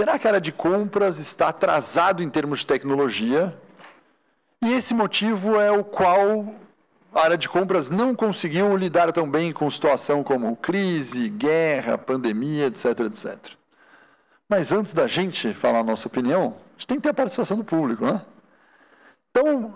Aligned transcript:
será 0.00 0.18
que 0.18 0.26
a 0.26 0.30
área 0.30 0.40
de 0.40 0.50
compras 0.50 1.18
está 1.18 1.50
atrasado 1.50 2.22
em 2.22 2.30
termos 2.30 2.60
de 2.60 2.66
tecnologia? 2.66 3.54
E 4.64 4.72
esse 4.72 4.94
motivo 4.94 5.60
é 5.60 5.70
o 5.70 5.84
qual 5.84 6.54
a 7.14 7.20
área 7.20 7.36
de 7.36 7.46
compras 7.46 7.90
não 7.90 8.14
conseguiu 8.14 8.74
lidar 8.78 9.12
tão 9.12 9.30
bem 9.30 9.52
com 9.52 9.70
situação 9.70 10.24
como 10.24 10.56
crise, 10.56 11.28
guerra, 11.28 11.98
pandemia, 11.98 12.68
etc, 12.68 13.00
etc. 13.00 13.52
Mas 14.48 14.72
antes 14.72 14.94
da 14.94 15.06
gente 15.06 15.52
falar 15.52 15.80
a 15.80 15.84
nossa 15.84 16.08
opinião, 16.08 16.56
a 16.56 16.72
gente 16.78 16.86
tem 16.86 16.96
que 16.96 17.02
ter 17.02 17.10
a 17.10 17.14
participação 17.14 17.58
do 17.58 17.64
público, 17.64 18.06
né? 18.06 18.22
Então, 19.30 19.74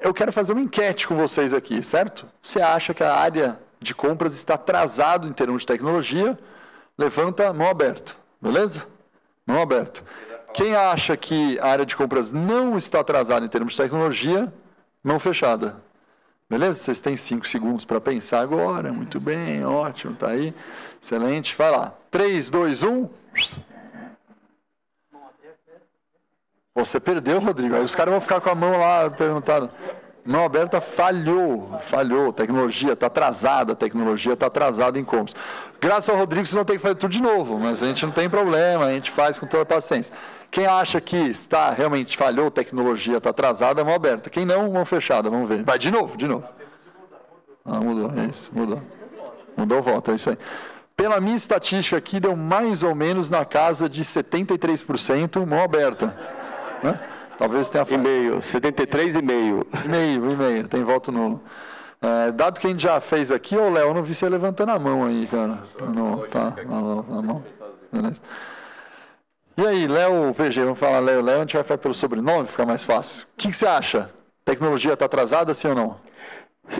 eu 0.00 0.14
quero 0.14 0.30
fazer 0.30 0.52
uma 0.52 0.62
enquete 0.62 1.08
com 1.08 1.16
vocês 1.16 1.52
aqui, 1.52 1.82
certo? 1.82 2.24
Você 2.40 2.62
acha 2.62 2.94
que 2.94 3.02
a 3.02 3.16
área 3.16 3.58
de 3.80 3.96
compras 3.96 4.32
está 4.32 4.54
atrasado 4.54 5.26
em 5.26 5.32
termos 5.32 5.62
de 5.62 5.66
tecnologia? 5.66 6.38
Levanta 6.96 7.48
a 7.48 7.52
mão 7.52 7.68
aberta, 7.68 8.14
beleza? 8.40 8.86
Mão 9.50 9.62
aberta. 9.62 10.00
Quem 10.54 10.76
acha 10.76 11.16
que 11.16 11.58
a 11.58 11.66
área 11.66 11.84
de 11.84 11.96
compras 11.96 12.32
não 12.32 12.78
está 12.78 13.00
atrasada 13.00 13.44
em 13.44 13.48
termos 13.48 13.72
de 13.72 13.82
tecnologia? 13.82 14.52
Mão 15.02 15.18
fechada. 15.18 15.82
Beleza? 16.48 16.78
Vocês 16.78 17.00
têm 17.00 17.16
cinco 17.16 17.48
segundos 17.48 17.84
para 17.84 18.00
pensar 18.00 18.40
agora. 18.40 18.92
Muito 18.92 19.18
bem, 19.18 19.64
ótimo, 19.64 20.14
tá 20.14 20.28
aí. 20.28 20.54
Excelente. 21.02 21.56
Vai 21.56 21.70
lá. 21.72 21.92
3, 22.12 22.48
2, 22.48 22.84
1. 22.84 23.08
Você 26.76 27.00
perdeu, 27.00 27.40
Rodrigo. 27.40 27.74
Aí 27.74 27.82
os 27.82 27.94
caras 27.94 28.12
vão 28.12 28.20
ficar 28.20 28.40
com 28.40 28.50
a 28.50 28.54
mão 28.54 28.78
lá 28.78 29.10
perguntando. 29.10 29.68
Mão 30.30 30.44
aberta 30.44 30.80
falhou, 30.80 31.76
falhou. 31.86 32.32
Tecnologia 32.32 32.92
está 32.92 33.08
atrasada, 33.08 33.74
tecnologia 33.74 34.34
está 34.34 34.46
atrasada 34.46 34.96
em 34.96 35.02
compras. 35.02 35.34
Graças 35.80 36.08
ao 36.08 36.16
Rodrigo, 36.16 36.46
vocês 36.46 36.54
vão 36.54 36.64
ter 36.64 36.74
que 36.74 36.78
fazer 36.78 36.94
tudo 36.94 37.10
de 37.10 37.20
novo, 37.20 37.58
mas 37.58 37.82
a 37.82 37.86
gente 37.88 38.06
não 38.06 38.12
tem 38.12 38.30
problema, 38.30 38.84
a 38.84 38.92
gente 38.92 39.10
faz 39.10 39.40
com 39.40 39.46
toda 39.48 39.64
a 39.64 39.66
paciência. 39.66 40.14
Quem 40.48 40.66
acha 40.66 41.00
que 41.00 41.16
está 41.16 41.72
realmente 41.72 42.16
falhou, 42.16 42.48
tecnologia 42.48 43.16
está 43.16 43.30
atrasada, 43.30 43.82
mão 43.82 43.92
aberta. 43.92 44.30
Quem 44.30 44.44
não, 44.44 44.70
mão 44.70 44.84
fechada, 44.84 45.28
vamos 45.28 45.48
ver. 45.48 45.64
Vai 45.64 45.80
de 45.80 45.90
novo, 45.90 46.16
de 46.16 46.28
novo. 46.28 46.44
Ah, 47.64 47.80
mudou, 47.80 48.12
é 48.16 48.26
isso, 48.26 48.52
mudou. 48.54 48.80
Mudou 49.56 49.82
voto, 49.82 50.12
é 50.12 50.14
isso 50.14 50.30
aí. 50.30 50.38
Pela 50.96 51.20
minha 51.20 51.36
estatística 51.36 51.96
aqui, 51.96 52.20
deu 52.20 52.36
mais 52.36 52.84
ou 52.84 52.94
menos 52.94 53.30
na 53.30 53.44
casa 53.44 53.88
de 53.88 54.04
73% 54.04 55.44
mão 55.44 55.60
aberta. 55.60 56.16
Né? 56.84 57.00
Talvez 57.40 57.70
tenha 57.70 57.86
E-mail, 57.88 58.36
73,5. 58.40 59.66
E-mail, 59.86 60.30
e-mail, 60.30 60.68
tem 60.68 60.84
voto 60.84 61.10
nulo. 61.10 61.42
É, 62.02 62.30
dado 62.32 62.60
que 62.60 62.66
a 62.66 62.70
gente 62.70 62.82
já 62.82 63.00
fez 63.00 63.32
aqui, 63.32 63.56
ô 63.56 63.70
Léo, 63.70 63.94
não 63.94 64.02
vi 64.02 64.14
você 64.14 64.28
levantando 64.28 64.72
a 64.72 64.78
mão 64.78 65.06
aí, 65.06 65.26
cara. 65.26 65.60
Não, 65.80 66.18
tá, 66.28 66.52
na 66.68 67.22
mão. 67.22 67.42
Beleza. 67.90 68.20
E 69.56 69.66
aí, 69.66 69.86
Léo, 69.88 70.34
PG, 70.34 70.64
vamos 70.64 70.78
falar 70.78 70.98
Léo, 70.98 71.22
Léo, 71.22 71.38
a 71.38 71.40
gente 71.40 71.54
vai 71.54 71.64
falar 71.64 71.78
pelo 71.78 71.94
sobrenome, 71.94 72.46
fica 72.46 72.66
mais 72.66 72.84
fácil. 72.84 73.24
O 73.24 73.26
que, 73.38 73.48
que 73.48 73.56
você 73.56 73.66
acha? 73.66 74.10
Tecnologia 74.44 74.92
está 74.92 75.06
atrasada, 75.06 75.54
sim 75.54 75.68
ou 75.68 75.74
não? 75.74 75.96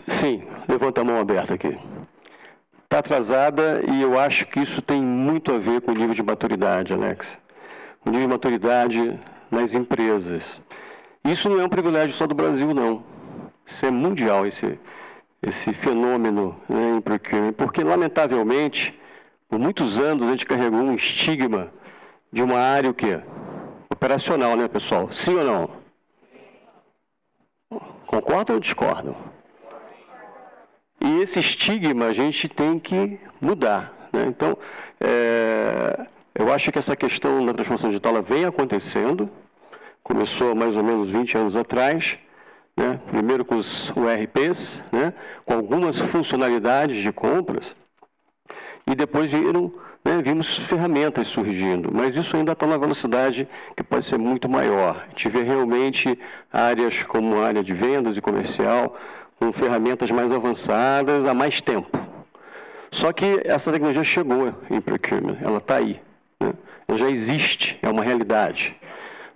Sim, 0.09 0.47
levanta 0.69 1.01
a 1.01 1.05
mão 1.05 1.19
aberta 1.19 1.55
aqui. 1.55 1.79
Está 2.85 2.99
atrasada 2.99 3.83
e 3.91 4.03
eu 4.03 4.19
acho 4.19 4.47
que 4.47 4.61
isso 4.61 4.83
tem 4.83 5.01
muito 5.01 5.55
a 5.55 5.59
ver 5.59 5.81
com 5.81 5.93
o 5.93 5.95
nível 5.95 6.15
de 6.15 6.23
maturidade, 6.23 6.93
Alex. 6.93 7.39
O 8.05 8.11
nível 8.11 8.27
de 8.27 8.33
maturidade 8.35 9.19
nas 9.51 9.75
empresas. 9.75 10.61
Isso 11.25 11.49
não 11.49 11.61
é 11.61 11.65
um 11.65 11.69
privilégio 11.69 12.17
só 12.17 12.27
do 12.27 12.35
Brasil, 12.35 12.73
não. 12.73 13.05
Isso 13.67 13.85
é 13.85 13.91
mundial, 13.91 14.47
esse, 14.47 14.79
esse 15.43 15.73
fenômeno 15.73 16.57
né, 16.69 16.97
em 16.97 17.01
procurement, 17.01 17.53
porque, 17.53 17.83
lamentavelmente, 17.83 18.99
por 19.49 19.59
muitos 19.59 19.99
anos 19.99 20.29
a 20.29 20.31
gente 20.33 20.47
carregou 20.47 20.81
um 20.81 20.95
estigma 20.95 21.73
de 22.33 22.43
uma 22.43 22.59
área 22.59 22.91
o 22.91 22.95
quê? 22.95 23.21
operacional, 24.01 24.57
né, 24.57 24.67
pessoal? 24.67 25.13
Sim 25.13 25.37
ou 25.37 25.45
não? 25.45 25.71
Concordam 28.07 28.57
ou 28.57 28.61
discordam? 28.61 29.15
E 30.99 31.21
esse 31.21 31.39
estigma 31.39 32.07
a 32.07 32.13
gente 32.15 32.49
tem 32.49 32.79
que 32.79 33.21
mudar. 33.41 33.93
Né? 34.11 34.25
Então, 34.27 34.57
é, 34.99 36.07
eu 36.41 36.51
acho 36.51 36.73
que 36.73 36.79
essa 36.79 36.97
questão 36.97 37.45
da 37.45 37.53
transformação 37.53 37.91
digital 37.91 38.23
vem 38.23 38.47
acontecendo, 38.47 39.29
começou 40.03 40.55
mais 40.55 40.75
ou 40.75 40.83
menos 40.83 41.11
20 41.11 41.37
anos 41.37 41.55
atrás, 41.55 42.19
né? 42.75 42.99
primeiro 43.11 43.45
com 43.45 43.57
os 43.57 43.91
URPs, 43.91 44.83
né? 44.91 45.13
com 45.45 45.53
algumas 45.53 45.99
funcionalidades 45.99 47.03
de 47.03 47.13
compras, 47.13 47.77
e 48.87 48.95
depois 48.95 49.31
viram, 49.31 49.71
né, 50.03 50.23
vimos 50.23 50.59
ferramentas 50.61 51.29
surgindo, 51.29 51.91
mas 51.93 52.17
isso 52.17 52.35
ainda 52.35 52.53
está 52.53 52.67
na 52.67 52.79
velocidade 52.79 53.47
que 53.77 53.85
pode 53.85 54.07
ser 54.07 54.19
muito 54.19 54.49
maior. 54.49 55.07
Vê 55.15 55.43
realmente 55.43 56.19
áreas 56.51 57.03
como 57.03 57.39
a 57.39 57.47
área 57.47 57.63
de 57.63 57.75
vendas 57.75 58.17
e 58.17 58.21
comercial, 58.21 58.97
com 59.39 59.53
ferramentas 59.53 60.11
mais 60.11 60.33
avançadas 60.33 61.27
há 61.27 61.35
mais 61.35 61.61
tempo. 61.61 61.99
Só 62.91 63.13
que 63.13 63.43
essa 63.45 63.71
tecnologia 63.71 64.03
chegou 64.03 64.55
em 64.71 64.81
procurement, 64.81 65.37
ela 65.43 65.59
está 65.59 65.77
aí 65.77 66.01
já 66.97 67.11
existe, 67.11 67.79
é 67.83 67.89
uma 67.89 68.03
realidade. 68.03 68.77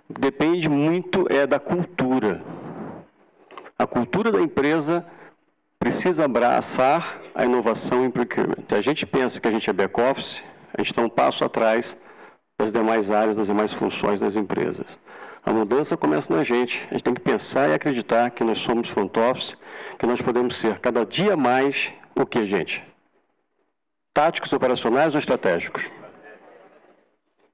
Depende 0.09 0.69
muito 0.69 1.25
é 1.29 1.47
da 1.47 1.59
cultura. 1.59 2.41
A 3.77 3.87
cultura 3.87 4.31
da 4.31 4.41
empresa 4.41 5.05
precisa 5.79 6.25
abraçar 6.25 7.21
a 7.33 7.45
inovação 7.45 8.05
em 8.05 8.11
procurement. 8.11 8.63
Se 8.67 8.75
a 8.75 8.81
gente 8.81 9.05
pensa 9.05 9.39
que 9.39 9.47
a 9.47 9.51
gente 9.51 9.69
é 9.69 9.73
back-office, 9.73 10.41
a 10.73 10.81
gente 10.81 10.91
está 10.91 11.01
um 11.01 11.09
passo 11.09 11.43
atrás 11.43 11.97
das 12.57 12.71
demais 12.71 13.11
áreas, 13.11 13.35
das 13.35 13.47
demais 13.47 13.73
funções 13.73 14.19
das 14.19 14.35
empresas. 14.35 14.85
A 15.45 15.51
mudança 15.51 15.95
começa 15.95 16.33
na 16.33 16.43
gente. 16.43 16.87
A 16.89 16.93
gente 16.93 17.03
tem 17.03 17.13
que 17.13 17.21
pensar 17.21 17.69
e 17.69 17.73
acreditar 17.73 18.31
que 18.31 18.43
nós 18.43 18.57
somos 18.59 18.89
front 18.89 19.15
office, 19.17 19.55
que 19.99 20.07
nós 20.07 20.21
podemos 20.21 20.55
ser 20.55 20.79
cada 20.79 21.05
dia 21.05 21.37
mais 21.37 21.93
o 22.15 22.25
que, 22.25 22.45
gente? 22.45 22.83
Táticos 24.13 24.53
operacionais 24.53 25.13
ou 25.13 25.19
estratégicos? 25.19 25.85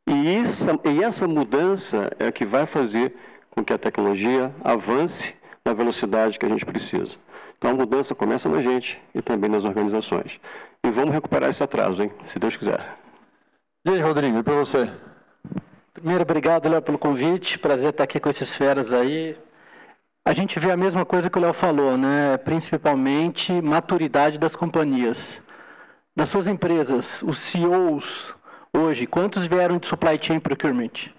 E 0.08 0.36
essa, 0.36 0.80
e 0.86 1.04
essa 1.04 1.28
mudança 1.28 2.12
é 2.20 2.32
que 2.32 2.46
vai 2.46 2.66
fazer 2.66 3.16
com 3.50 3.64
que 3.64 3.74
a 3.74 3.78
tecnologia 3.78 4.54
avance 4.64 5.34
na 5.64 5.74
velocidade 5.74 6.40
que 6.40 6.46
a 6.46 6.50
gente 6.50 6.66
precisa. 6.66 7.16
Então 7.58 7.72
a 7.72 7.74
mudança 7.76 8.16
começa 8.16 8.50
na 8.50 8.62
gente 8.62 9.00
e 9.14 9.22
também 9.22 9.50
nas 9.50 9.64
organizações. 9.64 10.40
E 10.84 10.90
vamos 10.90 11.14
recuperar 11.14 11.50
esse 11.50 11.64
atraso, 11.64 12.02
hein? 12.02 12.12
Se 12.26 12.40
Deus 12.40 12.58
quiser. 12.58 12.98
E 13.86 13.92
aí, 13.92 14.00
Rodrigo, 14.00 14.40
e 14.40 14.44
para 14.44 14.56
você? 14.56 14.90
Primeiro, 15.94 16.24
obrigado, 16.24 16.68
Léo, 16.68 16.82
pelo 16.82 16.98
convite. 16.98 17.60
Prazer 17.60 17.90
estar 17.90 18.04
aqui 18.04 18.20
com 18.20 18.30
esses 18.30 18.56
feras 18.56 18.92
aí. 18.92 19.38
A 20.26 20.34
gente 20.34 20.60
vê 20.60 20.72
a 20.72 20.78
mesma 20.78 21.06
coisa 21.06 21.30
que 21.30 21.38
o 21.38 21.42
Léo 21.42 21.54
falou, 21.54 21.98
né? 21.98 22.38
Principalmente 22.38 23.52
maturidade 23.62 24.38
das 24.40 24.56
companhias. 24.56 25.42
Das 26.16 26.30
suas 26.30 26.48
empresas, 26.48 27.22
os 27.22 27.38
CEOs, 27.38 28.34
Hoje, 28.74 29.06
quantos 29.06 29.46
vieram 29.46 29.78
de 29.78 29.88
supply 29.88 30.18
chain 30.22 30.40
procurement? 30.40 31.12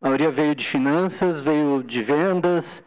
A 0.00 0.06
maioria 0.06 0.32
veio 0.32 0.54
de 0.54 0.66
finanças, 0.66 1.40
veio 1.40 1.82
de 1.84 2.02
vendas. 2.02 2.82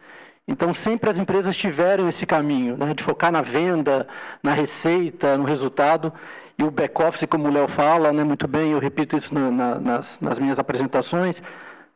Então, 0.46 0.74
sempre 0.74 1.08
as 1.08 1.18
empresas 1.18 1.56
tiveram 1.56 2.08
esse 2.08 2.26
caminho, 2.26 2.76
né, 2.76 2.92
de 2.92 3.02
focar 3.02 3.32
na 3.32 3.40
venda, 3.40 4.06
na 4.42 4.52
receita, 4.52 5.36
no 5.38 5.44
resultado. 5.44 6.12
E 6.58 6.62
o 6.62 6.70
back-office, 6.70 7.26
como 7.28 7.48
o 7.48 7.50
Léo 7.50 7.68
fala 7.68 8.12
né, 8.12 8.22
muito 8.22 8.46
bem, 8.46 8.72
eu 8.72 8.78
repito 8.78 9.16
isso 9.16 9.34
na, 9.34 9.50
na, 9.50 9.80
nas, 9.80 10.20
nas, 10.20 10.38
minhas 10.38 10.58
apresentações, 10.58 11.42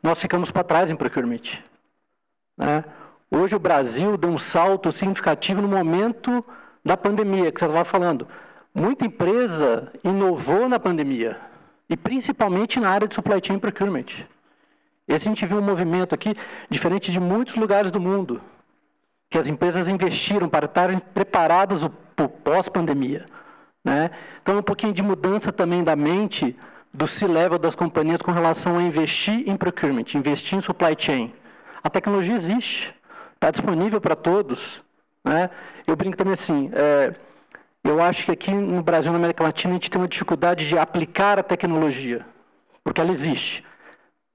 nós 0.02 0.20
ficamos 0.20 0.50
para 0.50 0.64
trás 0.64 0.90
em 0.90 0.96
procurement. 0.96 1.60
Né? 2.56 2.82
Hoje, 3.30 3.54
o 3.54 3.60
Brasil 3.60 4.16
deu 4.16 4.30
um 4.30 4.38
salto 4.38 4.90
significativo 4.90 5.60
no 5.60 5.68
momento 5.68 6.44
da 6.82 6.96
pandemia, 6.96 7.52
que 7.52 7.60
você 7.60 7.66
estava 7.66 7.84
falando. 7.84 8.26
Muita 8.74 9.04
empresa 9.06 9.92
inovou 10.04 10.68
na 10.68 10.78
pandemia, 10.78 11.36
e 11.88 11.96
principalmente 11.96 12.78
na 12.78 12.88
área 12.88 13.08
de 13.08 13.14
supply 13.14 13.40
chain 13.42 13.58
procurement. 13.58 14.06
Esse 15.08 15.26
a 15.26 15.30
gente 15.30 15.44
viu 15.44 15.58
um 15.58 15.62
movimento 15.62 16.14
aqui 16.14 16.36
diferente 16.68 17.10
de 17.10 17.18
muitos 17.18 17.56
lugares 17.56 17.90
do 17.90 18.00
mundo, 18.00 18.40
que 19.28 19.36
as 19.36 19.48
empresas 19.48 19.88
investiram 19.88 20.48
para 20.48 20.66
estarem 20.66 21.00
preparadas 21.00 21.80
para 22.14 22.26
o 22.26 22.28
pós-pandemia. 22.28 23.26
Né? 23.84 24.10
Então, 24.40 24.58
um 24.58 24.62
pouquinho 24.62 24.92
de 24.92 25.02
mudança 25.02 25.50
também 25.50 25.82
da 25.82 25.96
mente 25.96 26.56
do 26.92 27.08
C-level 27.08 27.58
das 27.58 27.74
companhias 27.74 28.22
com 28.22 28.30
relação 28.30 28.78
a 28.78 28.82
investir 28.82 29.48
em 29.48 29.56
procurement, 29.56 30.04
investir 30.14 30.58
em 30.58 30.60
supply 30.60 30.94
chain. 30.96 31.32
A 31.82 31.90
tecnologia 31.90 32.34
existe, 32.34 32.94
está 33.34 33.50
disponível 33.50 34.00
para 34.00 34.14
todos. 34.14 34.82
Né? 35.24 35.50
Eu 35.86 35.96
brinco 35.96 36.16
também 36.16 36.34
assim, 36.34 36.70
é, 36.72 37.14
eu 37.82 38.02
acho 38.02 38.24
que 38.24 38.32
aqui 38.32 38.52
no 38.52 38.82
Brasil, 38.82 39.10
na 39.10 39.18
América 39.18 39.42
Latina, 39.42 39.72
a 39.72 39.74
gente 39.74 39.90
tem 39.90 40.00
uma 40.00 40.08
dificuldade 40.08 40.68
de 40.68 40.78
aplicar 40.78 41.38
a 41.38 41.42
tecnologia, 41.42 42.26
porque 42.84 43.00
ela 43.00 43.12
existe. 43.12 43.64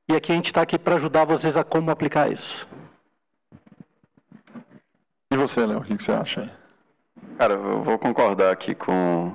E 0.09 0.15
aqui 0.15 0.31
a 0.31 0.35
gente 0.35 0.47
está 0.47 0.61
aqui 0.61 0.77
para 0.77 0.95
ajudar 0.95 1.25
vocês 1.25 1.57
a 1.57 1.63
como 1.63 1.91
aplicar 1.91 2.31
isso. 2.31 2.67
E 5.31 5.37
você, 5.37 5.65
Léo, 5.65 5.79
o 5.79 5.83
que, 5.83 5.95
você 6.01 6.11
acha 6.11 6.41
aí? 6.41 6.49
Cara, 7.37 7.53
eu 7.53 7.83
vou 7.83 7.97
concordar 7.97 8.51
aqui 8.51 8.73
com, 8.75 9.33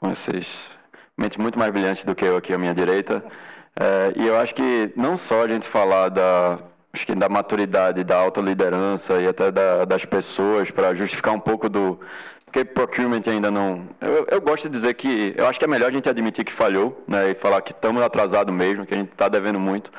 com 0.00 0.10
esses 0.10 0.70
mente 1.16 1.40
muito 1.40 1.58
mais 1.58 1.72
brilhante 1.72 2.04
do 2.04 2.14
que 2.14 2.24
eu 2.24 2.36
aqui 2.36 2.52
à 2.52 2.58
minha 2.58 2.74
direita. 2.74 3.24
É, 3.76 4.12
e 4.16 4.26
eu 4.26 4.38
acho 4.38 4.54
que 4.54 4.92
não 4.96 5.16
só 5.16 5.42
a 5.42 5.48
gente 5.48 5.66
falar 5.66 6.08
da, 6.08 6.58
acho 6.92 7.06
que 7.06 7.14
da 7.14 7.28
maturidade, 7.28 8.04
da 8.04 8.16
alta 8.16 8.40
liderança 8.40 9.20
e 9.20 9.26
até 9.26 9.50
da, 9.50 9.84
das 9.84 10.04
pessoas 10.04 10.70
para 10.70 10.94
justificar 10.94 11.34
um 11.34 11.40
pouco 11.40 11.68
do 11.68 11.98
porque 12.54 12.64
procurement 12.64 13.22
ainda 13.26 13.50
não. 13.50 13.82
Eu, 14.00 14.26
eu, 14.30 14.40
gosto 14.40 14.68
de 14.68 14.70
dizer 14.70 14.94
que 14.94 15.34
eu 15.36 15.46
acho 15.48 15.58
que 15.58 15.64
é 15.64 15.68
melhor 15.68 15.88
a 15.88 15.92
gente 15.92 16.08
admitir 16.08 16.44
que 16.44 16.52
falhou, 16.52 17.02
né, 17.08 17.32
e 17.32 17.34
falar 17.34 17.60
que 17.62 17.72
estamos 17.72 18.00
atrasados 18.00 18.54
mesmo, 18.54 18.86
que 18.86 18.94
a 18.94 18.96
gente 18.96 19.10
está 19.10 19.28
devendo 19.28 19.58
muito. 19.58 19.90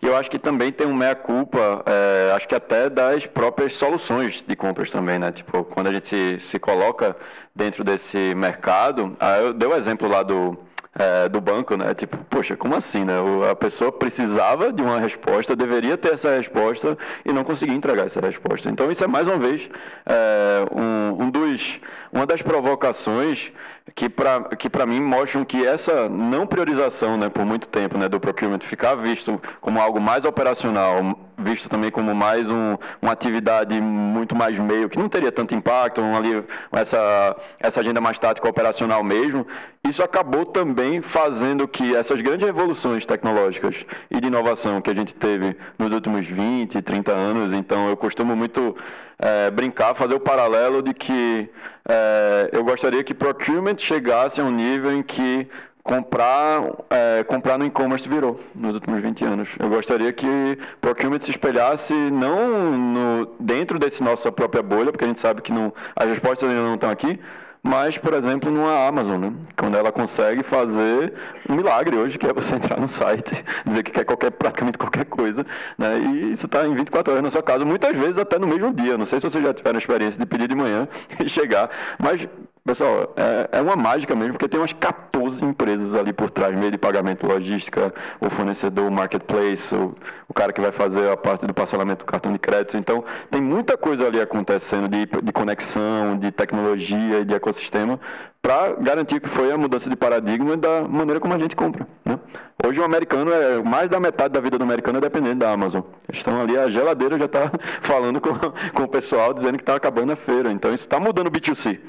E 0.00 0.06
eu 0.06 0.16
acho 0.16 0.28
que 0.28 0.36
também 0.36 0.72
tem 0.72 0.84
um 0.84 0.94
meia-culpa, 0.94 1.84
é, 1.86 2.32
acho 2.34 2.48
que 2.48 2.56
até 2.56 2.90
das 2.90 3.24
próprias 3.24 3.74
soluções 3.74 4.42
de 4.42 4.56
compras 4.56 4.90
também, 4.90 5.16
né? 5.16 5.30
Tipo, 5.30 5.62
quando 5.62 5.86
a 5.86 5.94
gente 5.94 6.08
se, 6.08 6.40
se 6.40 6.58
coloca 6.58 7.14
dentro 7.54 7.84
desse 7.84 8.34
mercado, 8.34 9.16
ah, 9.20 9.38
eu 9.38 9.52
dei 9.52 9.68
o 9.68 9.76
exemplo 9.76 10.08
lá 10.08 10.24
do, 10.24 10.58
é, 10.94 11.28
do 11.28 11.40
banco, 11.40 11.76
né? 11.76 11.94
Tipo, 11.94 12.18
poxa, 12.28 12.56
como 12.56 12.74
assim, 12.74 13.04
né? 13.04 13.14
A 13.50 13.54
pessoa 13.54 13.90
precisava 13.90 14.72
de 14.72 14.82
uma 14.82 14.98
resposta, 14.98 15.56
deveria 15.56 15.96
ter 15.96 16.12
essa 16.14 16.34
resposta 16.36 16.98
e 17.24 17.32
não 17.32 17.44
conseguia 17.44 17.74
entregar 17.74 18.06
essa 18.06 18.20
resposta. 18.20 18.68
Então, 18.68 18.90
isso 18.90 19.02
é 19.02 19.06
mais 19.06 19.26
uma 19.26 19.38
vez 19.38 19.68
é, 20.04 20.64
um, 20.74 21.24
um 21.24 21.30
dos, 21.30 21.80
uma 22.12 22.26
das 22.26 22.42
provocações 22.42 23.52
que 23.94 24.08
para 24.08 24.40
que 24.56 24.70
para 24.70 24.86
mim 24.86 25.00
mostram 25.00 25.44
que 25.44 25.66
essa 25.66 26.08
não 26.08 26.46
priorização, 26.46 27.16
né, 27.16 27.28
por 27.28 27.44
muito 27.44 27.68
tempo, 27.68 27.98
né, 27.98 28.08
do 28.08 28.20
procurement 28.20 28.60
ficar 28.60 28.94
visto 28.94 29.40
como 29.60 29.80
algo 29.80 30.00
mais 30.00 30.24
operacional, 30.24 31.18
visto 31.36 31.68
também 31.68 31.90
como 31.90 32.14
mais 32.14 32.48
um, 32.48 32.76
uma 33.00 33.12
atividade 33.12 33.80
muito 33.80 34.36
mais 34.36 34.58
meio 34.58 34.88
que 34.88 34.98
não 34.98 35.08
teria 35.08 35.32
tanto 35.32 35.54
impacto, 35.54 36.00
ali 36.00 36.44
essa 36.70 37.36
essa 37.58 37.80
agenda 37.80 38.00
mais 38.00 38.18
tática 38.18 38.48
operacional 38.48 39.02
mesmo, 39.02 39.46
isso 39.84 40.02
acabou 40.02 40.46
também 40.46 41.02
fazendo 41.02 41.66
que 41.66 41.94
essas 41.94 42.20
grandes 42.20 42.46
revoluções 42.46 43.04
tecnológicas 43.04 43.84
e 44.10 44.20
de 44.20 44.28
inovação 44.28 44.80
que 44.80 44.90
a 44.90 44.94
gente 44.94 45.14
teve 45.14 45.56
nos 45.76 45.92
últimos 45.92 46.24
20, 46.24 46.80
30 46.80 47.12
anos, 47.12 47.52
então 47.52 47.88
eu 47.88 47.96
costumo 47.96 48.36
muito 48.36 48.76
é, 49.22 49.50
brincar, 49.52 49.94
fazer 49.94 50.14
o 50.14 50.20
paralelo 50.20 50.82
de 50.82 50.92
que 50.92 51.48
é, 51.88 52.50
eu 52.52 52.64
gostaria 52.64 53.04
que 53.04 53.14
procurement 53.14 53.78
chegasse 53.78 54.40
a 54.40 54.44
um 54.44 54.50
nível 54.50 54.92
em 54.92 55.02
que 55.02 55.48
comprar, 55.80 56.62
é, 56.90 57.22
comprar 57.24 57.56
no 57.56 57.64
e-commerce 57.64 58.08
virou 58.08 58.40
nos 58.52 58.74
últimos 58.74 59.00
20 59.00 59.24
anos. 59.24 59.48
Eu 59.60 59.68
gostaria 59.68 60.12
que 60.12 60.58
procurement 60.80 61.20
se 61.20 61.30
espelhasse 61.30 61.94
não 61.94 62.72
no, 62.76 63.34
dentro 63.38 63.78
desse 63.78 64.02
nossa 64.02 64.32
própria 64.32 64.62
bolha, 64.62 64.90
porque 64.90 65.04
a 65.04 65.08
gente 65.08 65.20
sabe 65.20 65.40
que 65.40 65.52
não, 65.52 65.72
as 65.94 66.08
respostas 66.08 66.48
ainda 66.48 66.62
não 66.62 66.74
estão 66.74 66.90
aqui, 66.90 67.20
mas, 67.62 67.96
por 67.96 68.12
exemplo, 68.12 68.50
numa 68.50 68.86
Amazon, 68.86 69.20
né? 69.20 69.32
quando 69.56 69.76
ela 69.76 69.92
consegue 69.92 70.42
fazer 70.42 71.14
um 71.48 71.54
milagre 71.54 71.96
hoje, 71.96 72.18
que 72.18 72.26
é 72.26 72.32
você 72.32 72.56
entrar 72.56 72.80
no 72.80 72.88
site, 72.88 73.44
dizer 73.64 73.84
que 73.84 73.92
quer 73.92 74.04
qualquer, 74.04 74.32
praticamente 74.32 74.76
qualquer 74.76 75.04
coisa, 75.04 75.46
né? 75.78 75.98
e 75.98 76.32
isso 76.32 76.46
está 76.46 76.66
em 76.66 76.74
24 76.74 77.12
horas 77.12 77.22
na 77.22 77.30
sua 77.30 77.42
casa, 77.42 77.64
muitas 77.64 77.96
vezes 77.96 78.18
até 78.18 78.36
no 78.38 78.48
mesmo 78.48 78.74
dia. 78.74 78.98
Não 78.98 79.06
sei 79.06 79.20
se 79.20 79.30
vocês 79.30 79.44
já 79.44 79.54
tiveram 79.54 79.76
a 79.76 79.78
experiência 79.78 80.18
de 80.18 80.26
pedir 80.26 80.48
de 80.48 80.56
manhã 80.56 80.88
e 81.24 81.28
chegar, 81.28 81.70
mas 81.98 82.26
Pessoal, 82.64 83.12
é, 83.16 83.58
é, 83.58 83.60
uma 83.60 83.74
mágica 83.74 84.14
mesmo, 84.14 84.34
porque 84.34 84.46
tem 84.46 84.60
umas 84.60 84.72
14 84.72 85.44
empresas 85.44 85.96
ali 85.96 86.12
por 86.12 86.30
trás, 86.30 86.54
meio 86.56 86.70
de 86.70 86.78
pagamento, 86.78 87.26
logística, 87.26 87.92
o 88.20 88.30
fornecedor, 88.30 88.86
o 88.86 88.92
marketplace, 88.92 89.74
o, 89.74 89.96
o 90.28 90.32
cara 90.32 90.52
que 90.52 90.60
vai 90.60 90.70
fazer 90.70 91.10
a 91.10 91.16
parte 91.16 91.44
do 91.44 91.52
parcelamento 91.52 92.04
do 92.04 92.08
cartão 92.08 92.32
de 92.32 92.38
crédito. 92.38 92.76
Então, 92.76 93.04
tem 93.32 93.42
muita 93.42 93.76
coisa 93.76 94.06
ali 94.06 94.20
acontecendo 94.20 94.88
de, 94.88 95.06
de 95.06 95.32
conexão, 95.32 96.16
de 96.16 96.30
tecnologia 96.30 97.18
e 97.18 97.24
de 97.24 97.34
ecossistema 97.34 97.98
para 98.40 98.74
garantir 98.74 99.20
que 99.20 99.28
foi 99.28 99.50
a 99.50 99.58
mudança 99.58 99.90
de 99.90 99.96
paradigma 99.96 100.56
da 100.56 100.82
maneira 100.82 101.18
como 101.18 101.34
a 101.34 101.38
gente 101.38 101.56
compra. 101.56 101.84
Né? 102.04 102.16
Hoje 102.64 102.80
o 102.80 102.84
americano, 102.84 103.32
é 103.32 103.60
mais 103.60 103.90
da 103.90 103.98
metade 103.98 104.34
da 104.34 104.40
vida 104.40 104.56
do 104.56 104.62
americano 104.62 104.98
é 104.98 105.00
dependente 105.00 105.36
da 105.36 105.50
Amazon. 105.50 105.82
Eles 106.08 106.18
estão 106.18 106.40
ali, 106.40 106.56
a 106.56 106.70
geladeira 106.70 107.18
já 107.18 107.24
está 107.24 107.50
falando 107.82 108.20
com, 108.20 108.32
com 108.72 108.84
o 108.84 108.88
pessoal, 108.88 109.34
dizendo 109.34 109.56
que 109.56 109.62
está 109.62 109.74
acabando 109.74 110.12
a 110.12 110.16
feira. 110.16 110.52
Então, 110.52 110.72
isso 110.72 110.84
está 110.84 111.00
mudando 111.00 111.26
o 111.26 111.30
B2C. 111.30 111.80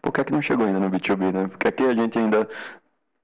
Por 0.00 0.12
que, 0.12 0.20
é 0.20 0.24
que 0.24 0.32
não 0.32 0.42
chegou 0.42 0.66
ainda 0.66 0.80
no 0.80 0.90
B2B, 0.90 1.32
né? 1.32 1.48
Por 1.48 1.58
que, 1.58 1.68
é 1.68 1.72
que 1.72 1.82
a 1.82 1.94
gente 1.94 2.18
ainda 2.18 2.48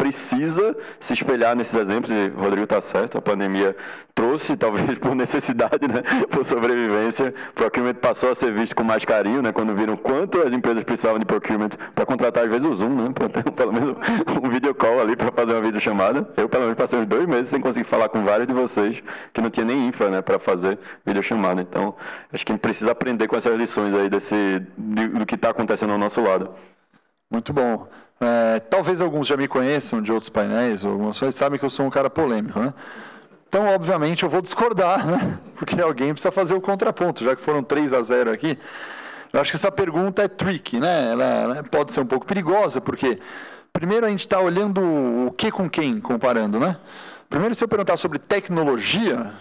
precisa 0.01 0.75
se 0.99 1.13
espelhar 1.13 1.55
nesses 1.55 1.75
exemplos, 1.75 2.11
e 2.11 2.33
o 2.35 2.41
Rodrigo 2.41 2.65
está 2.65 2.81
certo, 2.81 3.19
a 3.19 3.21
pandemia 3.21 3.77
trouxe, 4.15 4.57
talvez 4.57 4.97
por 4.99 5.15
necessidade, 5.15 5.87
né, 5.87 6.03
por 6.31 6.43
sobrevivência, 6.43 7.35
procurement 7.55 7.93
passou 7.95 8.31
a 8.31 8.35
ser 8.35 8.51
visto 8.51 8.75
com 8.75 8.83
mais 8.83 9.05
carinho, 9.05 9.43
né, 9.43 9.53
quando 9.53 9.75
viram 9.75 9.99
quanto 9.99 10.41
as 10.41 10.55
empresas 10.55 10.85
precisavam 10.85 11.19
de 11.19 11.27
procurement 11.27 11.69
para 11.95 12.07
contratar, 12.07 12.45
às 12.45 12.51
vezes, 12.51 12.67
o 12.67 12.75
Zoom, 12.75 12.95
né, 12.95 13.11
para 13.13 13.29
ter 13.29 13.51
pelo 13.53 13.75
menos 13.75 13.91
um 14.43 14.49
video 14.49 14.75
call 14.75 15.01
ali 15.01 15.15
para 15.17 15.31
fazer 15.31 15.53
uma 15.53 15.61
videochamada. 15.61 16.27
Eu, 16.35 16.49
pelo 16.49 16.63
menos, 16.63 16.79
passei 16.79 16.99
uns 16.99 17.07
dois 17.07 17.27
meses 17.27 17.49
sem 17.49 17.61
conseguir 17.61 17.87
falar 17.87 18.09
com 18.09 18.25
vários 18.25 18.49
de 18.49 18.55
vocês 18.55 19.03
que 19.35 19.43
não 19.43 19.51
tinha 19.51 19.67
nem 19.67 19.87
infra, 19.87 20.09
né, 20.09 20.23
para 20.23 20.39
fazer 20.39 20.79
videochamada. 21.05 21.61
Então, 21.61 21.95
acho 22.33 22.47
que 22.47 22.53
a 22.53 22.55
gente 22.55 22.63
precisa 22.63 22.93
aprender 22.93 23.29
com 23.29 23.37
essas 23.37 23.55
lições 23.55 23.95
aí 23.95 24.09
desse, 24.09 24.63
de, 24.79 25.09
do 25.09 25.27
que 25.27 25.35
está 25.35 25.51
acontecendo 25.51 25.93
ao 25.93 25.99
nosso 25.99 26.23
lado. 26.23 26.55
Muito 27.31 27.53
bom. 27.53 27.87
É, 28.23 28.61
talvez 28.61 29.01
alguns 29.01 29.27
já 29.27 29.37
me 29.37 29.49
conheçam 29.49 30.03
de 30.03 30.13
outros 30.13 30.29
painéis, 30.29 30.85
algumas 30.85 31.19
coisas, 31.19 31.35
sabem 31.35 31.59
que 31.59 31.65
eu 31.65 31.71
sou 31.71 31.87
um 31.87 31.91
cara 31.91 32.11
polêmico, 32.11 32.61
né? 32.61 32.75
Então, 33.49 33.67
obviamente, 33.67 34.23
eu 34.23 34.29
vou 34.29 34.43
discordar, 34.43 35.07
né? 35.07 35.39
Porque 35.57 35.81
alguém 35.81 36.13
precisa 36.13 36.31
fazer 36.31 36.55
o 36.55 36.61
contraponto, 36.61 37.25
já 37.25 37.35
que 37.35 37.43
foram 37.43 37.63
3 37.63 37.93
a 37.93 38.03
0 38.03 38.31
aqui. 38.31 38.59
Eu 39.33 39.41
acho 39.41 39.51
que 39.51 39.57
essa 39.57 39.73
pergunta 39.73 40.23
é 40.23 40.29
tricky, 40.29 40.79
né? 40.79 41.13
Ela, 41.13 41.25
ela 41.25 41.63
pode 41.63 41.93
ser 41.93 42.01
um 42.01 42.07
pouco 42.07 42.27
perigosa, 42.27 42.81
porque 42.81 43.19
primeiro 43.73 44.05
a 44.05 44.11
gente 44.11 44.21
está 44.21 44.39
olhando 44.39 44.81
o 44.83 45.33
que 45.33 45.51
com 45.51 45.69
quem 45.69 46.01
comparando, 46.01 46.61
né? 46.61 46.77
Primeiro, 47.29 47.55
se 47.55 47.63
eu 47.63 47.69
perguntar 47.69 47.97
sobre 47.97 48.19
tecnologia, 48.19 49.33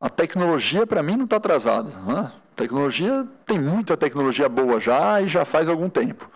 a 0.00 0.10
tecnologia 0.10 0.86
para 0.86 1.02
mim 1.02 1.16
não 1.16 1.24
está 1.24 1.36
atrasada. 1.36 1.88
Né? 2.06 2.32
Tecnologia 2.56 3.26
tem 3.46 3.58
muita 3.58 3.96
tecnologia 3.96 4.48
boa 4.48 4.78
já 4.80 5.22
e 5.22 5.28
já 5.28 5.44
faz 5.44 5.68
algum 5.68 5.88
tempo. 5.88 6.28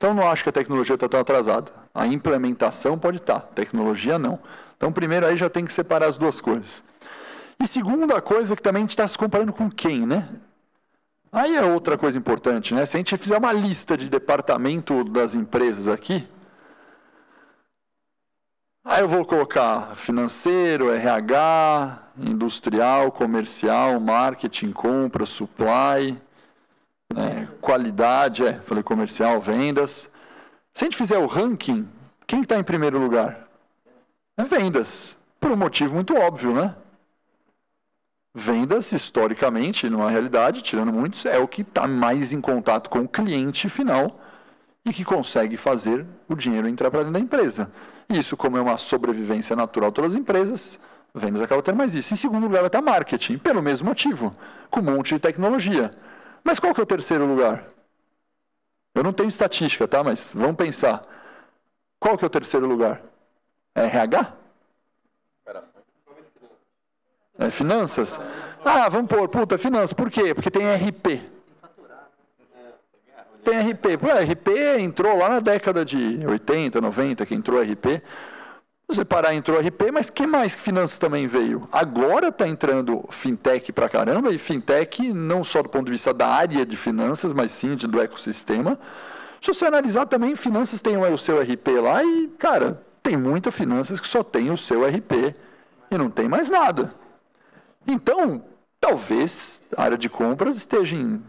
Então, 0.00 0.14
não 0.14 0.26
acho 0.26 0.42
que 0.42 0.48
a 0.48 0.52
tecnologia 0.52 0.94
está 0.94 1.06
tão 1.06 1.20
atrasada. 1.20 1.70
A 1.94 2.06
implementação 2.06 2.98
pode 2.98 3.18
estar, 3.18 3.40
tá, 3.40 3.46
tecnologia 3.54 4.18
não. 4.18 4.38
Então, 4.74 4.90
primeiro 4.90 5.26
aí 5.26 5.36
já 5.36 5.50
tem 5.50 5.62
que 5.62 5.74
separar 5.74 6.06
as 6.06 6.16
duas 6.16 6.40
coisas. 6.40 6.82
E 7.62 7.66
segunda 7.66 8.18
coisa 8.22 8.56
que 8.56 8.62
também 8.62 8.80
a 8.80 8.84
gente 8.84 8.92
está 8.92 9.06
se 9.06 9.18
comparando 9.18 9.52
com 9.52 9.70
quem, 9.70 10.06
né? 10.06 10.26
Aí 11.30 11.54
é 11.54 11.62
outra 11.62 11.98
coisa 11.98 12.16
importante, 12.16 12.72
né? 12.72 12.86
Se 12.86 12.96
a 12.96 12.98
gente 12.98 13.14
fizer 13.18 13.36
uma 13.36 13.52
lista 13.52 13.94
de 13.94 14.08
departamento 14.08 15.04
das 15.04 15.34
empresas 15.34 15.86
aqui, 15.86 16.26
aí 18.82 19.02
eu 19.02 19.08
vou 19.08 19.22
colocar 19.26 19.94
financeiro, 19.96 20.90
RH, 20.90 21.98
industrial, 22.16 23.12
comercial, 23.12 24.00
marketing, 24.00 24.72
compra, 24.72 25.26
supply, 25.26 26.18
né? 27.14 27.48
qualidade, 27.60 28.46
é, 28.46 28.54
falei 28.60 28.82
comercial, 28.82 29.40
vendas. 29.40 30.10
Se 30.74 30.84
a 30.84 30.86
gente 30.86 30.96
fizer 30.96 31.18
o 31.18 31.26
ranking, 31.26 31.88
quem 32.26 32.42
está 32.42 32.58
em 32.58 32.64
primeiro 32.64 32.98
lugar? 32.98 33.48
É 34.36 34.44
vendas, 34.44 35.16
por 35.38 35.50
um 35.50 35.56
motivo 35.56 35.94
muito 35.94 36.16
óbvio, 36.16 36.54
né? 36.54 36.74
Vendas, 38.34 38.92
historicamente, 38.92 39.90
numa 39.90 40.08
realidade, 40.08 40.62
tirando 40.62 40.92
muitos, 40.92 41.26
é 41.26 41.38
o 41.38 41.48
que 41.48 41.62
está 41.62 41.88
mais 41.88 42.32
em 42.32 42.40
contato 42.40 42.88
com 42.88 43.00
o 43.00 43.08
cliente 43.08 43.68
final 43.68 44.20
e 44.84 44.92
que 44.92 45.04
consegue 45.04 45.56
fazer 45.56 46.06
o 46.28 46.36
dinheiro 46.36 46.68
entrar 46.68 46.90
para 46.90 47.00
dentro 47.00 47.14
da 47.14 47.20
empresa. 47.20 47.70
Isso, 48.08 48.36
como 48.36 48.56
é 48.56 48.60
uma 48.60 48.78
sobrevivência 48.78 49.54
natural 49.56 49.90
de 49.90 49.96
todas 49.96 50.12
as 50.14 50.18
empresas, 50.18 50.78
vendas 51.14 51.42
acaba 51.42 51.62
tendo 51.62 51.76
mais 51.76 51.94
isso. 51.94 52.14
Em 52.14 52.16
segundo 52.16 52.44
lugar, 52.44 52.60
vai 52.60 52.68
estar 52.68 52.80
marketing, 52.80 53.38
pelo 53.38 53.60
mesmo 53.60 53.88
motivo, 53.88 54.34
com 54.70 54.80
um 54.80 54.84
monte 54.84 55.14
de 55.14 55.20
tecnologia. 55.20 55.92
Mas 56.42 56.58
qual 56.58 56.74
que 56.74 56.80
é 56.80 56.82
o 56.82 56.86
terceiro 56.86 57.26
lugar? 57.26 57.64
Eu 58.94 59.02
não 59.02 59.12
tenho 59.12 59.28
estatística, 59.28 59.86
tá? 59.86 60.02
Mas 60.02 60.32
vamos 60.34 60.56
pensar. 60.56 61.04
Qual 61.98 62.16
que 62.16 62.24
é 62.24 62.26
o 62.26 62.30
terceiro 62.30 62.66
lugar? 62.66 63.02
É 63.74 63.84
RH? 63.84 64.32
É 67.38 67.48
finanças? 67.48 68.20
Ah, 68.64 68.88
vamos 68.88 69.08
pôr, 69.08 69.28
puta, 69.28 69.56
finanças. 69.56 69.92
Por 69.92 70.10
quê? 70.10 70.34
Porque 70.34 70.50
tem 70.50 70.66
RP. 70.74 71.22
Tem 73.42 73.70
RP. 73.70 73.96
Pô, 73.98 74.08
RP 74.08 74.78
entrou 74.78 75.16
lá 75.16 75.28
na 75.30 75.40
década 75.40 75.84
de 75.84 76.26
80, 76.26 76.80
90, 76.80 77.24
que 77.24 77.34
entrou 77.34 77.60
RP. 77.62 78.02
Você 78.90 79.04
parar, 79.04 79.32
entrou 79.32 79.60
RP, 79.60 79.92
mas 79.92 80.10
que 80.10 80.26
mais 80.26 80.52
que 80.52 80.60
finanças 80.60 80.98
também 80.98 81.28
veio? 81.28 81.68
Agora 81.70 82.26
está 82.26 82.48
entrando 82.48 83.04
fintech 83.10 83.70
para 83.72 83.88
caramba, 83.88 84.32
e 84.32 84.38
fintech 84.38 85.12
não 85.12 85.44
só 85.44 85.62
do 85.62 85.68
ponto 85.68 85.86
de 85.86 85.92
vista 85.92 86.12
da 86.12 86.26
área 86.26 86.66
de 86.66 86.76
finanças, 86.76 87.32
mas 87.32 87.52
sim 87.52 87.76
do 87.76 88.00
ecossistema. 88.00 88.76
Se 89.40 89.46
você 89.54 89.64
analisar 89.66 90.06
também, 90.06 90.34
finanças 90.34 90.80
tem 90.80 90.96
o 90.96 91.18
seu 91.18 91.40
RP 91.40 91.68
lá 91.80 92.02
e, 92.02 92.26
cara, 92.36 92.82
tem 93.00 93.16
muita 93.16 93.52
finanças 93.52 94.00
que 94.00 94.08
só 94.08 94.24
tem 94.24 94.50
o 94.50 94.56
seu 94.56 94.84
RP 94.84 95.36
e 95.88 95.96
não 95.96 96.10
tem 96.10 96.28
mais 96.28 96.50
nada. 96.50 96.92
Então, 97.86 98.44
talvez 98.80 99.62
a 99.76 99.84
área 99.84 99.96
de 99.96 100.08
compras 100.08 100.56
esteja 100.56 100.96
em 100.96 101.22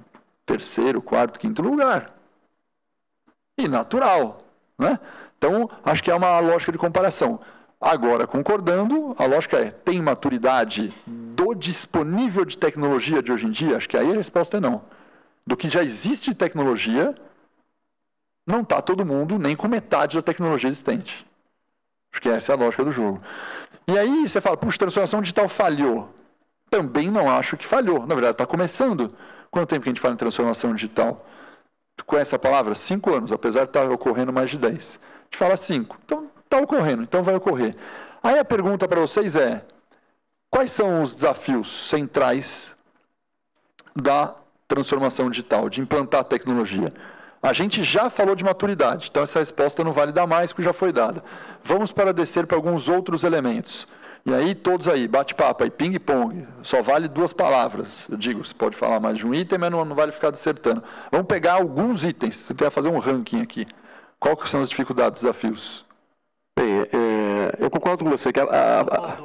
terceiro, 0.47 0.99
quarto, 0.99 1.37
quinto 1.37 1.61
lugar. 1.61 2.11
E 3.55 3.67
natural, 3.67 4.43
né? 4.79 4.99
Então, 5.41 5.67
acho 5.83 6.03
que 6.03 6.11
é 6.11 6.13
uma 6.13 6.39
lógica 6.39 6.71
de 6.71 6.77
comparação. 6.77 7.39
Agora, 7.81 8.27
concordando, 8.27 9.15
a 9.17 9.25
lógica 9.25 9.57
é: 9.57 9.71
tem 9.71 9.99
maturidade 9.99 10.93
do 11.07 11.55
disponível 11.55 12.45
de 12.45 12.55
tecnologia 12.55 13.23
de 13.23 13.31
hoje 13.31 13.47
em 13.47 13.49
dia? 13.49 13.75
Acho 13.75 13.89
que 13.89 13.97
aí 13.97 14.11
a 14.11 14.15
resposta 14.15 14.57
é 14.57 14.59
não. 14.59 14.83
Do 15.45 15.57
que 15.57 15.67
já 15.67 15.83
existe 15.83 16.29
de 16.29 16.35
tecnologia, 16.35 17.15
não 18.45 18.61
está 18.61 18.83
todo 18.83 19.03
mundo 19.03 19.39
nem 19.39 19.55
com 19.55 19.67
metade 19.67 20.15
da 20.15 20.21
tecnologia 20.21 20.69
existente. 20.69 21.25
Acho 22.13 22.21
que 22.21 22.29
essa 22.29 22.51
é 22.51 22.55
a 22.55 22.59
lógica 22.59 22.85
do 22.85 22.91
jogo. 22.91 23.19
E 23.87 23.97
aí 23.97 24.27
você 24.27 24.39
fala, 24.39 24.55
puxa, 24.55 24.77
transformação 24.77 25.23
digital 25.23 25.49
falhou. 25.49 26.13
Também 26.69 27.09
não 27.09 27.27
acho 27.27 27.57
que 27.57 27.65
falhou. 27.65 28.05
Na 28.05 28.13
verdade, 28.13 28.33
está 28.33 28.45
começando. 28.45 29.15
Quanto 29.49 29.69
tempo 29.69 29.81
que 29.81 29.89
a 29.89 29.91
gente 29.91 30.01
fala 30.01 30.13
em 30.13 30.17
transformação 30.17 30.75
digital? 30.75 31.25
Tu 31.95 32.05
conhece 32.05 32.35
a 32.35 32.39
palavra? 32.39 32.75
Cinco 32.75 33.11
anos, 33.11 33.31
apesar 33.31 33.61
de 33.61 33.69
estar 33.71 33.87
tá 33.87 33.91
ocorrendo 33.91 34.31
mais 34.31 34.51
de 34.51 34.59
dez. 34.59 34.99
Fala 35.31 35.57
cinco. 35.57 35.97
Então, 36.05 36.29
está 36.43 36.59
ocorrendo, 36.59 37.03
então 37.03 37.23
vai 37.23 37.35
ocorrer. 37.35 37.75
Aí 38.21 38.37
a 38.37 38.45
pergunta 38.45 38.87
para 38.87 38.99
vocês 38.99 39.35
é: 39.35 39.63
quais 40.49 40.71
são 40.71 41.01
os 41.01 41.15
desafios 41.15 41.89
centrais 41.89 42.75
da 43.95 44.35
transformação 44.67 45.29
digital, 45.29 45.69
de 45.69 45.81
implantar 45.81 46.21
a 46.21 46.25
tecnologia? 46.25 46.93
A 47.41 47.53
gente 47.53 47.83
já 47.83 48.09
falou 48.09 48.35
de 48.35 48.43
maturidade, 48.43 49.07
então 49.09 49.23
essa 49.23 49.39
resposta 49.39 49.83
não 49.83 49.93
vale 49.93 50.11
dar 50.11 50.27
mais, 50.27 50.51
porque 50.51 50.63
já 50.63 50.73
foi 50.73 50.91
dada. 50.91 51.23
Vamos 51.63 51.91
para 51.91 52.13
descer 52.13 52.45
para 52.45 52.55
alguns 52.55 52.87
outros 52.87 53.23
elementos. 53.23 53.87
E 54.23 54.31
aí, 54.31 54.53
todos 54.53 54.87
aí, 54.87 55.07
bate-papo, 55.07 55.63
aí, 55.63 55.71
ping-pong, 55.71 56.47
só 56.61 56.83
vale 56.83 57.07
duas 57.07 57.33
palavras. 57.33 58.07
Eu 58.07 58.17
digo, 58.17 58.45
você 58.45 58.53
pode 58.53 58.77
falar 58.77 58.99
mais 58.99 59.17
de 59.17 59.25
um 59.25 59.33
item, 59.33 59.57
mas 59.57 59.71
não, 59.71 59.83
não 59.83 59.95
vale 59.95 60.11
ficar 60.11 60.29
dissertando. 60.29 60.83
Vamos 61.11 61.25
pegar 61.25 61.53
alguns 61.53 62.03
itens, 62.03 62.51
que 62.55 62.69
fazer 62.69 62.89
um 62.89 62.99
ranking 62.99 63.41
aqui. 63.41 63.65
Quais 64.21 64.51
são 64.51 64.61
as 64.61 64.69
dificuldades, 64.69 65.23
desafios? 65.23 65.83
Bem, 66.57 66.81
é, 66.81 67.55
eu 67.57 67.71
concordo 67.71 68.03
com 68.03 68.11
você 68.11 68.31
que 68.31 68.39
a, 68.39 68.43
a, 68.43 68.81
a, 68.81 69.17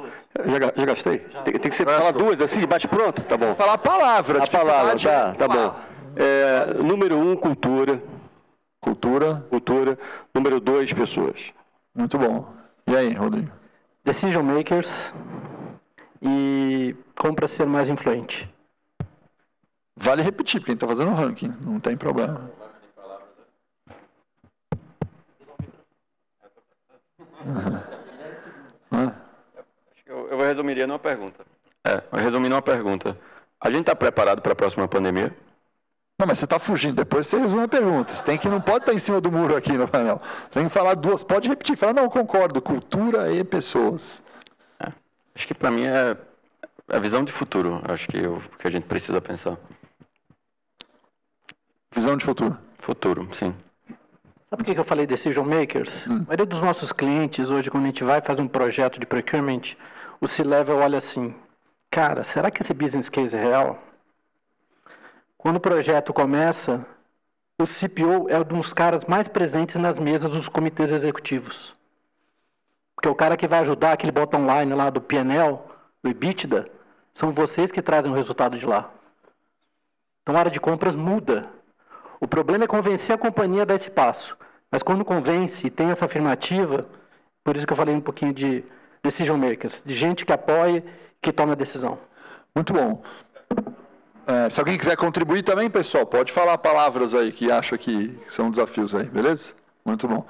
já, 0.43 0.73
já, 0.75 0.85
gastei. 0.85 1.23
Já. 1.31 1.43
Tem, 1.43 1.53
tem, 1.53 1.69
que 1.69 1.75
ser 1.75 1.85
falar 1.85 2.11
duas 2.11 2.41
assim, 2.41 2.65
bate 2.65 2.87
pronto, 2.87 3.21
tá 3.21 3.37
bom. 3.37 3.53
Falar 3.53 3.73
a 3.73 3.77
palavra. 3.77 4.43
A 4.43 4.47
palavra, 4.47 4.99
tá, 4.99 5.35
tá 5.35 5.47
bom. 5.47 5.75
É, 6.15 6.81
número 6.83 7.15
um, 7.15 7.35
cultura. 7.35 8.01
Cultura. 8.81 9.45
Cultura. 9.51 9.99
Número 10.33 10.59
dois, 10.59 10.91
pessoas. 10.91 11.53
Muito 11.93 12.17
bom. 12.17 12.51
E 12.87 12.95
aí, 12.95 13.13
Rodrigo? 13.13 13.51
Decision 14.03 14.41
makers 14.41 15.13
e 16.23 16.95
como 17.15 17.35
para 17.35 17.47
ser 17.47 17.67
mais 17.67 17.87
influente. 17.87 18.49
Vale 19.95 20.23
repetir, 20.23 20.59
porque 20.59 20.71
a 20.71 20.73
gente 20.73 20.83
está 20.83 20.87
fazendo 20.87 21.15
ranking, 21.15 21.53
não 21.61 21.79
tem 21.79 21.95
problema. 21.95 22.49
Eu 30.05 30.37
vou 30.37 30.45
resumir 30.45 30.87
numa 30.87 30.99
pergunta. 30.99 31.45
É, 31.83 32.01
eu 32.11 32.19
resumir 32.19 32.49
numa 32.49 32.61
pergunta. 32.61 33.17
A 33.59 33.69
gente 33.69 33.81
está 33.81 33.95
preparado 33.95 34.41
para 34.41 34.53
a 34.53 34.55
próxima 34.55 34.87
pandemia? 34.87 35.35
Não, 36.19 36.25
mas 36.25 36.39
você 36.39 36.45
está 36.45 36.57
fugindo. 36.57 36.95
Depois 36.95 37.27
você 37.27 37.37
resume 37.37 37.63
a 37.63 37.67
pergunta. 37.67 38.15
Você 38.15 38.25
tem 38.25 38.37
que 38.37 38.49
não 38.49 38.59
pode 38.59 38.79
estar 38.79 38.93
em 38.93 38.99
cima 38.99 39.21
do 39.21 39.31
muro 39.31 39.55
aqui 39.55 39.73
no 39.73 39.87
painel. 39.87 40.21
Tem 40.51 40.63
que 40.63 40.69
falar 40.69 40.95
duas. 40.95 41.23
Pode 41.23 41.47
repetir. 41.47 41.77
Fala, 41.77 41.93
não, 41.93 42.09
concordo. 42.09 42.61
Cultura 42.61 43.31
e 43.31 43.43
pessoas. 43.43 44.21
É, 44.79 44.91
acho 45.35 45.47
que 45.47 45.53
para 45.53 45.69
mim 45.71 45.85
é 45.85 46.17
a 46.89 46.99
visão 46.99 47.23
de 47.23 47.31
futuro. 47.31 47.81
Acho 47.87 48.07
que 48.07 48.17
é 48.17 48.27
o 48.27 48.39
que 48.57 48.67
a 48.67 48.71
gente 48.71 48.85
precisa 48.85 49.21
pensar. 49.21 49.57
Visão 51.93 52.17
de 52.17 52.25
futuro. 52.25 52.57
Futuro, 52.77 53.27
sim. 53.33 53.53
Sabe 54.49 54.63
por 54.63 54.73
que 54.73 54.79
eu 54.79 54.83
falei 54.83 55.05
decision 55.05 55.45
makers? 55.45 56.07
Hum. 56.07 56.21
A 56.21 56.27
maioria 56.27 56.45
dos 56.45 56.61
nossos 56.61 56.93
clientes, 56.93 57.49
hoje, 57.49 57.69
quando 57.69 57.83
a 57.83 57.87
gente 57.87 58.03
vai 58.03 58.21
fazer 58.21 58.41
um 58.41 58.47
projeto 58.47 58.99
de 58.99 59.05
procurement, 59.05 59.75
o 60.21 60.27
C-level 60.27 60.77
olha 60.77 60.97
assim: 60.97 61.35
cara, 61.91 62.23
será 62.23 62.49
que 62.49 62.61
esse 62.61 62.73
business 62.73 63.09
case 63.09 63.35
é 63.35 63.41
real? 63.41 63.83
Quando 65.37 65.57
o 65.57 65.61
projeto 65.61 66.13
começa, 66.13 66.85
o 67.59 67.65
CPO 67.65 68.29
é 68.29 68.39
um 68.39 68.43
dos 68.43 68.71
caras 68.73 69.03
mais 69.05 69.27
presentes 69.27 69.75
nas 69.75 69.99
mesas 69.99 70.29
dos 70.29 70.47
comitês 70.47 70.91
executivos. 70.91 71.75
Porque 72.95 73.09
o 73.09 73.15
cara 73.15 73.35
que 73.35 73.47
vai 73.47 73.59
ajudar 73.59 73.93
aquele 73.93 74.11
bottom 74.11 74.47
line 74.47 74.73
lá 74.73 74.89
do 74.89 75.01
PNL, 75.01 75.59
do 76.01 76.09
EBITDA, 76.09 76.69
são 77.13 77.31
vocês 77.31 77.71
que 77.71 77.81
trazem 77.81 78.11
o 78.11 78.15
resultado 78.15 78.57
de 78.57 78.65
lá. 78.65 78.89
Então 80.21 80.35
a 80.35 80.39
área 80.39 80.51
de 80.51 80.59
compras 80.59 80.95
muda. 80.95 81.49
O 82.19 82.27
problema 82.27 82.63
é 82.63 82.67
convencer 82.67 83.15
a 83.15 83.17
companhia 83.17 83.61
a 83.61 83.65
dar 83.65 83.75
esse 83.75 83.89
passo. 83.89 84.37
Mas 84.71 84.83
quando 84.83 85.05
convence 85.05 85.67
e 85.67 85.69
tem 85.69 85.89
essa 85.91 86.05
afirmativa, 86.05 86.85
por 87.43 87.55
isso 87.55 87.65
que 87.65 87.73
eu 87.73 87.77
falei 87.77 87.95
um 87.95 88.01
pouquinho 88.01 88.33
de 88.33 88.63
decision 89.01 89.37
makers, 89.37 89.81
de 89.85 89.95
gente 89.95 90.25
que 90.25 90.33
apoia, 90.33 90.83
que 91.21 91.31
toma 91.31 91.53
a 91.53 91.55
decisão. 91.55 91.97
Muito 92.53 92.73
bom. 92.73 93.01
É, 94.25 94.49
se 94.49 94.59
alguém 94.59 94.77
quiser 94.77 94.97
contribuir 94.97 95.43
também, 95.43 95.69
pessoal, 95.69 96.05
pode 96.05 96.33
falar 96.33 96.57
palavras 96.57 97.15
aí 97.15 97.31
que 97.31 97.49
acha 97.49 97.77
que 97.77 98.19
são 98.29 98.51
desafios 98.51 98.93
aí, 98.93 99.05
beleza? 99.05 99.53
Muito 99.85 100.05
bom. 100.07 100.25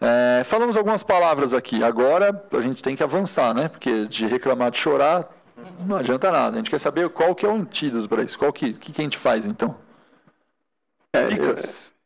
É, 0.00 0.44
falamos 0.44 0.76
algumas 0.76 1.02
palavras 1.02 1.52
aqui. 1.52 1.82
Agora 1.82 2.44
a 2.52 2.60
gente 2.60 2.82
tem 2.82 2.94
que 2.94 3.02
avançar, 3.02 3.52
né? 3.52 3.68
Porque 3.68 4.06
de 4.06 4.26
reclamar, 4.26 4.70
de 4.70 4.78
chorar, 4.78 5.28
não 5.84 5.96
adianta 5.96 6.30
nada. 6.30 6.54
A 6.54 6.58
gente 6.58 6.70
quer 6.70 6.78
saber 6.78 7.08
qual 7.08 7.34
que 7.34 7.44
é 7.44 7.48
o 7.48 7.54
antídoto 7.54 8.08
para 8.08 8.22
isso. 8.22 8.38
Qual 8.38 8.52
que, 8.52 8.72
que, 8.74 8.92
que 8.92 9.00
a 9.00 9.04
gente 9.04 9.18
faz 9.18 9.46
então? 9.46 9.74
É, 11.14 11.22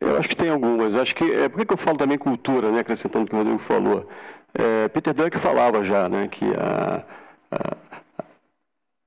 eu, 0.03 0.09
eu, 0.09 0.19
acho 0.19 0.29
que 0.29 0.37
tem 0.37 0.51
algumas. 0.51 0.95
Acho 0.95 1.15
que 1.15 1.25
é 1.33 1.49
por 1.49 1.65
que 1.65 1.73
eu 1.73 1.79
falo 1.79 1.97
também 1.97 2.19
cultura, 2.19 2.71
né? 2.71 2.81
Acrescentando 2.81 3.25
o 3.25 3.29
que 3.29 3.35
o 3.35 3.39
Rodrigo 3.39 3.59
falou. 3.59 4.09
É, 4.55 4.89
Peter 4.89 5.15
Drucker 5.15 5.41
falava 5.41 5.83
já, 5.83 6.09
né? 6.09 6.29
Que 6.29 6.45
a, 6.55 7.05
a, 7.51 7.77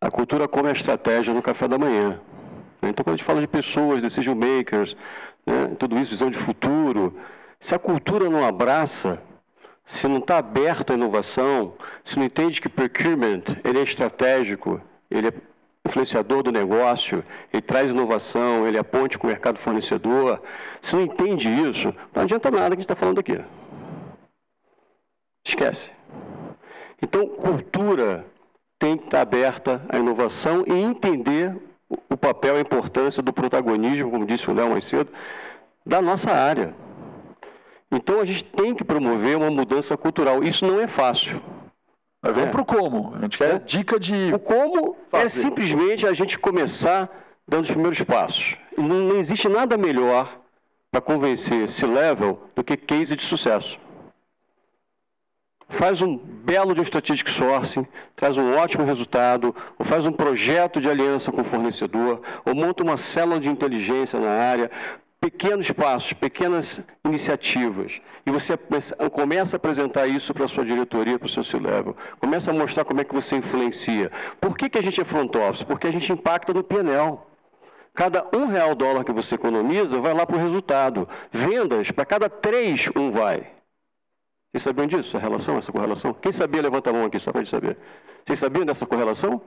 a 0.02 0.12
cultura 0.12 0.48
come 0.48 0.70
a 0.70 0.74
estratégia 0.74 1.34
no 1.34 1.42
café 1.42 1.68
da 1.68 1.78
manhã. 1.78 2.20
Então, 2.82 3.04
quando 3.04 3.14
a 3.14 3.18
gente 3.18 3.26
fala 3.26 3.42
de 3.42 3.48
pessoas, 3.48 4.02
decision 4.02 4.36
makers, 4.36 4.96
né, 5.46 5.76
tudo 5.78 6.00
isso, 6.00 6.12
visão 6.12 6.32
de 6.32 6.38
futuro, 6.38 7.16
se 7.60 7.76
a 7.76 7.80
cultura 7.80 8.28
não 8.28 8.44
abraça, 8.44 9.22
se 9.86 10.08
não 10.08 10.18
está 10.18 10.40
aberto 10.40 10.92
à 10.92 10.94
inovação, 10.96 11.76
se 12.04 12.18
não 12.18 12.26
entende 12.26 12.60
que 12.60 12.68
procurement 12.68 13.44
ele 13.64 13.80
é 13.80 13.84
estratégico, 13.84 14.82
ele 15.12 15.28
é 15.28 15.34
influenciador 15.86 16.44
do 16.44 16.52
negócio, 16.52 17.24
ele 17.52 17.62
traz 17.62 17.92
inovação, 17.92 18.68
ele 18.68 18.78
é 18.78 18.84
ponte 18.84 19.18
com 19.18 19.28
o 19.28 19.30
mercado 19.30 19.60
fornecedor. 19.60 20.42
Se 20.82 20.96
não 20.96 21.04
entende 21.04 21.52
isso, 21.52 21.94
não 22.14 22.24
adianta 22.24 22.50
nada 22.50 22.70
que 22.70 22.74
a 22.74 22.76
gente 22.76 22.82
está 22.82 22.96
falando 22.96 23.20
aqui. 23.20 23.40
Esquece. 25.46 25.90
Então, 27.02 27.28
cultura 27.28 28.26
tem 28.78 28.98
que 28.98 29.06
estar 29.06 29.22
aberta 29.22 29.82
à 29.90 29.98
inovação 29.98 30.64
e 30.68 30.74
entender 30.74 31.56
o 32.10 32.16
papel 32.16 32.56
a 32.56 32.62
importância 32.62 33.22
do 33.22 33.34
protagonismo, 33.34 34.12
como 34.12 34.26
disse 34.26 34.50
o 34.50 34.54
Léo 34.54 34.70
mais 34.70 34.86
cedo, 34.86 35.12
da 35.86 36.02
nossa 36.02 36.32
área. 36.32 36.74
Então, 37.92 38.22
a 38.22 38.26
gente 38.26 38.46
tem 38.46 38.74
que 38.74 38.84
promover 38.84 39.36
uma 39.36 39.52
mudança 39.52 39.98
cultural. 39.98 40.44
Isso 40.44 40.66
não 40.66 40.80
é 40.80 40.88
fácil. 40.88 41.42
Mas 42.22 42.34
vamos 42.34 42.50
é. 42.50 42.52
para 42.52 42.62
o 42.62 42.66
como. 42.66 43.16
A 43.16 43.22
gente 43.22 43.38
quer 43.38 43.56
é. 43.56 43.60
dica 43.60 44.00
de. 44.00 44.34
O 44.34 44.40
como 44.40 44.96
é 45.12 45.22
fazer. 45.22 45.26
é 45.26 45.30
simplesmente 45.30 46.06
a 46.06 46.14
gente 46.14 46.38
começar 46.38 47.10
dando 47.48 47.64
os 47.64 47.72
primeiros 47.72 48.02
passos. 48.04 48.56
Não, 48.78 49.02
não 49.02 49.18
existe 49.18 49.50
nada 49.50 49.78
melhor 49.78 50.40
para 50.92 51.02
convencer 51.02 51.64
esse 51.64 51.86
level 51.86 52.40
do 52.56 52.64
que 52.64 52.78
case 52.78 53.16
de 53.16 53.24
sucesso. 53.24 53.80
Faz 55.70 56.02
um 56.02 56.18
belo 56.18 56.74
de 56.74 56.82
um 56.82 56.84
strategic 56.84 57.30
sourcing, 57.30 57.88
traz 58.14 58.38
um 58.38 58.54
ótimo 58.56 58.84
resultado, 58.84 59.56
ou 59.80 59.86
faz 59.86 60.06
um 60.06 60.12
projeto 60.12 60.82
de 60.82 60.90
aliança 60.90 61.32
com 61.32 61.42
o 61.42 61.46
fornecedor, 61.46 62.22
ou 62.46 62.54
monta 62.54 62.84
uma 62.84 62.98
célula 62.98 63.40
de 63.40 63.48
inteligência 63.48 64.20
na 64.20 64.32
área, 64.32 64.70
pequenos 65.22 65.70
passos, 65.70 66.14
pequenas 66.14 66.82
iniciativas, 67.06 68.02
e 68.26 68.32
você 68.32 68.58
começa 69.14 69.56
a 69.56 69.58
apresentar 69.58 70.08
isso 70.08 70.34
para 70.34 70.46
a 70.46 70.48
sua 70.48 70.66
diretoria, 70.66 71.20
para 71.20 71.28
o 71.28 71.30
seu 71.30 71.44
C-Level, 71.44 71.96
começa 72.20 72.50
a 72.50 72.54
mostrar 72.54 72.84
como 72.84 73.02
é 73.02 73.04
que 73.04 73.14
você 73.14 73.36
influencia. 73.36 74.12
Por 74.42 74.58
que, 74.58 74.68
que 74.68 74.80
a 74.80 74.82
gente 74.82 75.00
é 75.00 75.06
front 75.06 75.34
office? 75.36 75.62
Porque 75.62 75.86
a 75.86 75.92
gente 75.92 76.12
impacta 76.12 76.52
no 76.52 76.64
PNL. 76.64 77.20
Cada 77.94 78.26
um 78.34 78.48
real 78.48 78.74
dólar 78.74 79.04
que 79.04 79.12
você 79.12 79.36
economiza 79.36 80.00
vai 80.00 80.14
lá 80.14 80.26
para 80.26 80.38
o 80.38 80.40
resultado. 80.40 81.08
Vendas, 81.32 81.92
para 81.92 82.06
cada 82.06 82.28
três, 82.28 82.90
um 82.96 83.12
vai. 83.12 83.48
Vocês 84.52 84.64
sabiam 84.64 84.88
disso, 84.88 85.16
a 85.18 85.20
relação, 85.20 85.58
essa 85.58 85.72
correlação? 85.72 86.14
Quem 86.14 86.32
sabia, 86.32 86.64
levanta 86.64 86.90
a 86.90 86.94
mão 86.94 87.06
aqui, 87.06 87.20
só 87.20 87.32
para 87.32 87.46
saber. 87.46 87.78
Vocês 88.26 88.40
sabiam 88.40 88.66
dessa 88.66 88.88
correlação? 88.88 89.40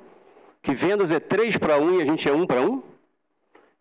Que 0.62 0.72
vendas 0.72 1.10
é 1.10 1.18
3 1.18 1.58
para 1.58 1.78
1 1.78 1.98
e 1.98 2.02
a 2.02 2.04
gente 2.04 2.28
é 2.28 2.32
1 2.32 2.46
para 2.46 2.60
1? 2.60 2.93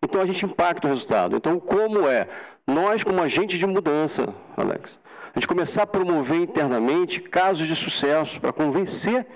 Então 0.04 0.20
a 0.20 0.26
gente 0.26 0.44
impacta 0.44 0.86
o 0.86 0.90
resultado. 0.90 1.36
Então, 1.36 1.58
como 1.58 2.06
é? 2.06 2.28
Nós, 2.66 3.02
como 3.02 3.22
agente 3.22 3.58
de 3.58 3.66
mudança, 3.66 4.34
Alex, 4.56 4.98
a 5.34 5.38
gente 5.40 5.48
começar 5.48 5.82
a 5.82 5.86
promover 5.86 6.38
internamente 6.38 7.20
casos 7.20 7.66
de 7.66 7.74
sucesso 7.74 8.38
para 8.38 8.52
convencer 8.52 9.26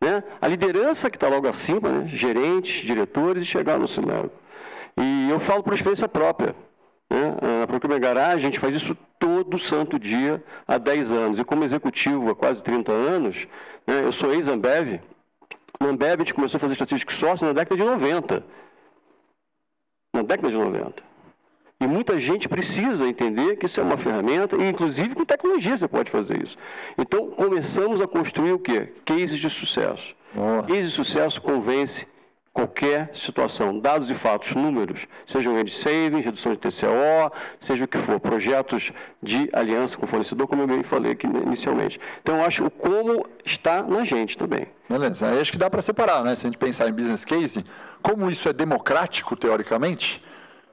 né, 0.00 0.22
a 0.40 0.48
liderança 0.48 1.08
que 1.08 1.16
está 1.16 1.28
logo 1.28 1.48
acima, 1.48 1.88
né, 1.88 2.08
gerentes, 2.08 2.84
diretores, 2.84 3.44
e 3.44 3.46
chegar 3.46 3.78
no 3.78 3.88
cenário. 3.88 4.30
E 4.96 5.30
eu 5.30 5.38
falo 5.38 5.62
por 5.62 5.72
experiência 5.72 6.08
própria. 6.08 6.54
Né? 7.08 7.36
Na 7.60 7.66
Procurement 7.66 8.00
Garage, 8.00 8.36
a 8.36 8.40
gente 8.40 8.58
faz 8.58 8.74
isso 8.74 8.96
todo 9.18 9.58
santo 9.58 9.98
dia 9.98 10.42
há 10.66 10.78
10 10.78 11.12
anos. 11.12 11.38
E 11.38 11.44
como 11.44 11.64
executivo 11.64 12.30
há 12.30 12.34
quase 12.34 12.62
30 12.62 12.90
anos, 12.92 13.46
né, 13.86 14.02
eu 14.04 14.12
sou 14.12 14.32
ex-Ambev. 14.34 15.00
Na 15.80 15.88
Ambev 15.88 16.14
a 16.14 16.18
gente 16.18 16.34
começou 16.34 16.58
a 16.58 16.60
fazer 16.60 16.72
estatística 16.72 17.12
sócio 17.12 17.46
na 17.46 17.52
década 17.52 17.76
de 17.76 17.84
90. 17.84 18.42
Na 20.18 20.24
década 20.24 20.50
de 20.50 20.56
90. 20.56 21.00
E 21.80 21.86
muita 21.86 22.18
gente 22.18 22.48
precisa 22.48 23.06
entender 23.06 23.54
que 23.54 23.66
isso 23.66 23.78
é 23.78 23.82
uma 23.84 23.96
ferramenta, 23.96 24.56
e 24.56 24.68
inclusive 24.68 25.14
com 25.14 25.24
tecnologia 25.24 25.76
você 25.76 25.86
pode 25.86 26.10
fazer 26.10 26.42
isso. 26.42 26.58
Então, 26.98 27.30
começamos 27.30 28.00
a 28.00 28.08
construir 28.08 28.50
o 28.50 28.58
quê? 28.58 28.92
Cases 29.04 29.38
de 29.38 29.48
sucesso. 29.48 30.16
Cases 30.66 30.86
de 30.86 30.90
sucesso 30.90 31.40
convence 31.40 32.04
qualquer 32.58 33.10
situação, 33.14 33.78
dados 33.78 34.10
e 34.10 34.14
fatos, 34.14 34.52
números, 34.52 35.06
sejam 35.24 35.62
de 35.62 35.72
savings, 35.72 36.24
redução 36.24 36.52
de 36.52 36.58
TCO, 36.58 37.32
seja 37.60 37.84
o 37.84 37.88
que 37.88 37.98
for, 37.98 38.18
projetos 38.18 38.90
de 39.22 39.48
aliança 39.52 39.96
com 39.96 40.04
o 40.04 40.08
fornecedor, 40.08 40.48
como 40.48 40.62
eu 40.62 40.66
bem 40.66 40.82
falei 40.82 41.12
aqui 41.12 41.28
inicialmente. 41.28 42.00
Então, 42.20 42.38
eu 42.38 42.42
acho 42.42 42.66
o 42.66 42.70
como 42.70 43.24
está 43.44 43.80
na 43.84 44.02
gente 44.02 44.36
também. 44.36 44.66
Beleza, 44.88 45.28
aí 45.28 45.40
acho 45.40 45.52
que 45.52 45.58
dá 45.58 45.70
para 45.70 45.80
separar, 45.80 46.24
né? 46.24 46.34
Se 46.34 46.46
a 46.46 46.50
gente 46.50 46.58
pensar 46.58 46.88
em 46.88 46.92
business 46.92 47.24
case, 47.24 47.64
como 48.02 48.28
isso 48.28 48.48
é 48.48 48.52
democrático, 48.52 49.36
teoricamente, 49.36 50.20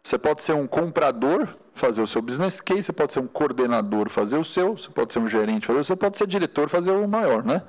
você 0.04 0.18
pode 0.18 0.42
ser 0.42 0.54
um 0.54 0.66
comprador, 0.66 1.50
fazer 1.76 2.02
o 2.02 2.08
seu 2.08 2.22
business 2.22 2.60
case, 2.60 2.82
você 2.82 2.94
pode 2.94 3.14
ser 3.14 3.20
um 3.20 3.28
coordenador, 3.28 4.10
fazer 4.10 4.38
o 4.38 4.44
seu, 4.44 4.76
você 4.76 4.90
pode 4.90 5.14
ser 5.14 5.20
um 5.20 5.28
gerente, 5.28 5.68
fazer 5.68 5.80
o 5.80 5.84
seu, 5.84 5.96
pode 5.96 6.18
ser 6.18 6.26
diretor, 6.26 6.68
fazer 6.68 6.92
o 6.92 7.08
maior, 7.08 7.44
né? 7.44 7.62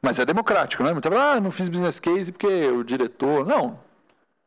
Mas 0.00 0.18
é 0.18 0.24
democrático, 0.24 0.82
né? 0.82 0.92
Muita 0.92 1.08
ah, 1.08 1.40
não 1.40 1.50
fiz 1.50 1.68
business 1.68 1.98
case 1.98 2.32
porque 2.32 2.46
o 2.68 2.84
diretor. 2.84 3.46
Não. 3.46 3.78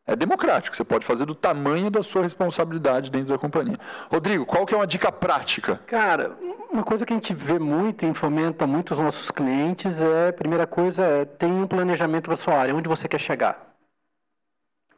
É 0.06 0.16
democrático. 0.16 0.76
Você 0.76 0.84
pode 0.84 1.06
fazer 1.06 1.26
do 1.26 1.36
tamanho 1.36 1.90
da 1.90 2.04
sua 2.04 2.24
responsabilidade 2.24 3.12
dentro 3.12 3.30
da 3.30 3.38
companhia. 3.38 3.78
Rodrigo, 4.10 4.46
qual 4.46 4.66
que 4.66 4.74
é 4.74 4.78
uma 4.78 4.88
dica 4.88 5.12
prática? 5.12 5.80
Cara, 5.86 6.36
uma 6.72 6.84
coisa 6.84 7.06
que 7.06 7.14
a 7.14 7.16
gente 7.16 7.34
vê 7.34 7.60
muito 7.60 8.06
e 8.06 8.14
fomenta 8.14 8.66
muito 8.66 8.92
os 8.92 9.00
nossos 9.00 9.30
clientes 9.30 10.02
é, 10.02 10.32
primeira 10.32 10.66
coisa 10.66 11.04
é, 11.04 11.46
um 11.46 11.68
planejamento 11.68 12.26
para 12.26 12.36
sua 12.36 12.56
área, 12.56 12.76
onde 12.76 12.90
você 12.90 13.08
quer 13.08 13.20
chegar. 13.20 13.72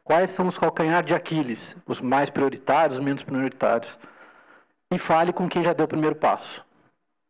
Quais 0.02 0.30
são 0.30 0.46
os 0.46 0.58
calcanhar 0.58 1.02
de 1.02 1.14
Aquiles, 1.14 1.76
os 1.86 2.00
mais 2.00 2.28
prioritários, 2.28 2.98
os 2.98 3.04
menos 3.04 3.22
prioritários? 3.22 3.98
E 4.90 4.98
fale 4.98 5.32
com 5.32 5.48
quem 5.48 5.64
já 5.64 5.72
deu 5.72 5.86
o 5.86 5.88
primeiro 5.88 6.14
passo. 6.14 6.64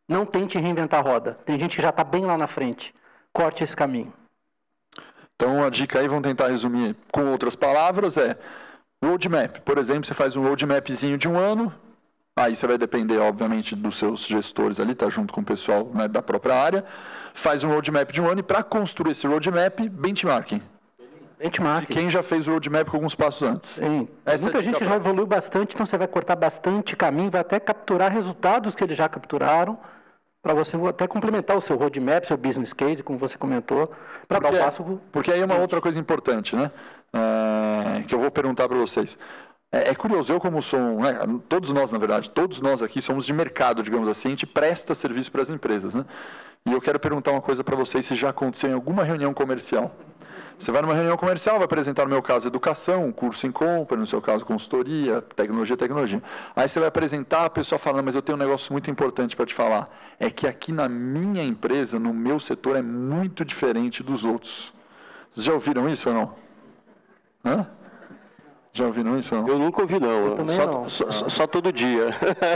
Não 0.07 0.25
tente 0.25 0.59
reinventar 0.59 0.99
a 0.99 1.03
roda. 1.03 1.39
Tem 1.45 1.57
gente 1.57 1.75
que 1.75 1.81
já 1.81 1.89
está 1.89 2.03
bem 2.03 2.25
lá 2.25 2.37
na 2.37 2.47
frente. 2.47 2.93
Corte 3.35 3.65
esse 3.65 3.75
caminho. 3.75 4.13
Então, 5.35 5.61
a 5.65 5.69
dica 5.69 5.99
aí, 5.99 6.07
vamos 6.07 6.23
tentar 6.23 6.47
resumir 6.47 6.95
com 7.11 7.25
outras 7.25 7.53
palavras, 7.53 8.15
é 8.15 8.37
roadmap. 9.03 9.59
Por 9.59 9.77
exemplo, 9.77 10.05
você 10.05 10.13
faz 10.13 10.37
um 10.37 10.41
roadmapzinho 10.41 11.17
de 11.17 11.27
um 11.27 11.37
ano, 11.37 11.73
aí 12.33 12.55
você 12.55 12.65
vai 12.65 12.77
depender, 12.77 13.17
obviamente, 13.17 13.75
dos 13.75 13.97
seus 13.97 14.25
gestores 14.25 14.79
ali, 14.79 14.95
tá 14.95 15.09
junto 15.09 15.33
com 15.33 15.41
o 15.41 15.43
pessoal 15.43 15.91
né, 15.93 16.07
da 16.07 16.21
própria 16.21 16.55
área. 16.55 16.85
Faz 17.33 17.61
um 17.65 17.67
roadmap 17.67 18.09
de 18.09 18.21
um 18.21 18.29
ano 18.29 18.39
e 18.39 18.43
para 18.43 18.63
construir 18.63 19.11
esse 19.11 19.27
roadmap, 19.27 19.81
benchmarking. 19.81 20.61
Benchmark. 21.37 21.87
quem 21.87 22.09
já 22.09 22.23
fez 22.23 22.47
o 22.47 22.51
roadmap 22.51 22.87
com 22.89 22.95
alguns 22.95 23.15
passos 23.15 23.43
antes. 23.43 23.71
Sim. 23.71 24.07
Essa 24.25 24.43
Muita 24.43 24.59
é 24.59 24.63
gente 24.63 24.85
já 24.85 24.95
evoluiu 24.95 25.27
bastante, 25.27 25.73
então 25.73 25.85
você 25.85 25.97
vai 25.97 26.07
cortar 26.07 26.37
bastante 26.37 26.95
caminho, 26.95 27.29
vai 27.29 27.41
até 27.41 27.59
capturar 27.59 28.09
resultados 28.13 28.77
que 28.77 28.81
eles 28.85 28.97
já 28.97 29.09
capturaram, 29.09 29.77
para 30.45 30.53
você 30.53 30.77
até 30.87 31.07
complementar 31.07 31.57
o 31.57 31.61
seu 31.61 31.75
roadmap, 31.75 32.23
seu 32.23 32.37
business 32.37 32.71
case, 32.71 33.01
como 33.01 33.17
você 33.17 33.35
comentou, 33.35 33.91
para 34.27 34.37
dar 34.37 34.53
o 34.53 34.57
passo. 34.59 35.01
Porque 35.11 35.31
aí 35.31 35.41
é 35.41 35.45
uma 35.45 35.57
outra 35.57 35.81
coisa 35.81 35.99
importante, 35.99 36.55
né? 36.55 36.69
É, 37.11 38.03
que 38.03 38.13
eu 38.13 38.19
vou 38.19 38.29
perguntar 38.29 38.67
para 38.67 38.77
vocês. 38.77 39.17
É, 39.71 39.89
é, 39.89 39.95
curioso, 39.95 40.31
eu 40.31 40.39
como 40.39 40.61
sou, 40.61 40.79
né, 40.99 41.17
todos 41.49 41.71
nós 41.71 41.91
na 41.91 41.97
verdade, 41.97 42.29
todos 42.29 42.61
nós 42.61 42.83
aqui 42.83 43.01
somos 43.01 43.25
de 43.25 43.33
mercado, 43.33 43.81
digamos 43.81 44.07
assim, 44.07 44.27
a 44.27 44.31
gente 44.31 44.45
presta 44.45 44.93
serviço 44.93 45.31
para 45.31 45.41
as 45.41 45.49
empresas, 45.49 45.95
né? 45.95 46.05
E 46.63 46.71
eu 46.71 46.79
quero 46.79 46.99
perguntar 46.99 47.31
uma 47.31 47.41
coisa 47.41 47.63
para 47.63 47.75
vocês, 47.75 48.05
se 48.05 48.15
já 48.15 48.29
aconteceu 48.29 48.69
em 48.69 48.73
alguma 48.73 49.03
reunião 49.03 49.33
comercial. 49.33 49.95
Você 50.57 50.71
vai 50.71 50.81
numa 50.81 50.93
reunião 50.93 51.17
comercial, 51.17 51.57
vai 51.57 51.65
apresentar, 51.65 52.03
no 52.03 52.09
meu 52.09 52.21
caso, 52.21 52.47
educação, 52.47 53.11
curso 53.11 53.45
em 53.45 53.51
compra, 53.51 53.97
no 53.97 54.07
seu 54.07 54.21
caso, 54.21 54.45
consultoria, 54.45 55.21
tecnologia, 55.35 55.75
tecnologia. 55.75 56.23
Aí 56.55 56.67
você 56.67 56.79
vai 56.79 56.87
apresentar, 56.87 57.45
a 57.45 57.49
pessoa 57.49 57.77
falando, 57.77 58.05
mas 58.05 58.15
eu 58.15 58.21
tenho 58.21 58.37
um 58.37 58.39
negócio 58.39 58.71
muito 58.71 58.89
importante 58.89 59.35
para 59.35 59.45
te 59.45 59.53
falar. 59.53 59.89
É 60.17 60.29
que 60.29 60.47
aqui 60.47 60.71
na 60.71 60.87
minha 60.87 61.43
empresa, 61.43 61.99
no 61.99 62.13
meu 62.13 62.39
setor, 62.39 62.77
é 62.77 62.81
muito 62.81 63.43
diferente 63.43 64.01
dos 64.01 64.23
outros. 64.23 64.73
Vocês 65.31 65.45
já 65.45 65.53
ouviram 65.53 65.89
isso 65.89 66.09
ou 66.09 66.15
não? 66.15 66.35
Hã? 67.43 67.67
Já 68.71 68.85
ouviram 68.85 69.19
isso? 69.19 69.35
Não? 69.35 69.47
Eu 69.47 69.59
nunca 69.59 69.81
ouvi, 69.81 69.99
não. 69.99 70.27
Eu 70.27 70.35
também 70.35 70.55
só, 70.55 70.65
não. 70.65 70.89
Só, 70.89 71.11
só, 71.11 71.29
só 71.29 71.47
todo 71.47 71.71
dia. 71.71 72.09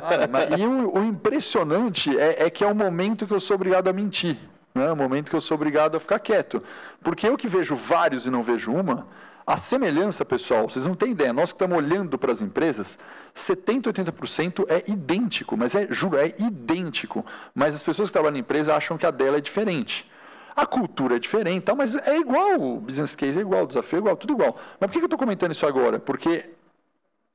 Ah, 0.04 0.28
mas, 0.28 0.60
e 0.60 0.66
o, 0.66 0.98
o 0.98 1.04
impressionante 1.04 2.18
é, 2.18 2.46
é, 2.46 2.50
que 2.50 2.64
é 2.64 2.68
o 2.68 2.76
momento 2.76 3.28
que 3.28 3.34
eu 3.34 3.40
sou 3.40 3.56
obrigado 3.56 3.88
a 3.88 3.94
mentir 3.94 4.38
né? 4.80 4.92
o 4.92 4.96
momento 4.96 5.30
que 5.30 5.36
eu 5.36 5.42
sou 5.42 5.56
obrigado 5.56 5.96
a 5.96 6.00
ficar 6.00 6.20
quieto. 6.20 6.64
Porque 7.04 7.28
eu 7.28 7.38
que 7.38 7.48
vejo 7.48 7.76
vários 7.76 8.26
e 8.26 8.30
não 8.30 8.44
vejo 8.44 8.72
uma, 8.72 9.08
a 9.50 9.58
semelhança, 9.58 10.24
pessoal, 10.24 10.70
vocês 10.70 10.86
não 10.86 10.94
têm 10.94 11.12
ideia, 11.12 11.34
nós 11.34 11.52
que 11.52 11.56
estamos 11.56 11.76
olhando 11.76 12.20
para 12.20 12.32
as 12.32 12.40
empresas, 12.40 13.00
70%, 13.36 13.92
80% 13.92 14.66
é 14.70 14.84
idêntico, 14.92 15.58
mas 15.58 15.74
é, 15.74 15.88
juro, 15.90 16.18
é 16.18 16.36
idêntico. 16.38 17.26
Mas 17.56 17.74
as 17.74 17.82
pessoas 17.82 18.10
que 18.10 18.14
trabalham 18.14 18.34
na 18.34 18.40
empresa 18.40 18.76
acham 18.76 18.96
que 18.96 19.08
a 19.08 19.12
dela 19.12 19.38
é 19.38 19.42
diferente. 19.42 20.08
A 20.56 20.68
cultura 20.68 21.16
é 21.16 21.20
diferente, 21.20 21.64
tal, 21.64 21.76
mas 21.76 21.96
é 21.96 22.18
igual, 22.18 22.62
o 22.62 22.80
business 22.80 23.16
case 23.16 23.40
é 23.40 23.42
igual, 23.42 23.64
o 23.64 23.68
desafio 23.68 23.98
é 23.98 24.00
igual, 24.02 24.18
tudo 24.18 24.34
igual. 24.34 24.56
Mas 24.80 24.88
por 24.88 24.94
que 24.94 25.00
eu 25.00 25.06
estou 25.06 25.18
comentando 25.18 25.52
isso 25.52 25.66
agora? 25.66 25.98
Porque 25.98 26.52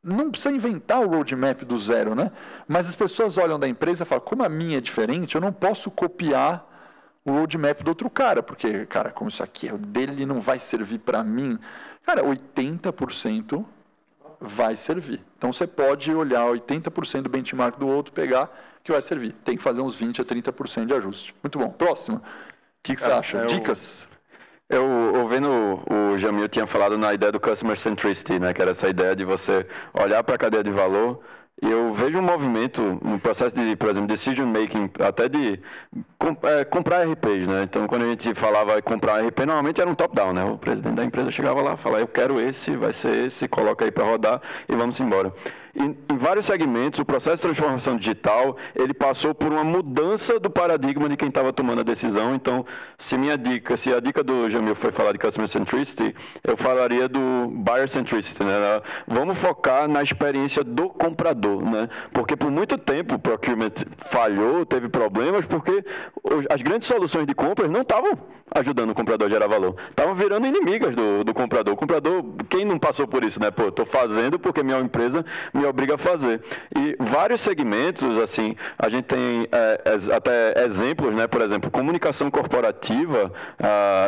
não 0.00 0.30
precisa 0.30 0.54
inventar 0.54 1.00
o 1.00 1.08
roadmap 1.08 1.62
do 1.62 1.76
zero, 1.78 2.14
né? 2.14 2.30
Mas 2.68 2.88
as 2.88 2.94
pessoas 2.94 3.38
olham 3.38 3.58
da 3.58 3.66
empresa 3.66 4.04
e 4.04 4.06
falam, 4.06 4.22
como 4.24 4.44
a 4.44 4.48
minha 4.48 4.78
é 4.78 4.80
diferente, 4.80 5.34
eu 5.34 5.40
não 5.40 5.52
posso 5.52 5.90
copiar 5.90 6.64
o 7.24 7.32
roadmap 7.32 7.82
do 7.82 7.88
outro 7.88 8.10
cara, 8.10 8.42
porque, 8.42 8.84
cara, 8.86 9.10
como 9.10 9.30
isso 9.30 9.42
aqui 9.42 9.68
é 9.68 9.72
o 9.72 9.78
dele 9.78 10.26
não 10.26 10.40
vai 10.40 10.58
servir 10.58 10.98
para 10.98 11.24
mim, 11.24 11.58
cara, 12.04 12.22
80% 12.22 13.64
vai 14.40 14.76
servir. 14.76 15.22
Então 15.38 15.52
você 15.52 15.66
pode 15.66 16.12
olhar 16.12 16.44
80% 16.46 17.22
do 17.22 17.28
benchmark 17.28 17.78
do 17.78 17.88
outro, 17.88 18.12
pegar 18.12 18.50
que 18.82 18.92
vai 18.92 19.00
servir. 19.00 19.32
Tem 19.44 19.56
que 19.56 19.62
fazer 19.62 19.80
uns 19.80 19.94
20 19.94 20.20
a 20.20 20.24
30% 20.24 20.86
de 20.86 20.94
ajuste. 20.94 21.34
Muito 21.42 21.58
bom. 21.58 21.70
Próximo. 21.70 22.18
O 22.18 22.22
que, 22.82 22.94
que 22.94 23.00
você 23.00 23.10
acha? 23.10 23.38
Eu, 23.38 23.46
Dicas? 23.46 24.06
Eu, 24.68 24.84
ouvindo 25.16 25.48
o 25.90 26.18
Jamil 26.18 26.48
tinha 26.48 26.66
falado 26.66 26.98
na 26.98 27.14
ideia 27.14 27.32
do 27.32 27.40
customer 27.40 27.76
centricity, 27.78 28.38
né, 28.38 28.52
que 28.52 28.60
era 28.60 28.72
essa 28.72 28.88
ideia 28.88 29.16
de 29.16 29.24
você 29.24 29.66
olhar 29.94 30.22
para 30.22 30.34
a 30.34 30.38
cadeia 30.38 30.62
de 30.62 30.70
valor 30.70 31.22
eu 31.62 31.94
vejo 31.94 32.18
um 32.18 32.22
movimento 32.22 32.98
no 33.02 33.18
processo 33.18 33.54
de, 33.54 33.76
por 33.76 33.88
exemplo, 33.88 34.08
decision 34.08 34.46
making, 34.46 34.90
até 34.98 35.28
de 35.28 35.60
é, 36.42 36.64
comprar 36.64 37.06
RPs, 37.08 37.48
né? 37.48 37.62
Então, 37.62 37.86
quando 37.86 38.02
a 38.02 38.08
gente 38.08 38.34
falava 38.34 38.80
comprar 38.82 39.24
RP, 39.24 39.40
normalmente 39.40 39.80
era 39.80 39.88
um 39.88 39.94
top-down, 39.94 40.32
né? 40.32 40.44
O 40.44 40.58
presidente 40.58 40.96
da 40.96 41.04
empresa 41.04 41.30
chegava 41.30 41.62
lá, 41.62 41.76
falava, 41.76 42.02
eu 42.02 42.08
quero 42.08 42.40
esse, 42.40 42.76
vai 42.76 42.92
ser 42.92 43.26
esse, 43.26 43.48
coloca 43.48 43.84
aí 43.84 43.90
para 43.90 44.04
rodar 44.04 44.42
e 44.68 44.74
vamos 44.74 44.98
embora 45.00 45.32
em, 45.74 45.96
vários 46.16 46.46
segmentos, 46.46 47.00
o 47.00 47.04
processo 47.04 47.36
de 47.36 47.42
transformação 47.42 47.96
digital, 47.96 48.56
ele 48.74 48.94
passou 48.94 49.34
por 49.34 49.52
uma 49.52 49.64
mudança 49.64 50.38
do 50.38 50.48
paradigma 50.48 51.08
de 51.08 51.16
quem 51.16 51.28
estava 51.28 51.52
tomando 51.52 51.80
a 51.80 51.84
decisão. 51.84 52.34
Então, 52.34 52.64
se 52.96 53.18
minha 53.18 53.36
dica, 53.36 53.76
se 53.76 53.92
a 53.92 54.00
dica 54.00 54.22
do 54.22 54.48
Jamil 54.48 54.74
foi 54.74 54.92
falar 54.92 55.12
de 55.12 55.18
Customer 55.18 55.48
Centricity, 55.48 56.14
eu 56.42 56.56
falaria 56.56 57.08
do 57.08 57.48
Buyer 57.50 57.88
Centricity, 57.88 58.44
né? 58.44 58.54
Vamos 59.06 59.36
focar 59.38 59.88
na 59.88 60.02
experiência 60.02 60.62
do 60.62 60.88
comprador, 60.88 61.62
né? 61.62 61.88
Porque 62.12 62.36
por 62.36 62.50
muito 62.50 62.78
tempo 62.78 63.16
o 63.16 63.18
procurement 63.18 63.72
falhou, 63.98 64.64
teve 64.64 64.88
problemas, 64.88 65.44
porque 65.44 65.84
as 66.50 66.62
grandes 66.62 66.86
soluções 66.86 67.26
de 67.26 67.34
compras 67.34 67.70
não 67.70 67.82
estavam 67.82 68.18
ajudando 68.54 68.90
o 68.90 68.94
comprador 68.94 69.26
a 69.26 69.30
gerar 69.30 69.46
valor. 69.46 69.74
Estavam 69.90 70.14
virando 70.14 70.46
inimigas 70.46 70.94
do, 70.94 71.24
do 71.24 71.34
comprador. 71.34 71.74
O 71.74 71.76
comprador, 71.76 72.24
quem 72.48 72.64
não 72.64 72.78
passou 72.78 73.06
por 73.06 73.24
isso, 73.24 73.40
né? 73.40 73.50
Pô, 73.50 73.68
estou 73.68 73.86
fazendo 73.86 74.38
porque 74.38 74.62
minha 74.62 74.78
empresa 74.78 75.24
me 75.52 75.63
obriga 75.66 75.94
a 75.94 75.98
fazer. 75.98 76.40
E 76.76 76.96
vários 76.98 77.40
segmentos, 77.40 78.18
assim, 78.18 78.56
a 78.78 78.88
gente 78.88 79.04
tem 79.04 79.48
é, 79.50 80.14
até 80.14 80.64
exemplos, 80.64 81.14
né? 81.14 81.26
Por 81.26 81.42
exemplo, 81.42 81.70
comunicação 81.70 82.30
corporativa, 82.30 83.32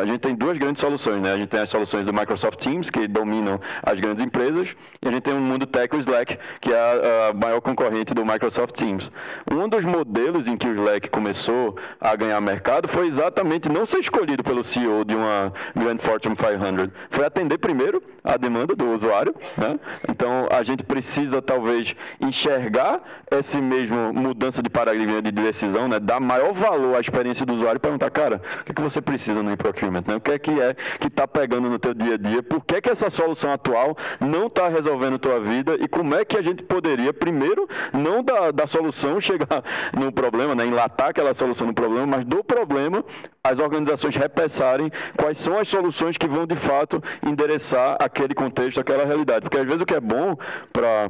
a 0.01 0.05
gente 0.05 0.19
tem 0.19 0.35
duas 0.35 0.57
grandes 0.57 0.79
soluções, 0.79 1.21
né? 1.21 1.33
A 1.33 1.37
gente 1.37 1.49
tem 1.49 1.59
as 1.59 1.69
soluções 1.69 2.05
do 2.05 2.13
Microsoft 2.13 2.59
Teams, 2.59 2.89
que 2.89 3.07
dominam 3.07 3.59
as 3.83 3.99
grandes 3.99 4.23
empresas, 4.23 4.75
e 5.01 5.07
a 5.07 5.11
gente 5.11 5.23
tem 5.23 5.33
o 5.33 5.39
mundo 5.39 5.65
tech, 5.65 5.95
o 5.95 5.99
Slack, 5.99 6.37
que 6.59 6.71
é 6.71 7.29
a, 7.29 7.33
maior 7.33 7.61
concorrente 7.61 8.13
do 8.13 8.25
Microsoft 8.25 8.75
Teams. 8.75 9.11
Um 9.51 9.67
dos 9.67 9.85
modelos 9.85 10.47
em 10.47 10.57
que 10.57 10.67
o 10.67 10.73
Slack 10.73 11.09
começou 11.09 11.77
a 11.99 12.15
ganhar 12.15 12.39
mercado 12.41 12.87
foi 12.87 13.07
exatamente 13.07 13.69
não 13.69 13.85
ser 13.85 13.99
escolhido 13.99 14.43
pelo 14.43 14.63
CEO 14.63 15.03
de 15.05 15.15
uma 15.15 15.53
Grand 15.75 15.97
Fortune 15.97 16.35
500, 16.35 16.89
foi 17.09 17.25
atender 17.25 17.57
primeiro 17.57 18.01
a 18.23 18.37
demanda 18.37 18.75
do 18.75 18.91
usuário, 18.91 19.33
né? 19.57 19.79
Então, 20.09 20.47
a 20.51 20.63
gente 20.63 20.83
precisa 20.83 21.41
talvez 21.47 21.95
enxergar 22.19 23.01
essa 23.31 23.59
mesma 23.59 24.11
mudança 24.11 24.61
de 24.61 24.69
paradigma 24.69 25.21
de 25.21 25.31
decisão, 25.31 25.87
né? 25.87 25.99
dar 25.99 26.19
maior 26.19 26.53
valor 26.53 26.95
à 26.95 26.99
experiência 26.99 27.45
do 27.45 27.53
usuário 27.53 27.77
e 27.77 27.79
perguntar, 27.79 28.11
cara, 28.11 28.41
o 28.61 28.65
que, 28.65 28.71
é 28.71 28.75
que 28.75 28.81
você 28.81 29.01
precisa 29.01 29.41
no 29.41 29.51
e-procurement? 29.51 30.03
Né? 30.05 30.15
O 30.15 30.21
que 30.21 30.31
é 30.31 30.37
que 30.37 30.61
é 30.61 30.75
que 30.99 31.07
está 31.07 31.27
pegando 31.27 31.69
no 31.69 31.79
teu 31.79 31.93
dia 31.93 32.15
a 32.15 32.17
dia? 32.17 32.43
Por 32.43 32.63
que, 32.63 32.75
é 32.75 32.81
que 32.81 32.89
essa 32.89 33.09
solução 33.09 33.51
atual 33.51 33.97
não 34.19 34.47
está 34.47 34.67
resolvendo 34.67 35.17
tua 35.17 35.39
vida? 35.39 35.75
E 35.79 35.87
como 35.87 36.13
é 36.13 36.25
que 36.25 36.37
a 36.37 36.41
gente 36.41 36.63
poderia, 36.63 37.13
primeiro, 37.13 37.67
não 37.93 38.21
da, 38.21 38.51
da 38.51 38.67
solução 38.67 39.19
chegar 39.21 39.63
no 39.97 40.11
problema, 40.11 40.53
né? 40.53 40.65
enlatar 40.65 41.09
aquela 41.09 41.33
solução 41.33 41.67
no 41.67 41.73
problema, 41.73 42.05
mas 42.05 42.25
do 42.25 42.43
problema 42.43 43.03
as 43.43 43.59
organizações 43.59 44.15
repassarem 44.15 44.91
quais 45.15 45.37
são 45.37 45.57
as 45.57 45.67
soluções 45.67 46.17
que 46.17 46.27
vão 46.27 46.45
de 46.45 46.55
fato 46.55 47.01
endereçar 47.25 47.95
aquele 47.99 48.35
contexto, 48.35 48.79
aquela 48.79 49.05
realidade. 49.05 49.41
Porque 49.41 49.57
às 49.57 49.65
vezes 49.65 49.81
o 49.81 49.85
que 49.85 49.95
é 49.95 50.01
bom 50.01 50.37
para 50.73 51.09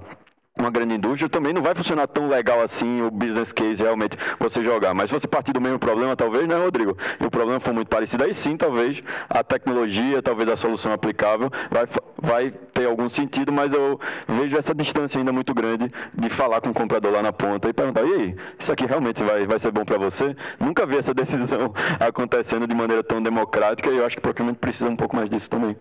uma 0.58 0.72
grande 0.72 0.96
indústria, 0.96 1.30
também 1.30 1.54
não 1.54 1.62
vai 1.62 1.76
funcionar 1.76 2.08
tão 2.08 2.28
legal 2.28 2.62
assim 2.62 3.02
o 3.02 3.12
business 3.12 3.52
case 3.52 3.84
realmente 3.84 4.18
você 4.40 4.64
jogar. 4.64 4.94
Mas 4.94 5.10
se 5.10 5.14
você 5.14 5.28
partir 5.28 5.54
do 5.54 5.62
mesmo 5.62 5.80
problema, 5.80 6.16
talvez, 6.16 6.48
né, 6.48 6.56
Rodrigo? 6.56 6.98
E 7.20 7.26
o 7.26 7.30
problema 7.30 7.60
for 7.60 7.74
muito 7.74 7.88
parecido, 7.88 8.24
aí 8.24 8.34
sim, 8.34 8.58
talvez 8.58 9.04
a 9.30 9.44
tecnologia, 9.44 10.22
talvez 10.22 10.50
a 10.50 10.56
solução 10.56 10.92
aplicável 10.92 11.52
vai, 11.70 11.88
vai 12.22 12.52
ter 12.74 12.86
algum 12.86 13.10
sentido, 13.10 13.52
mas 13.52 13.74
eu 13.74 14.00
vejo 14.28 14.58
essa 14.58 14.74
distância 14.74 15.20
ainda 15.20 15.32
muito 15.32 15.54
grande 15.54 15.92
de 16.14 16.30
falar 16.30 16.62
com 16.62 16.70
o 16.70 16.74
comprador 16.74 17.12
lá 17.12 17.22
na 17.22 17.34
ponta 17.34 17.70
e 17.70 17.74
perguntar, 17.74 18.04
e 18.04 18.14
aí, 18.14 18.36
isso 18.58 18.72
aqui 18.72 18.86
realmente 18.86 19.24
vai, 19.24 19.46
vai 19.46 19.60
ser 19.60 19.72
bom 19.72 19.86
para 19.86 19.98
você? 19.98 20.36
Nunca 20.60 20.86
vi 20.86 20.98
essa 20.98 21.14
decisão 21.16 21.74
acontecendo 22.00 22.68
de 22.68 22.76
maneira 22.76 23.04
tão 23.04 23.22
democrática 23.22 23.90
e 23.90 23.98
eu 23.98 24.06
acho 24.06 24.16
que 24.16 24.20
o 24.20 24.24
procurement 24.24 24.56
precisa 24.56 24.90
um 24.90 24.96
pouco 24.96 25.16
mais 25.16 25.30
disso 25.30 25.50
também. 25.50 25.76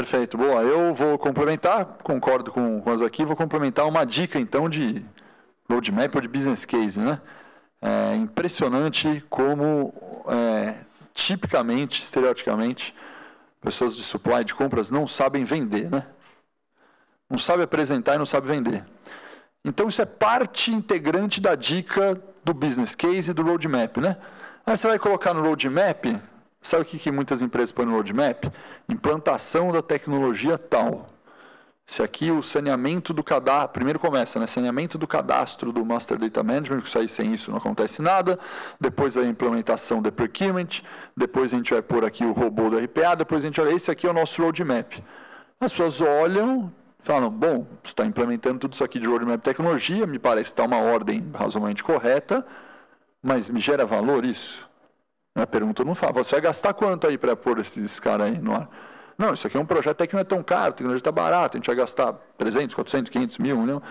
Perfeito. 0.00 0.38
Boa, 0.38 0.62
eu 0.62 0.94
vou 0.94 1.18
complementar, 1.18 1.84
concordo 2.02 2.50
com, 2.50 2.80
com 2.80 2.90
as 2.90 3.02
aqui, 3.02 3.22
vou 3.22 3.36
complementar 3.36 3.86
uma 3.86 4.06
dica 4.06 4.40
então 4.40 4.66
de 4.66 5.04
roadmap 5.68 6.14
ou 6.14 6.22
de 6.22 6.26
business 6.26 6.64
case, 6.64 6.98
né? 6.98 7.20
É 7.82 8.14
impressionante 8.16 9.22
como 9.28 9.92
é, 10.26 10.76
tipicamente, 11.12 12.00
estereoticamente, 12.00 12.94
pessoas 13.60 13.94
de 13.94 14.02
supply, 14.02 14.42
de 14.42 14.54
compras, 14.54 14.90
não 14.90 15.06
sabem 15.06 15.44
vender, 15.44 15.90
né? 15.90 16.06
Não 17.28 17.38
sabem 17.38 17.64
apresentar 17.64 18.14
e 18.14 18.18
não 18.18 18.24
sabem 18.24 18.56
vender. 18.56 18.82
Então 19.62 19.86
isso 19.86 20.00
é 20.00 20.06
parte 20.06 20.72
integrante 20.72 21.42
da 21.42 21.54
dica 21.54 22.18
do 22.42 22.54
business 22.54 22.94
case 22.94 23.32
e 23.32 23.34
do 23.34 23.42
roadmap, 23.42 23.98
né? 23.98 24.16
Aí 24.64 24.78
você 24.78 24.88
vai 24.88 24.98
colocar 24.98 25.34
no 25.34 25.42
roadmap 25.42 26.06
Sabe 26.62 26.82
o 26.82 26.84
que, 26.84 26.98
que 26.98 27.10
muitas 27.10 27.40
empresas 27.40 27.72
põem 27.72 27.86
no 27.86 27.92
roadmap? 27.92 28.44
Implantação 28.88 29.72
da 29.72 29.80
tecnologia 29.80 30.58
tal. 30.58 31.06
Se 31.86 32.04
aqui 32.04 32.30
o 32.30 32.40
saneamento 32.40 33.12
do 33.12 33.24
cadastro, 33.24 33.72
primeiro 33.72 33.98
começa, 33.98 34.38
né? 34.38 34.46
Saneamento 34.46 34.96
do 34.96 35.08
cadastro 35.08 35.72
do 35.72 35.84
Master 35.84 36.18
Data 36.18 36.40
Management, 36.42 36.82
que 36.82 36.90
sair 36.90 37.08
sem 37.08 37.34
isso 37.34 37.50
não 37.50 37.58
acontece 37.58 38.00
nada. 38.00 38.38
Depois 38.78 39.16
a 39.16 39.24
implementação 39.24 40.00
do 40.00 40.12
procurement, 40.12 40.68
depois 41.16 41.52
a 41.52 41.56
gente 41.56 41.72
vai 41.72 41.82
pôr 41.82 42.04
aqui 42.04 42.24
o 42.24 42.30
robô 42.30 42.70
do 42.70 42.78
RPA, 42.78 43.16
depois 43.16 43.44
a 43.44 43.48
gente 43.48 43.60
olha, 43.60 43.72
esse 43.72 43.90
aqui 43.90 44.06
é 44.06 44.10
o 44.10 44.12
nosso 44.12 44.40
roadmap. 44.40 45.02
As 45.58 45.72
pessoas 45.72 46.00
olham, 46.00 46.72
falam, 47.00 47.28
bom, 47.28 47.66
está 47.82 48.06
implementando 48.06 48.60
tudo 48.60 48.74
isso 48.74 48.84
aqui 48.84 49.00
de 49.00 49.06
roadmap 49.06 49.42
tecnologia, 49.42 50.06
me 50.06 50.18
parece 50.18 50.44
que 50.44 50.50
está 50.50 50.64
uma 50.64 50.78
ordem 50.78 51.28
razoavelmente 51.34 51.82
correta, 51.82 52.46
mas 53.20 53.50
me 53.50 53.58
gera 53.58 53.84
valor 53.84 54.24
isso? 54.24 54.69
A 55.34 55.46
pergunta 55.46 55.84
não 55.84 55.94
fala. 55.94 56.12
Você 56.12 56.32
vai 56.32 56.40
gastar 56.40 56.74
quanto 56.74 57.06
aí 57.06 57.16
para 57.16 57.36
pôr 57.36 57.58
esses 57.60 58.00
caras 58.00 58.26
aí 58.28 58.38
no 58.38 58.54
ar? 58.54 58.68
Não, 59.16 59.34
isso 59.34 59.46
aqui 59.46 59.56
é 59.56 59.60
um 59.60 59.66
projeto 59.66 60.06
que 60.06 60.14
não 60.14 60.20
é 60.20 60.24
tão 60.24 60.42
caro, 60.42 60.70
a 60.70 60.72
tecnologia 60.72 60.98
está 60.98 61.12
barata, 61.12 61.56
a 61.56 61.58
gente 61.58 61.66
vai 61.66 61.76
gastar 61.76 62.14
300, 62.38 62.74
400, 62.74 63.10
500 63.10 63.38
mil, 63.38 63.56
um 63.56 63.62
milhão. 63.62 63.82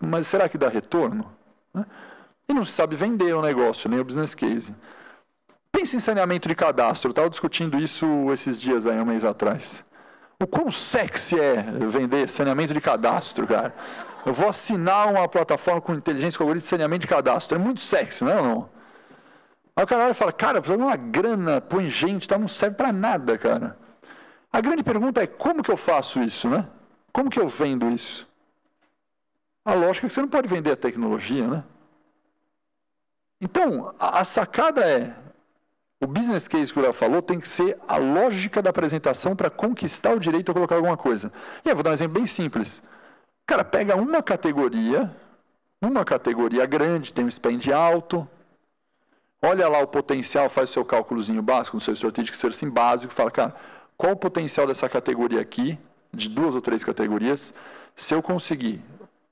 Mas 0.00 0.28
será 0.28 0.48
que 0.48 0.56
dá 0.56 0.68
retorno? 0.68 1.26
Né? 1.74 1.84
E 2.48 2.54
não 2.54 2.64
se 2.64 2.70
sabe 2.70 2.94
vender 2.94 3.34
o 3.34 3.42
negócio, 3.42 3.90
nem 3.90 3.98
o 3.98 4.04
business 4.04 4.32
case. 4.32 4.72
Pense 5.72 5.96
em 5.96 6.00
saneamento 6.00 6.48
de 6.48 6.54
cadastro. 6.54 7.08
Eu 7.08 7.10
estava 7.10 7.28
discutindo 7.28 7.80
isso 7.80 8.06
esses 8.32 8.60
dias 8.60 8.86
aí, 8.86 8.98
um 9.00 9.04
mês 9.04 9.24
atrás. 9.24 9.84
O 10.40 10.46
quão 10.46 10.70
sexy 10.70 11.38
é 11.38 11.62
vender 11.90 12.28
saneamento 12.28 12.72
de 12.72 12.80
cadastro, 12.80 13.46
cara? 13.46 13.74
Eu 14.24 14.32
vou 14.32 14.48
assinar 14.48 15.08
uma 15.12 15.28
plataforma 15.28 15.80
com 15.80 15.94
inteligência 15.94 16.38
com 16.38 16.44
algoritmo 16.44 16.64
de 16.64 16.68
saneamento 16.68 17.02
de 17.02 17.08
cadastro. 17.08 17.56
É 17.56 17.58
muito 17.58 17.80
sexy, 17.80 18.24
não 18.24 18.32
é 18.32 18.36
ou 18.36 18.44
não? 18.44 18.79
Aí 19.74 19.84
o 19.84 19.86
cara 19.86 20.04
olha 20.04 20.10
e 20.10 20.14
fala, 20.14 20.32
cara, 20.32 20.60
precisa 20.60 20.78
de 20.78 20.84
uma 20.84 20.96
grana, 20.96 21.60
põe 21.60 21.88
gente, 21.88 22.28
tá, 22.28 22.38
não 22.38 22.48
serve 22.48 22.76
para 22.76 22.92
nada, 22.92 23.38
cara. 23.38 23.78
A 24.52 24.60
grande 24.60 24.82
pergunta 24.82 25.22
é, 25.22 25.26
como 25.26 25.62
que 25.62 25.70
eu 25.70 25.76
faço 25.76 26.20
isso, 26.20 26.48
né? 26.48 26.68
Como 27.12 27.30
que 27.30 27.38
eu 27.38 27.48
vendo 27.48 27.88
isso? 27.88 28.28
A 29.64 29.74
lógica 29.74 30.06
é 30.06 30.08
que 30.08 30.14
você 30.14 30.20
não 30.20 30.28
pode 30.28 30.48
vender 30.48 30.72
a 30.72 30.76
tecnologia, 30.76 31.46
né? 31.46 31.64
Então, 33.40 33.94
a, 33.98 34.20
a 34.20 34.24
sacada 34.24 34.84
é, 34.86 35.14
o 36.02 36.06
business 36.06 36.48
case 36.48 36.72
que 36.72 36.78
o 36.78 36.82
Léo 36.82 36.92
falou 36.92 37.20
tem 37.20 37.38
que 37.38 37.48
ser 37.48 37.78
a 37.86 37.96
lógica 37.96 38.62
da 38.62 38.70
apresentação 38.70 39.36
para 39.36 39.50
conquistar 39.50 40.14
o 40.14 40.20
direito 40.20 40.50
a 40.50 40.54
colocar 40.54 40.76
alguma 40.76 40.96
coisa. 40.96 41.30
E 41.64 41.68
eu 41.68 41.74
vou 41.74 41.82
dar 41.82 41.90
um 41.90 41.94
exemplo 41.94 42.14
bem 42.14 42.26
simples. 42.26 42.82
Cara, 43.46 43.64
pega 43.64 43.96
uma 43.96 44.22
categoria, 44.22 45.14
uma 45.80 46.04
categoria 46.04 46.64
grande, 46.64 47.12
tem 47.12 47.24
um 47.24 47.30
spend 47.30 47.70
alto, 47.70 48.26
olha 49.42 49.68
lá 49.68 49.80
o 49.80 49.86
potencial, 49.86 50.48
faz 50.48 50.70
o 50.70 50.72
seu 50.72 50.84
cálculozinho 50.84 51.42
básico, 51.42 51.76
no 51.76 51.80
seu 51.80 51.94
strategic 51.94 52.36
sourcing 52.36 52.70
básico, 52.70 53.12
fala, 53.12 53.30
cara, 53.30 53.54
qual 53.96 54.12
o 54.12 54.16
potencial 54.16 54.66
dessa 54.66 54.88
categoria 54.88 55.40
aqui, 55.40 55.78
de 56.12 56.28
duas 56.28 56.54
ou 56.54 56.60
três 56.60 56.84
categorias, 56.84 57.54
se 57.94 58.14
eu 58.14 58.22
conseguir 58.22 58.82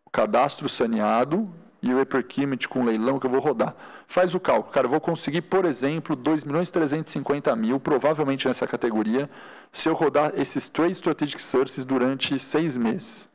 o 0.04 0.10
cadastro 0.10 0.68
saneado 0.68 1.50
e 1.80 1.92
o 1.92 2.00
Eperkimit 2.00 2.68
com 2.68 2.84
leilão 2.84 3.18
que 3.18 3.26
eu 3.26 3.30
vou 3.30 3.40
rodar. 3.40 3.74
Faz 4.06 4.34
o 4.34 4.40
cálculo. 4.40 4.72
Cara, 4.72 4.86
eu 4.86 4.90
vou 4.90 5.00
conseguir, 5.00 5.42
por 5.42 5.64
exemplo, 5.64 6.16
2 6.16 6.44
milhões 6.44 6.70
350 6.70 7.54
mil, 7.54 7.78
provavelmente 7.78 8.48
nessa 8.48 8.66
categoria, 8.66 9.30
se 9.72 9.88
eu 9.88 9.94
rodar 9.94 10.32
esses 10.34 10.68
três 10.68 10.92
strategic 10.92 11.40
sources 11.40 11.84
durante 11.84 12.38
seis 12.38 12.76
meses. 12.76 13.28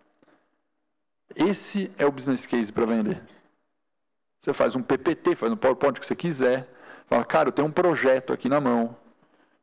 Esse 1.36 1.92
é 1.98 2.06
o 2.06 2.12
business 2.12 2.46
case 2.46 2.72
para 2.72 2.86
vender. 2.86 3.22
Você 4.44 4.54
faz 4.54 4.76
um 4.76 4.82
PPT, 4.82 5.38
faz 5.38 5.54
um 5.54 5.56
PowerPoint 5.56 5.98
que 5.98 6.06
você 6.06 6.16
quiser. 6.16 6.68
Fala, 7.08 7.24
cara, 7.24 7.48
eu 7.48 7.54
tenho 7.54 7.68
um 7.68 7.72
projeto 7.72 8.34
aqui 8.34 8.50
na 8.50 8.60
mão 8.60 8.94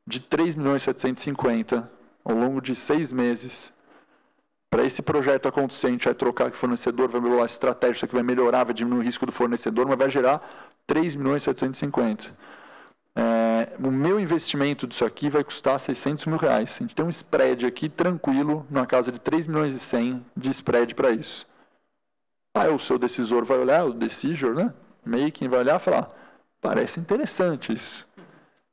de 0.07 0.21
3 0.21 0.55
milhões 0.55 0.83
e 0.83 0.85
750 0.87 1.91
ao 2.25 2.35
longo 2.35 2.63
de 2.63 2.75
seis 2.75 3.13
meses. 3.13 3.71
Para 4.71 4.85
esse 4.85 5.03
projeto 5.03 5.47
acontecer, 5.47 5.89
a 5.89 5.91
gente 5.91 6.05
vai 6.07 6.15
trocar 6.15 6.49
o 6.49 6.53
fornecedor, 6.53 7.11
vai 7.11 7.21
melhorar 7.21 7.43
a 7.43 7.47
estratégia, 7.47 8.07
aqui 8.07 8.15
vai 8.15 8.23
melhorar, 8.23 8.65
vai 8.65 8.73
diminuir 8.73 9.01
o 9.01 9.03
risco 9.03 9.27
do 9.27 9.33
fornecedor, 9.33 9.87
mas 9.87 9.99
vai 9.99 10.09
gerar 10.09 10.41
3 10.87 11.15
milhões 11.15 11.43
750. 11.43 12.35
É, 13.15 13.77
o 13.85 13.91
meu 13.91 14.19
investimento 14.19 14.87
disso 14.87 15.05
aqui 15.05 15.29
vai 15.29 15.45
custar 15.45 15.79
600 15.79 16.25
mil 16.25 16.39
reais. 16.39 16.77
A 16.79 16.83
gente 16.83 16.95
tem 16.95 17.05
um 17.05 17.11
spread 17.11 17.67
aqui 17.67 17.91
tranquilo, 17.91 18.67
na 18.71 18.87
casa 18.87 19.13
de 19.13 19.21
3 19.21 19.47
milhões 19.47 19.75
e 19.75 19.79
100 19.79 20.25
de 20.35 20.51
spread 20.51 20.95
para 20.95 21.11
isso. 21.11 21.50
Aí 22.55 22.69
o 22.73 22.79
seu 22.79 22.99
decisor 22.99 23.45
vai 23.45 23.59
olhar, 23.59 23.85
o 23.85 23.93
decisor, 23.93 24.55
né? 24.55 24.73
Making 25.05 25.49
vai 25.49 25.61
olhar 25.61 25.77
e 25.77 25.83
falar, 25.83 26.11
parece 26.61 27.01
interessante 27.01 27.73
isso. 27.73 28.09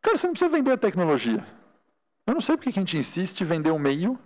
Cara, 0.01 0.17
você 0.17 0.27
não 0.27 0.33
precisa 0.33 0.49
vender 0.49 0.71
a 0.71 0.77
tecnologia. 0.77 1.45
Eu 2.25 2.33
não 2.33 2.41
sei 2.41 2.57
porque 2.57 2.71
que 2.71 2.79
a 2.79 2.81
gente 2.81 2.97
insiste 2.97 3.41
em 3.41 3.45
vender 3.45 3.71
o 3.71 3.79
meio 3.79 4.17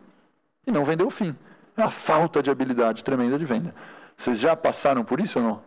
e 0.66 0.72
não 0.72 0.86
vender 0.86 1.04
o 1.04 1.10
fim. 1.10 1.36
É 1.78 1.82
uma 1.82 1.92
falta 1.92 2.42
de 2.42 2.50
habilidade 2.50 3.04
tremenda 3.04 3.38
de 3.38 3.46
venda. 3.46 3.74
Vocês 4.18 4.40
já 4.40 4.56
passaram 4.56 5.04
por 5.04 5.20
isso 5.20 5.40
ou 5.40 5.46
não? 5.46 5.64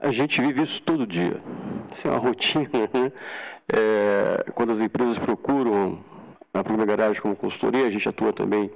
A 0.00 0.10
gente 0.10 0.40
vive 0.40 0.62
isso 0.62 0.80
todo 0.82 1.06
dia. 1.06 1.40
Isso 1.92 2.06
é 2.06 2.10
uma 2.10 2.18
rotina. 2.18 2.68
Né? 2.70 3.12
É, 3.68 4.50
quando 4.54 4.72
as 4.72 4.80
empresas 4.80 5.18
procuram 5.18 6.02
a 6.54 6.62
primeira 6.62 6.96
garagem 6.96 7.20
como 7.20 7.36
consultoria, 7.36 7.86
a 7.86 7.90
gente 7.90 8.08
atua 8.08 8.32
também 8.32 8.70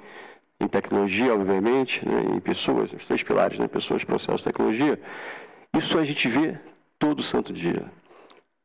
em 0.62 0.68
tecnologia, 0.68 1.34
obviamente, 1.34 2.06
né, 2.08 2.36
em 2.36 2.40
pessoas, 2.40 2.92
os 2.92 3.04
três 3.06 3.22
pilares, 3.22 3.58
né, 3.58 3.68
pessoas, 3.68 4.04
processos, 4.04 4.44
tecnologia, 4.44 4.98
isso 5.76 5.98
a 5.98 6.04
gente 6.04 6.28
vê 6.28 6.58
todo 6.98 7.22
santo 7.22 7.52
dia. 7.52 7.84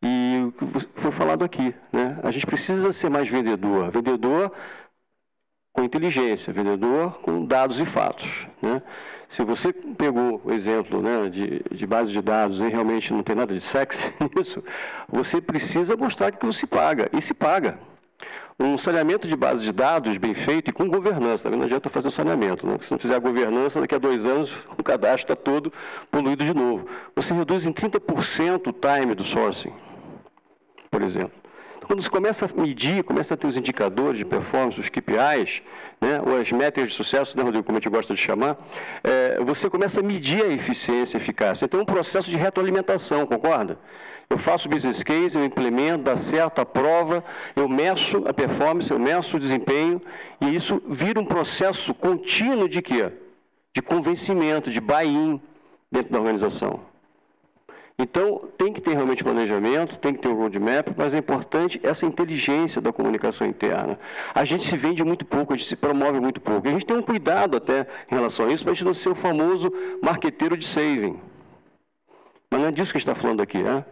E 0.02 0.44
o 0.46 0.52
que 0.52 1.02
foi 1.02 1.12
falado 1.12 1.44
aqui, 1.44 1.74
né, 1.92 2.20
a 2.24 2.32
gente 2.32 2.46
precisa 2.46 2.92
ser 2.92 3.10
mais 3.10 3.30
vendedor, 3.30 3.90
vendedor 3.90 4.52
com 5.74 5.84
inteligência, 5.84 6.52
vendedor 6.52 7.20
com 7.22 7.46
dados 7.46 7.80
e 7.80 7.86
fatos. 7.86 8.48
Né? 8.62 8.82
Se 9.28 9.44
você 9.44 9.72
pegou 9.72 10.42
o 10.44 10.52
exemplo 10.52 11.02
né, 11.02 11.30
de, 11.30 11.64
de 11.72 11.86
base 11.86 12.12
de 12.12 12.22
dados 12.22 12.60
e 12.62 12.68
realmente 12.68 13.14
não 13.14 13.22
tem 13.22 13.36
nada 13.36 13.54
de 13.54 13.62
sexy 13.62 14.12
nisso, 14.36 14.64
você 15.08 15.40
precisa 15.40 15.96
mostrar 15.96 16.32
que 16.32 16.46
você 16.46 16.66
paga, 16.66 17.10
e 17.14 17.22
se 17.22 17.34
paga 17.34 17.78
um 18.60 18.78
saneamento 18.78 19.28
de 19.28 19.36
base 19.36 19.64
de 19.64 19.72
dados 19.72 20.18
bem 20.18 20.34
feito 20.34 20.70
e 20.70 20.74
com 20.74 20.88
governança. 20.88 21.44
Também 21.44 21.60
não 21.60 21.66
adianta 21.66 21.90
fazer 21.90 22.08
o 22.08 22.12
saneamento. 22.12 22.66
Né? 22.66 22.78
Se 22.82 22.92
não 22.92 22.98
fizer 22.98 23.16
a 23.16 23.20
governança, 23.20 23.80
daqui 23.80 23.94
a 23.94 24.00
dois 24.00 24.26
anos 24.26 24.52
o 24.78 24.84
cadastro 24.84 25.34
está 25.34 25.36
todo 25.36 25.72
poluído 26.12 26.44
de 26.44 26.54
novo. 26.54 26.88
Você 27.16 27.34
reduz 27.34 27.66
em 27.66 27.74
30% 27.74 28.68
o 28.68 28.74
time 28.74 29.14
do 29.14 29.24
sourcing, 29.24 29.74
por 30.90 31.02
exemplo. 31.02 31.48
Quando 31.86 32.02
você 32.02 32.10
começa 32.10 32.46
a 32.46 32.62
medir, 32.62 33.02
começa 33.04 33.34
a 33.34 33.38
ter 33.38 33.48
os 33.48 33.56
indicadores 33.56 34.18
de 34.18 34.26
performance, 34.26 34.78
os 34.78 34.90
KPIs, 34.90 35.62
né, 36.02 36.22
ou 36.26 36.38
as 36.38 36.52
métricas 36.52 36.92
de 36.92 36.96
sucesso, 36.98 37.38
né, 37.38 37.44
Rodrigo, 37.44 37.64
como 37.64 37.78
a 37.78 37.80
gente 37.80 37.90
gosta 37.90 38.14
de 38.14 38.20
chamar, 38.20 38.58
é, 39.02 39.40
você 39.42 39.70
começa 39.70 40.02
a 40.02 40.04
medir 40.04 40.44
a 40.44 40.50
eficiência 40.50 41.18
e 41.18 41.22
eficácia. 41.22 41.64
Então, 41.64 41.80
é 41.80 41.84
um 41.84 41.86
processo 41.86 42.30
de 42.30 42.36
retroalimentação, 42.36 43.26
concorda? 43.26 43.80
Eu 44.30 44.38
faço 44.38 44.68
business 44.68 45.02
case, 45.04 45.38
eu 45.38 45.46
implemento, 45.46 46.04
dá 46.04 46.18
certo, 46.18 46.60
aprova, 46.60 47.24
eu 47.56 47.68
meço 47.70 48.24
a 48.28 48.34
performance, 48.34 48.92
eu 48.92 49.00
meço 49.00 49.38
o 49.38 49.40
desempenho, 49.40 50.02
e 50.42 50.54
isso 50.54 50.82
vira 50.88 51.20
um 51.20 51.26
processo 51.26 51.94
contínuo 51.94 52.68
de 52.68 52.82
quê? 52.82 53.12
De 53.74 53.82
convencimento, 53.82 54.70
de 54.70 54.82
buy-in 54.82 55.42
dentro 55.90 56.12
da 56.12 56.20
organização. 56.20 56.82
Então, 58.00 58.48
tem 58.56 58.72
que 58.72 58.80
ter 58.80 58.92
realmente 58.92 59.24
planejamento, 59.24 59.98
tem 59.98 60.14
que 60.14 60.20
ter 60.20 60.28
um 60.28 60.36
roadmap, 60.36 60.90
mas 60.96 61.16
é 61.16 61.18
importante 61.18 61.80
essa 61.82 62.06
inteligência 62.06 62.80
da 62.80 62.94
comunicação 62.94 63.48
interna. 63.48 63.98
A 64.36 64.46
gente 64.46 64.66
se 64.66 64.78
vende 64.78 65.04
muito 65.04 65.26
pouco, 65.26 65.52
a 65.52 65.56
gente 65.56 65.68
se 65.68 65.76
promove 65.76 66.20
muito 66.20 66.40
pouco. 66.40 66.68
A 66.68 66.72
gente 66.72 66.86
tem 66.86 66.96
um 66.96 67.02
cuidado 67.02 67.58
até 67.58 67.88
em 68.12 68.14
relação 68.14 68.46
a 68.46 68.52
isso, 68.52 68.64
para 68.64 68.74
a 68.74 68.76
gente 68.76 68.86
não 68.86 68.94
ser 68.94 69.10
o 69.10 69.16
famoso 69.16 69.74
marqueteiro 70.04 70.56
de 70.56 70.68
saving. 70.68 71.20
Mas 72.52 72.62
não 72.62 72.68
é 72.68 72.72
disso 72.72 72.92
que 72.92 72.98
a 72.98 73.00
gente 73.00 73.10
está 73.10 73.20
falando 73.20 73.42
aqui, 73.42 73.64
né? 73.64 73.84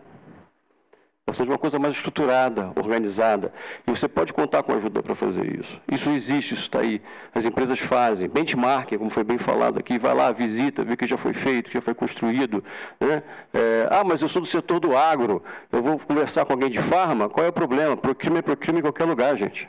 De 1.27 1.41
uma 1.41 1.57
coisa 1.57 1.79
mais 1.79 1.95
estruturada, 1.95 2.71
organizada. 2.75 3.51
E 3.87 3.89
você 3.89 4.07
pode 4.07 4.31
contar 4.31 4.61
com 4.61 4.73
ajuda 4.73 5.01
para 5.01 5.15
fazer 5.15 5.59
isso. 5.59 5.81
Isso 5.91 6.07
existe, 6.11 6.53
isso 6.53 6.63
está 6.63 6.81
aí. 6.81 7.01
As 7.33 7.43
empresas 7.43 7.79
fazem. 7.79 8.29
Benchmarking, 8.29 8.99
como 8.99 9.09
foi 9.09 9.23
bem 9.23 9.39
falado 9.39 9.79
aqui, 9.79 9.97
vai 9.97 10.13
lá, 10.13 10.31
visita, 10.31 10.83
vê 10.83 10.93
o 10.93 10.97
que 10.97 11.07
já 11.07 11.17
foi 11.17 11.33
feito, 11.33 11.65
o 11.65 11.69
que 11.71 11.77
já 11.77 11.81
foi 11.81 11.95
construído. 11.95 12.63
Né? 12.99 13.23
É, 13.51 13.87
ah, 13.89 14.03
mas 14.03 14.21
eu 14.21 14.29
sou 14.29 14.39
do 14.39 14.47
setor 14.47 14.79
do 14.79 14.95
agro, 14.95 15.43
eu 15.71 15.81
vou 15.81 15.97
conversar 15.97 16.45
com 16.45 16.53
alguém 16.53 16.69
de 16.69 16.79
farma, 16.79 17.27
qual 17.27 17.43
é 17.43 17.49
o 17.49 17.53
problema? 17.53 17.97
Procurement 17.97 18.39
é 18.39 18.43
procurement 18.43 18.79
em 18.79 18.83
qualquer 18.83 19.05
lugar, 19.05 19.35
gente. 19.35 19.67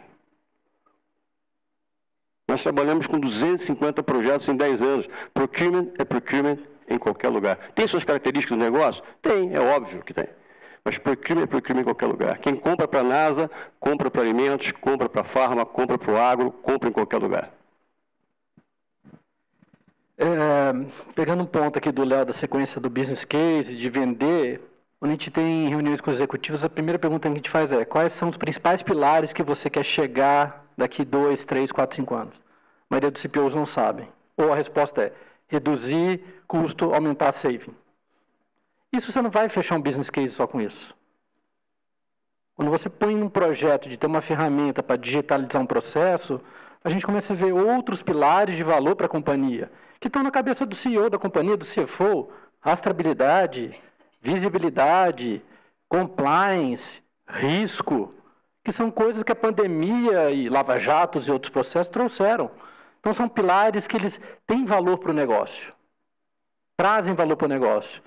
Nós 2.46 2.62
trabalhamos 2.62 3.06
com 3.06 3.18
250 3.18 4.02
projetos 4.02 4.46
em 4.46 4.54
10 4.54 4.82
anos. 4.82 5.08
Procurement 5.32 5.88
é 5.98 6.04
procurement 6.04 6.58
em 6.86 6.98
qualquer 6.98 7.30
lugar. 7.30 7.56
Tem 7.74 7.86
suas 7.86 8.04
características 8.04 8.58
do 8.58 8.62
negócio? 8.62 9.02
Tem, 9.22 9.54
é 9.54 9.60
óbvio 9.60 10.02
que 10.02 10.12
tem. 10.12 10.26
Mas 10.86 10.98
procurement 10.98 11.42
é 11.42 11.46
procurement 11.48 11.80
em 11.80 11.84
qualquer 11.84 12.06
lugar. 12.06 12.38
Quem 12.38 12.54
compra 12.54 12.86
para 12.86 13.00
a 13.00 13.02
NASA, 13.02 13.50
compra 13.80 14.08
para 14.08 14.22
alimentos, 14.22 14.70
compra 14.70 15.08
para 15.08 15.24
farma, 15.24 15.66
compra 15.66 15.98
para 15.98 16.12
o 16.12 16.16
agro, 16.16 16.52
compra 16.52 16.88
em 16.88 16.92
qualquer 16.92 17.16
lugar. 17.16 17.50
É, 20.16 20.26
pegando 21.12 21.42
um 21.42 21.46
ponto 21.46 21.76
aqui 21.76 21.90
do 21.90 22.04
Léo 22.04 22.24
da 22.24 22.32
sequência 22.32 22.80
do 22.80 22.88
business 22.88 23.24
case, 23.24 23.76
de 23.76 23.90
vender, 23.90 24.60
quando 25.00 25.10
a 25.10 25.14
gente 25.14 25.28
tem 25.28 25.68
reuniões 25.68 26.00
com 26.00 26.08
os 26.08 26.18
executivos, 26.18 26.64
a 26.64 26.68
primeira 26.68 27.00
pergunta 27.00 27.28
que 27.28 27.32
a 27.32 27.36
gente 27.36 27.50
faz 27.50 27.72
é 27.72 27.84
quais 27.84 28.12
são 28.12 28.28
os 28.28 28.36
principais 28.36 28.80
pilares 28.80 29.32
que 29.32 29.42
você 29.42 29.68
quer 29.68 29.82
chegar 29.82 30.66
daqui 30.76 31.04
dois, 31.04 31.44
três, 31.44 31.72
quatro, 31.72 31.96
cinco 31.96 32.14
anos? 32.14 32.36
A 32.88 32.94
maioria 32.94 33.10
dos 33.10 33.20
CPOs 33.20 33.56
não 33.56 33.66
sabem. 33.66 34.08
Ou 34.36 34.52
a 34.52 34.54
resposta 34.54 35.02
é 35.02 35.12
reduzir 35.48 36.22
custo, 36.46 36.94
aumentar 36.94 37.32
saving. 37.32 37.74
Isso 38.92 39.10
você 39.10 39.20
não 39.20 39.30
vai 39.30 39.48
fechar 39.48 39.76
um 39.76 39.82
business 39.82 40.10
case 40.10 40.34
só 40.34 40.46
com 40.46 40.60
isso. 40.60 40.96
Quando 42.54 42.70
você 42.70 42.88
põe 42.88 43.14
um 43.14 43.28
projeto 43.28 43.88
de 43.88 43.96
ter 43.96 44.06
uma 44.06 44.22
ferramenta 44.22 44.82
para 44.82 44.96
digitalizar 44.96 45.60
um 45.60 45.66
processo, 45.66 46.40
a 46.82 46.88
gente 46.88 47.04
começa 47.04 47.32
a 47.32 47.36
ver 47.36 47.52
outros 47.52 48.02
pilares 48.02 48.56
de 48.56 48.62
valor 48.62 48.96
para 48.96 49.06
a 49.06 49.10
companhia, 49.10 49.70
que 50.00 50.06
estão 50.06 50.22
na 50.22 50.30
cabeça 50.30 50.64
do 50.64 50.74
CEO 50.74 51.10
da 51.10 51.18
companhia, 51.18 51.56
do 51.56 51.66
CFO, 51.66 52.30
rastreabilidade, 52.60 53.78
visibilidade, 54.22 55.42
compliance, 55.88 57.02
risco, 57.28 58.14
que 58.64 58.72
são 58.72 58.90
coisas 58.90 59.22
que 59.22 59.32
a 59.32 59.36
pandemia 59.36 60.30
e 60.30 60.48
lava-jatos 60.48 61.28
e 61.28 61.30
outros 61.30 61.50
processos 61.50 61.88
trouxeram. 61.88 62.50
Então 63.00 63.12
são 63.12 63.28
pilares 63.28 63.86
que 63.86 63.96
eles 63.96 64.20
têm 64.46 64.64
valor 64.64 64.98
para 64.98 65.10
o 65.10 65.14
negócio, 65.14 65.72
trazem 66.76 67.14
valor 67.14 67.36
para 67.36 67.44
o 67.44 67.48
negócio. 67.48 68.02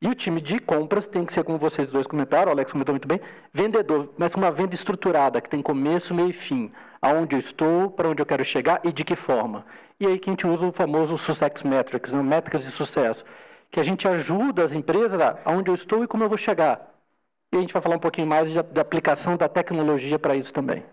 E 0.00 0.08
o 0.08 0.14
time 0.14 0.40
de 0.40 0.58
compras 0.58 1.06
tem 1.06 1.24
que 1.24 1.32
ser, 1.32 1.44
como 1.44 1.56
vocês 1.56 1.90
dois 1.90 2.06
comentaram, 2.06 2.50
o 2.50 2.54
Alex 2.54 2.72
comentou 2.72 2.92
muito 2.92 3.08
bem, 3.08 3.20
vendedor, 3.52 4.12
mas 4.18 4.34
uma 4.34 4.50
venda 4.50 4.74
estruturada, 4.74 5.40
que 5.40 5.48
tem 5.48 5.62
começo, 5.62 6.14
meio 6.14 6.30
e 6.30 6.32
fim. 6.32 6.72
Aonde 7.00 7.36
eu 7.36 7.38
estou, 7.38 7.90
para 7.90 8.08
onde 8.08 8.20
eu 8.20 8.26
quero 8.26 8.44
chegar 8.44 8.80
e 8.84 8.92
de 8.92 9.04
que 9.04 9.16
forma. 9.16 9.64
E 9.98 10.06
aí 10.06 10.18
que 10.18 10.28
a 10.28 10.32
gente 10.32 10.46
usa 10.46 10.66
o 10.66 10.72
famoso 10.72 11.16
Success 11.16 11.62
Metrics, 11.62 12.12
né? 12.12 12.22
métricas 12.22 12.64
de 12.64 12.70
sucesso, 12.70 13.24
que 13.70 13.80
a 13.80 13.82
gente 13.82 14.06
ajuda 14.06 14.62
as 14.62 14.72
empresas 14.72 15.20
a 15.20 15.38
aonde 15.44 15.70
eu 15.70 15.74
estou 15.74 16.04
e 16.04 16.06
como 16.06 16.24
eu 16.24 16.28
vou 16.28 16.38
chegar. 16.38 16.94
E 17.52 17.56
a 17.56 17.60
gente 17.60 17.72
vai 17.72 17.82
falar 17.82 17.96
um 17.96 18.00
pouquinho 18.00 18.26
mais 18.26 18.52
da 18.52 18.80
aplicação 18.80 19.36
da 19.36 19.48
tecnologia 19.48 20.18
para 20.18 20.34
isso 20.34 20.52
também. 20.52 20.84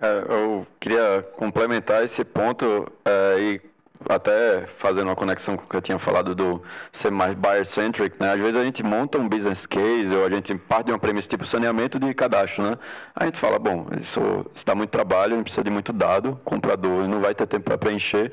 É, 0.00 0.24
eu 0.28 0.66
queria 0.80 1.22
complementar 1.36 2.02
esse 2.02 2.24
ponto 2.24 2.90
é, 3.04 3.40
e 3.40 3.71
até 4.08 4.66
fazendo 4.66 5.08
uma 5.08 5.16
conexão 5.16 5.56
com 5.56 5.64
o 5.64 5.68
que 5.68 5.76
eu 5.76 5.82
tinha 5.82 5.98
falado 5.98 6.34
do 6.34 6.62
ser 6.90 7.10
mais 7.10 7.34
buyer-centric, 7.34 8.16
né? 8.20 8.32
Às 8.32 8.40
vezes 8.40 8.56
a 8.56 8.64
gente 8.64 8.82
monta 8.82 9.18
um 9.18 9.28
business 9.28 9.66
case 9.66 10.14
ou 10.14 10.24
a 10.24 10.30
gente 10.30 10.54
parte 10.54 10.86
de 10.86 10.92
uma 10.92 10.98
premissa 10.98 11.28
tipo 11.28 11.44
saneamento 11.44 11.98
de 11.98 12.12
cadastro, 12.14 12.62
né? 12.62 12.78
A 13.14 13.24
gente 13.24 13.38
fala, 13.38 13.58
bom, 13.58 13.86
isso, 14.00 14.20
isso 14.54 14.66
dá 14.66 14.74
muito 14.74 14.90
trabalho, 14.90 15.42
precisa 15.42 15.64
de 15.64 15.70
muito 15.70 15.92
dado, 15.92 16.40
comprador 16.44 17.06
não 17.08 17.20
vai 17.20 17.34
ter 17.34 17.46
tempo 17.46 17.64
para 17.64 17.78
preencher. 17.78 18.32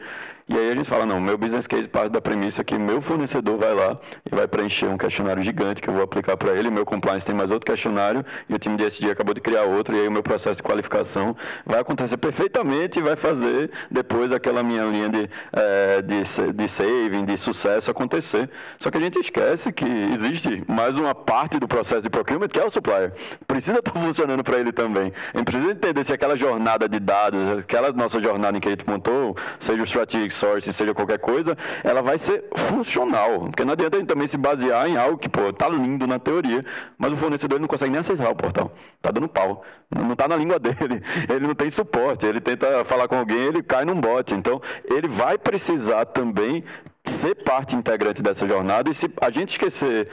E 0.52 0.58
aí 0.58 0.72
a 0.72 0.76
gente 0.76 0.90
fala, 0.90 1.06
não, 1.06 1.22
meu 1.22 1.38
business 1.38 1.68
case 1.68 1.88
parte 1.88 2.12
da 2.12 2.20
premissa 2.20 2.64
que 2.64 2.76
meu 2.76 3.00
fornecedor 3.02 3.56
vai 3.56 3.72
lá 3.72 4.00
e 4.26 4.36
vai 4.36 4.48
preencher 4.48 4.88
um 4.88 4.98
questionário 4.98 5.44
gigante 5.44 5.80
que 5.80 5.88
eu 5.88 5.94
vou 5.94 6.02
aplicar 6.02 6.36
para 6.38 6.54
ele, 6.54 6.72
meu 6.72 6.84
compliance 6.84 7.24
tem 7.24 7.36
mais 7.36 7.52
outro 7.52 7.72
questionário 7.72 8.26
e 8.50 8.56
o 8.56 8.58
time 8.58 8.76
de 8.76 8.84
SD 8.84 9.12
acabou 9.12 9.36
de 9.36 9.42
criar 9.42 9.66
outro, 9.66 9.96
e 9.96 10.00
aí 10.00 10.08
o 10.08 10.12
meu 10.12 10.24
processo 10.24 10.56
de 10.56 10.64
qualificação 10.64 11.38
vai 11.64 11.80
acontecer 11.80 12.18
perfeitamente 12.18 12.98
e 12.98 13.02
vai 13.04 13.16
fazer 13.16 13.70
depois 13.92 14.32
aquela 14.32 14.64
minha 14.64 14.86
linha 14.86 15.08
de, 15.08 15.30
é, 15.54 16.02
de, 16.02 16.24
de 16.54 16.68
saving, 16.68 17.26
de 17.26 17.38
sucesso 17.38 17.92
acontecer. 17.92 18.50
Só 18.80 18.90
que 18.90 18.98
a 18.98 19.02
gente 19.02 19.20
esquece 19.20 19.72
que 19.72 19.86
existe 19.86 20.64
mais 20.68 20.98
uma 20.98 21.14
parte 21.14 21.60
do 21.60 21.68
processo 21.68 22.02
de 22.02 22.10
procurement 22.10 22.48
que 22.48 22.60
é 22.60 22.66
o 22.66 22.72
supplier. 22.72 23.14
Precisa 23.46 23.78
estar 23.78 23.92
tá 23.92 24.00
funcionando 24.00 24.44
para 24.44 24.58
ele 24.58 24.72
também. 24.72 25.14
A 25.32 25.38
gente 25.38 25.46
precisa 25.46 25.72
entender 25.72 26.04
se 26.04 26.12
aquela 26.12 26.36
jornada 26.36 26.90
de 26.90 27.00
dados, 27.00 27.40
aquela 27.60 27.92
nossa 27.92 28.20
jornada 28.20 28.58
em 28.58 28.60
que 28.60 28.68
a 28.68 28.72
gente 28.72 28.90
montou, 28.90 29.38
seja 29.60 29.80
o 29.80 29.86
strategic 29.86 30.39
source, 30.40 30.72
seja 30.74 30.94
qualquer 30.94 31.20
coisa, 31.20 31.58
ela 31.84 32.02
vai 32.02 32.18
ser 32.18 32.46
funcional. 32.56 33.42
Porque 33.42 33.66
não 33.66 33.74
adianta 33.74 33.98
a 33.98 34.00
gente 34.00 34.10
também 34.10 34.28
se 34.28 34.38
basear 34.38 34.88
em 34.88 34.98
algo 34.98 35.18
que, 35.18 35.30
pô, 35.30 35.52
tá 35.54 35.68
lindo 35.70 36.08
na 36.08 36.18
teoria, 36.18 36.66
mas 36.98 37.12
o 37.14 37.18
fornecedor 37.18 37.60
não 37.60 37.68
consegue 37.68 37.92
nem 37.92 38.00
acessar 38.00 38.32
o 38.32 38.36
portal. 38.36 38.72
Tá 39.02 39.12
dando 39.12 39.28
pau. 39.28 39.64
Não 39.90 40.16
tá 40.16 40.28
na 40.28 40.36
língua 40.36 40.58
dele. 40.60 41.04
Ele 41.30 41.48
não 41.48 41.56
tem 41.56 41.70
suporte. 41.70 42.26
Ele 42.26 42.40
tenta 42.40 42.84
falar 42.86 43.08
com 43.08 43.18
alguém, 43.18 43.40
ele 43.40 43.62
cai 43.62 43.86
num 43.86 44.00
bot. 44.00 44.34
Então, 44.34 44.62
ele 44.86 45.08
vai 45.08 45.38
precisar 45.38 46.06
também 46.06 46.64
ser 47.04 47.36
parte 47.36 47.76
integrante 47.76 48.22
dessa 48.22 48.48
jornada 48.48 48.90
e 48.90 48.94
se 48.94 49.10
a 49.22 49.30
gente 49.30 49.50
esquecer 49.50 50.08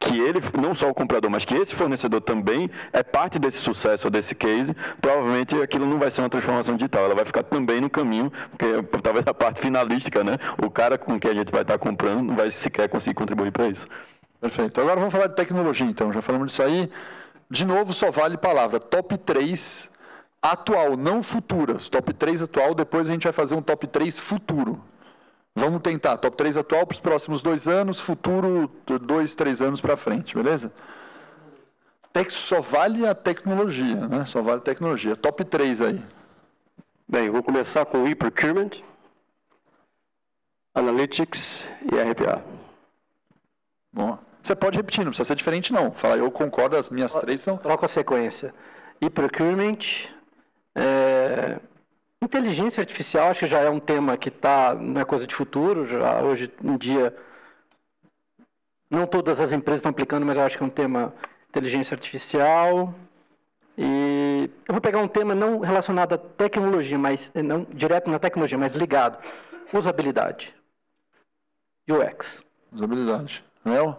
que 0.00 0.18
ele, 0.18 0.40
não 0.60 0.74
só 0.74 0.88
o 0.88 0.94
comprador, 0.94 1.30
mas 1.30 1.44
que 1.44 1.54
esse 1.54 1.74
fornecedor 1.74 2.20
também 2.20 2.70
é 2.92 3.02
parte 3.02 3.38
desse 3.38 3.58
sucesso 3.58 4.06
ou 4.06 4.10
desse 4.10 4.34
case, 4.34 4.74
provavelmente 5.00 5.60
aquilo 5.60 5.86
não 5.86 5.98
vai 5.98 6.10
ser 6.10 6.22
uma 6.22 6.30
transformação 6.30 6.76
digital, 6.76 7.04
ela 7.04 7.14
vai 7.14 7.24
ficar 7.24 7.42
também 7.42 7.80
no 7.80 7.90
caminho, 7.90 8.32
porque 8.50 8.66
talvez 9.02 9.26
a 9.26 9.34
parte 9.34 9.60
finalística, 9.60 10.22
né? 10.22 10.38
O 10.62 10.70
cara 10.70 10.96
com 10.96 11.18
quem 11.18 11.32
a 11.32 11.34
gente 11.34 11.50
vai 11.50 11.62
estar 11.62 11.78
comprando 11.78 12.22
não 12.22 12.36
vai 12.36 12.50
sequer 12.50 12.88
conseguir 12.88 13.14
contribuir 13.14 13.50
para 13.50 13.68
isso. 13.68 13.88
Perfeito. 14.40 14.80
Agora 14.80 14.96
vamos 15.00 15.12
falar 15.12 15.26
de 15.26 15.34
tecnologia, 15.34 15.86
então. 15.86 16.12
Já 16.12 16.22
falamos 16.22 16.48
disso 16.48 16.62
aí. 16.62 16.88
De 17.50 17.64
novo, 17.64 17.92
só 17.92 18.10
vale 18.10 18.36
palavra. 18.36 18.78
Top 18.78 19.16
3 19.18 19.90
atual, 20.40 20.96
não 20.96 21.22
futuras. 21.24 21.88
Top 21.88 22.12
3 22.14 22.42
atual, 22.42 22.74
depois 22.74 23.08
a 23.08 23.12
gente 23.12 23.24
vai 23.24 23.32
fazer 23.32 23.56
um 23.56 23.62
top 23.62 23.88
3 23.88 24.20
futuro. 24.20 24.80
Vamos 25.58 25.82
tentar, 25.82 26.16
top 26.18 26.36
3 26.36 26.56
atual 26.56 26.86
para 26.86 26.94
os 26.94 27.00
próximos 27.00 27.42
dois 27.42 27.66
anos, 27.66 27.98
futuro 27.98 28.70
dois, 29.00 29.34
três 29.34 29.60
anos 29.60 29.80
para 29.80 29.96
frente, 29.96 30.36
beleza? 30.36 30.72
Tec 32.12 32.30
só 32.30 32.60
vale 32.60 33.04
a 33.04 33.12
tecnologia, 33.12 34.06
né? 34.06 34.24
Só 34.24 34.40
vale 34.40 34.58
a 34.58 34.62
tecnologia. 34.62 35.16
Top 35.16 35.44
3 35.44 35.82
aí. 35.82 36.02
Bem, 37.08 37.26
eu 37.26 37.32
vou 37.32 37.42
começar 37.42 37.84
com 37.86 38.06
e-procurement, 38.06 38.70
analytics 40.72 41.64
e 41.90 41.96
RPA. 41.96 42.44
Bom, 43.92 44.16
você 44.40 44.54
pode 44.54 44.76
repetir, 44.76 45.04
não 45.04 45.10
precisa 45.10 45.26
ser 45.26 45.34
diferente 45.34 45.72
não. 45.72 45.90
Fala, 45.90 46.16
eu 46.16 46.30
concordo, 46.30 46.76
as 46.76 46.88
minhas 46.88 47.12
três 47.14 47.40
são... 47.40 47.56
Troca 47.56 47.86
a 47.86 47.88
sequência. 47.88 48.54
E-procurement, 49.00 49.78
é, 50.74 51.58
Inteligência 52.20 52.80
artificial 52.80 53.30
acho 53.30 53.40
que 53.40 53.46
já 53.46 53.60
é 53.60 53.70
um 53.70 53.78
tema 53.78 54.16
que 54.16 54.28
está, 54.28 54.74
não 54.74 55.00
é 55.00 55.04
coisa 55.04 55.26
de 55.26 55.34
futuro, 55.34 55.86
já 55.86 56.20
hoje 56.20 56.52
em 56.62 56.76
dia 56.76 57.16
não 58.90 59.06
todas 59.06 59.40
as 59.40 59.52
empresas 59.52 59.78
estão 59.78 59.90
aplicando, 59.90 60.24
mas 60.24 60.36
eu 60.36 60.42
acho 60.42 60.56
que 60.56 60.62
é 60.62 60.66
um 60.66 60.70
tema 60.70 61.14
inteligência 61.50 61.94
artificial. 61.94 62.94
E 63.76 64.50
eu 64.66 64.72
vou 64.72 64.80
pegar 64.80 64.98
um 64.98 65.08
tema 65.08 65.34
não 65.34 65.60
relacionado 65.60 66.14
à 66.14 66.18
tecnologia, 66.18 66.98
mas 66.98 67.30
não 67.34 67.64
direto 67.64 68.10
na 68.10 68.18
tecnologia, 68.18 68.58
mas 68.58 68.72
ligado. 68.72 69.22
Usabilidade. 69.72 70.54
UX. 71.88 72.42
Usabilidade. 72.72 73.44
Léo? 73.64 73.96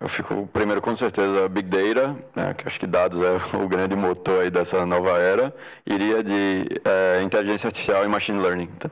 Eu, 0.00 0.08
fico, 0.08 0.46
primeiro, 0.46 0.80
com 0.80 0.94
certeza, 0.94 1.46
Big 1.48 1.68
Data, 1.68 2.16
né, 2.34 2.54
que 2.54 2.66
acho 2.66 2.80
que 2.80 2.86
dados 2.86 3.20
é 3.20 3.32
o 3.56 3.68
grande 3.68 3.94
motor 3.94 4.42
aí 4.42 4.50
dessa 4.50 4.86
nova 4.86 5.18
era. 5.18 5.54
Iria 5.84 6.22
de 6.22 6.80
é, 6.84 7.22
inteligência 7.22 7.66
artificial 7.66 8.02
e 8.04 8.08
machine 8.08 8.40
learning. 8.40 8.70
Então. 8.76 8.90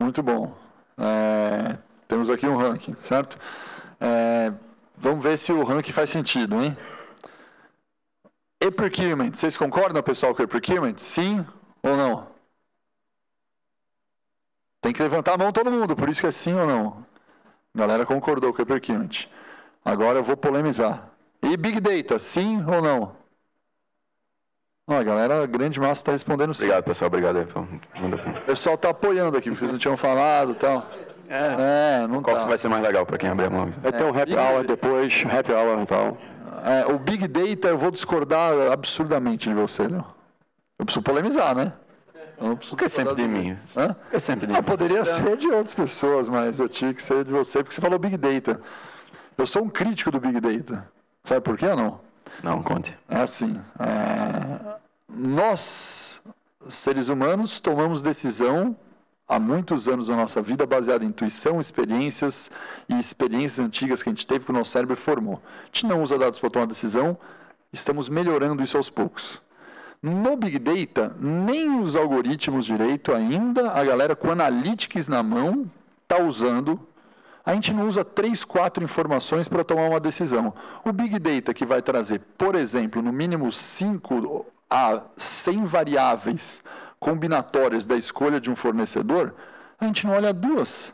Muito 0.00 0.22
bom. 0.22 0.56
É, 0.98 1.76
temos 2.06 2.30
aqui 2.30 2.46
um 2.46 2.56
ranking, 2.56 2.94
certo? 3.02 3.36
É, 4.00 4.52
vamos 4.96 5.22
ver 5.22 5.36
se 5.36 5.52
o 5.52 5.64
ranking 5.64 5.92
faz 5.92 6.10
sentido, 6.10 6.62
hein? 6.62 6.76
E-procurement, 8.60 9.32
vocês 9.34 9.56
concordam, 9.56 10.02
pessoal, 10.02 10.34
com 10.34 10.42
e-procurement? 10.42 10.94
Sim 10.98 11.44
ou 11.82 11.96
não? 11.96 12.28
Tem 14.80 14.92
que 14.92 15.02
levantar 15.02 15.34
a 15.34 15.38
mão 15.38 15.52
todo 15.52 15.70
mundo, 15.70 15.96
por 15.96 16.08
isso 16.08 16.20
que 16.20 16.26
é 16.26 16.30
sim 16.30 16.54
ou 16.54 16.66
não. 16.66 17.04
A 17.74 17.78
galera 17.78 18.06
concordou 18.06 18.54
com 18.54 18.62
e-procurement. 18.62 19.28
Agora 19.86 20.18
eu 20.18 20.24
vou 20.24 20.36
polemizar. 20.36 21.10
E 21.40 21.56
Big 21.56 21.78
Data, 21.78 22.18
sim 22.18 22.60
ou 22.66 22.82
não? 22.82 23.12
Ó, 24.88 24.96
a 24.96 25.02
galera, 25.04 25.44
a 25.44 25.46
grande 25.46 25.78
massa 25.78 26.00
está 26.00 26.10
respondendo 26.12 26.52
sim. 26.52 26.64
Obrigado, 26.64 26.84
pessoal. 26.84 27.06
Obrigado. 27.06 27.36
O 27.36 28.46
pessoal 28.46 28.74
está 28.74 28.90
apoiando 28.90 29.38
aqui, 29.38 29.48
porque 29.48 29.60
vocês 29.60 29.70
não 29.70 29.78
tinham 29.78 29.96
falado 29.96 30.52
e 30.52 30.54
tal. 30.56 30.90
É, 31.28 32.02
é 32.02 32.06
não 32.08 32.20
Qual 32.20 32.34
tá. 32.34 32.46
vai 32.46 32.58
ser 32.58 32.68
mais 32.68 32.82
legal 32.82 33.06
para 33.06 33.16
quem 33.16 33.30
abrir 33.30 33.46
a 33.46 33.50
mão? 33.50 33.72
Vai 33.80 33.92
ter 33.92 34.02
um 34.02 34.08
happy 34.08 34.34
hour 34.34 34.66
depois, 34.66 35.24
happy 35.24 35.52
hour 35.52 35.80
e 35.80 35.86
tal. 35.86 36.18
É, 36.64 36.92
o 36.92 36.98
Big 36.98 37.28
Data 37.28 37.68
eu 37.68 37.78
vou 37.78 37.92
discordar 37.92 38.54
absurdamente 38.72 39.48
de 39.48 39.54
você, 39.54 39.86
não. 39.86 40.04
Eu 40.80 40.84
preciso 40.84 41.02
polemizar, 41.02 41.54
né? 41.54 41.72
Eu 42.40 42.56
preciso 42.56 42.76
porque 42.76 42.86
é 42.86 42.88
sempre 42.88 43.14
de 43.14 43.28
mim. 43.28 43.56
Hã? 43.76 43.94
É 44.12 44.18
sempre 44.18 44.48
de 44.48 44.52
ah, 44.52 44.58
mim. 44.58 44.62
Poderia 44.64 45.04
ser 45.04 45.36
de 45.36 45.46
outras 45.46 45.74
pessoas, 45.74 46.28
mas 46.28 46.58
eu 46.58 46.68
tinha 46.68 46.92
que 46.92 47.02
ser 47.02 47.24
de 47.24 47.30
você, 47.30 47.62
porque 47.62 47.74
você 47.74 47.80
falou 47.80 48.00
Big 48.00 48.16
Data. 48.16 48.60
Eu 49.36 49.46
sou 49.46 49.64
um 49.64 49.68
crítico 49.68 50.10
do 50.10 50.18
Big 50.18 50.40
Data. 50.40 50.90
Sabe 51.24 51.40
por 51.40 51.56
quê 51.56 51.66
ou 51.66 51.76
não? 51.76 52.00
Não, 52.42 52.62
conte. 52.62 52.96
É 53.08 53.18
assim. 53.18 53.60
É... 53.78 54.76
Nós, 55.08 56.22
seres 56.68 57.08
humanos, 57.08 57.60
tomamos 57.60 58.02
decisão 58.02 58.76
há 59.28 59.38
muitos 59.38 59.88
anos 59.88 60.08
da 60.08 60.16
nossa 60.16 60.40
vida 60.40 60.66
baseada 60.66 61.04
em 61.04 61.08
intuição, 61.08 61.60
experiências 61.60 62.50
e 62.88 62.98
experiências 62.98 63.64
antigas 63.64 64.02
que 64.02 64.08
a 64.08 64.12
gente 64.12 64.26
teve 64.26 64.44
que 64.44 64.50
o 64.50 64.54
nosso 64.54 64.70
cérebro 64.70 64.96
formou. 64.96 65.42
A 65.62 65.66
gente 65.66 65.86
não 65.86 66.02
usa 66.02 66.18
dados 66.18 66.38
para 66.38 66.50
tomar 66.50 66.66
decisão, 66.66 67.18
estamos 67.72 68.08
melhorando 68.08 68.62
isso 68.62 68.76
aos 68.76 68.88
poucos. 68.88 69.40
No 70.02 70.36
Big 70.36 70.58
Data, 70.58 71.16
nem 71.18 71.80
os 71.80 71.96
algoritmos 71.96 72.64
direito 72.64 73.12
ainda, 73.12 73.72
a 73.72 73.84
galera 73.84 74.14
com 74.14 74.30
analytics 74.30 75.08
na 75.08 75.22
mão 75.22 75.70
está 76.02 76.22
usando. 76.22 76.80
A 77.46 77.54
gente 77.54 77.72
não 77.72 77.86
usa 77.86 78.04
três, 78.04 78.44
quatro 78.44 78.82
informações 78.82 79.46
para 79.46 79.62
tomar 79.62 79.88
uma 79.88 80.00
decisão. 80.00 80.52
O 80.84 80.92
Big 80.92 81.16
Data, 81.20 81.54
que 81.54 81.64
vai 81.64 81.80
trazer, 81.80 82.20
por 82.36 82.56
exemplo, 82.56 83.00
no 83.00 83.12
mínimo 83.12 83.52
5 83.52 84.44
a 84.68 85.02
100 85.16 85.64
variáveis 85.64 86.60
combinatórias 86.98 87.86
da 87.86 87.96
escolha 87.96 88.40
de 88.40 88.50
um 88.50 88.56
fornecedor, 88.56 89.32
a 89.78 89.84
gente 89.84 90.04
não 90.04 90.14
olha 90.14 90.32
duas. 90.32 90.92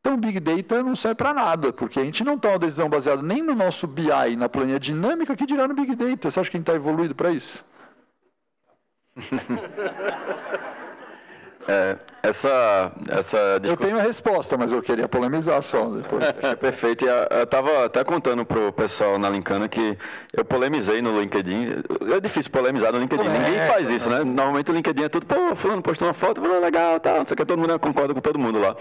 Então, 0.00 0.16
Big 0.16 0.40
Data 0.40 0.82
não 0.82 0.96
serve 0.96 1.14
para 1.14 1.32
nada, 1.32 1.72
porque 1.72 2.00
a 2.00 2.04
gente 2.04 2.24
não 2.24 2.36
toma 2.36 2.58
decisão 2.58 2.88
baseada 2.88 3.22
nem 3.22 3.40
no 3.40 3.54
nosso 3.54 3.86
BI, 3.86 4.34
na 4.36 4.48
planilha 4.48 4.80
dinâmica, 4.80 5.36
que 5.36 5.46
dirá 5.46 5.68
no 5.68 5.74
Big 5.74 5.94
Data. 5.94 6.28
Você 6.28 6.40
acha 6.40 6.50
que 6.50 6.56
a 6.56 6.58
gente 6.58 6.66
está 6.66 6.74
evoluído 6.74 7.14
para 7.14 7.30
isso? 7.30 7.64
É, 11.68 11.96
essa, 12.22 12.92
essa 13.08 13.60
Eu 13.62 13.76
tenho 13.76 13.98
a 13.98 14.02
resposta, 14.02 14.56
mas 14.56 14.72
eu 14.72 14.80
queria 14.80 15.08
polemizar 15.08 15.62
só 15.62 15.86
depois. 15.86 16.22
É, 16.42 16.54
perfeito. 16.54 17.04
Eu 17.04 17.42
estava 17.44 17.86
até 17.86 18.02
contando 18.02 18.44
para 18.44 18.58
o 18.58 18.72
pessoal 18.72 19.18
na 19.18 19.28
Lincana 19.28 19.68
que 19.68 19.96
eu 20.32 20.44
polemizei 20.44 21.00
no 21.00 21.20
LinkedIn. 21.20 21.82
É 22.14 22.20
difícil 22.20 22.50
polemizar 22.50 22.92
no 22.92 22.98
LinkedIn. 22.98 23.24
É, 23.24 23.38
Ninguém 23.38 23.68
faz 23.68 23.90
isso, 23.90 24.08
né? 24.08 24.24
Normalmente 24.24 24.70
o 24.70 24.74
LinkedIn 24.74 25.04
é 25.04 25.08
tudo, 25.08 25.26
pô, 25.26 25.54
fulano 25.54 25.82
postou 25.82 26.08
uma 26.08 26.14
foto, 26.14 26.40
falou, 26.40 26.60
legal, 26.60 26.98
tal, 27.00 27.18
não 27.18 27.26
sei 27.26 27.34
o 27.34 27.36
que, 27.36 27.44
todo 27.44 27.58
mundo 27.58 27.78
concorda 27.78 28.14
com 28.14 28.20
todo 28.20 28.38
mundo 28.38 28.58
lá. 28.58 28.76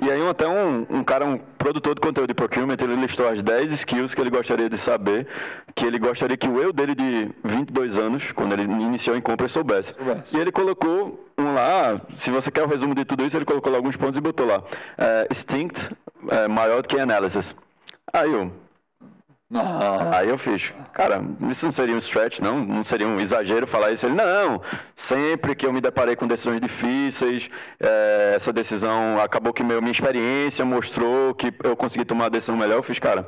E 0.00 0.10
aí 0.10 0.28
até 0.28 0.46
um, 0.46 0.86
um 0.88 1.04
cara, 1.04 1.24
um 1.24 1.38
produtor 1.58 1.94
de 1.94 2.00
conteúdo 2.00 2.28
de 2.28 2.34
procurement, 2.34 2.76
ele 2.82 2.96
listou 2.96 3.28
as 3.28 3.42
10 3.42 3.72
skills 3.72 4.14
que 4.14 4.20
ele 4.20 4.30
gostaria 4.30 4.68
de 4.68 4.78
saber, 4.78 5.26
que 5.74 5.84
ele 5.84 5.98
gostaria 5.98 6.36
que 6.36 6.48
o 6.48 6.60
eu 6.60 6.72
dele 6.72 6.94
de 6.94 7.30
22 7.44 7.98
anos, 7.98 8.32
quando 8.32 8.52
ele 8.52 8.62
iniciou 8.62 9.16
em 9.16 9.20
compra, 9.20 9.48
soubesse. 9.48 9.94
soubesse. 9.94 10.36
E 10.36 10.40
ele 10.40 10.52
colocou 10.52 11.29
um 11.40 11.54
lá, 11.54 12.00
se 12.16 12.30
você 12.30 12.50
quer 12.50 12.62
o 12.62 12.66
resumo 12.68 12.94
de 12.94 13.04
tudo 13.04 13.24
isso, 13.24 13.36
ele 13.36 13.44
colocou 13.44 13.74
alguns 13.74 13.96
pontos 13.96 14.16
e 14.16 14.20
botou 14.20 14.46
lá. 14.46 14.62
É, 14.96 15.26
instinct 15.30 15.90
é, 16.28 16.48
maior 16.48 16.82
do 16.82 16.88
que 16.88 16.98
analysis. 16.98 17.54
Aí 18.12 18.32
eu. 18.32 18.52
Ah. 19.52 20.18
Aí 20.18 20.28
eu 20.28 20.38
fiz, 20.38 20.72
cara, 20.92 21.24
isso 21.50 21.66
não 21.66 21.72
seria 21.72 21.94
um 21.94 21.98
stretch, 21.98 22.38
não? 22.38 22.64
Não 22.64 22.84
seria 22.84 23.06
um 23.08 23.18
exagero 23.18 23.66
falar 23.66 23.90
isso? 23.90 24.06
Ele, 24.06 24.14
não, 24.14 24.62
sempre 24.94 25.56
que 25.56 25.66
eu 25.66 25.72
me 25.72 25.80
deparei 25.80 26.14
com 26.14 26.24
decisões 26.24 26.60
difíceis, 26.60 27.50
é, 27.80 28.34
essa 28.36 28.52
decisão 28.52 29.18
acabou 29.20 29.52
que 29.52 29.64
meu, 29.64 29.80
minha 29.80 29.90
experiência 29.90 30.64
mostrou 30.64 31.34
que 31.34 31.52
eu 31.64 31.74
consegui 31.74 32.04
tomar 32.04 32.26
a 32.26 32.28
decisão 32.28 32.56
melhor. 32.56 32.76
Eu 32.76 32.82
fiz, 32.84 33.00
cara, 33.00 33.26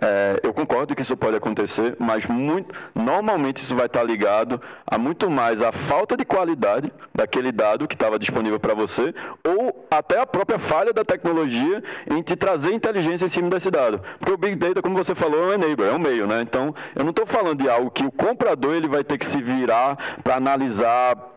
é, 0.00 0.40
eu 0.42 0.52
concordo 0.52 0.94
que 0.94 1.02
isso 1.02 1.16
pode 1.16 1.36
acontecer, 1.36 1.96
mas 1.98 2.26
muito, 2.26 2.74
normalmente 2.94 3.58
isso 3.58 3.74
vai 3.74 3.86
estar 3.86 4.02
ligado 4.02 4.60
a 4.86 4.98
muito 4.98 5.30
mais 5.30 5.62
a 5.62 5.70
falta 5.70 6.16
de 6.16 6.24
qualidade 6.24 6.92
daquele 7.14 7.52
dado 7.52 7.86
que 7.86 7.94
estava 7.94 8.18
disponível 8.18 8.58
para 8.58 8.74
você, 8.74 9.14
ou 9.46 9.86
até 9.90 10.18
a 10.18 10.26
própria 10.26 10.58
falha 10.58 10.92
da 10.92 11.04
tecnologia 11.04 11.82
em 12.10 12.22
te 12.22 12.34
trazer 12.34 12.72
inteligência 12.72 13.26
em 13.26 13.28
cima 13.28 13.48
desse 13.48 13.70
dado. 13.70 14.00
Porque 14.18 14.32
o 14.32 14.36
Big 14.36 14.56
Data, 14.56 14.82
como 14.82 14.96
você 14.96 15.14
falou, 15.14 15.44
é 15.44 15.46
um 15.56 15.62
enabler, 15.62 15.92
é 15.92 15.92
um 15.92 15.98
meio, 15.98 16.26
né? 16.26 16.40
Então, 16.42 16.74
eu 16.94 17.04
não 17.04 17.10
estou 17.10 17.26
falando 17.26 17.62
de 17.62 17.68
algo 17.68 17.90
que 17.90 18.04
o 18.04 18.10
comprador 18.10 18.74
ele 18.74 18.88
vai 18.88 19.04
ter 19.04 19.16
que 19.18 19.26
se 19.26 19.40
virar 19.40 19.96
para 20.22 20.36
analisar 20.36 21.33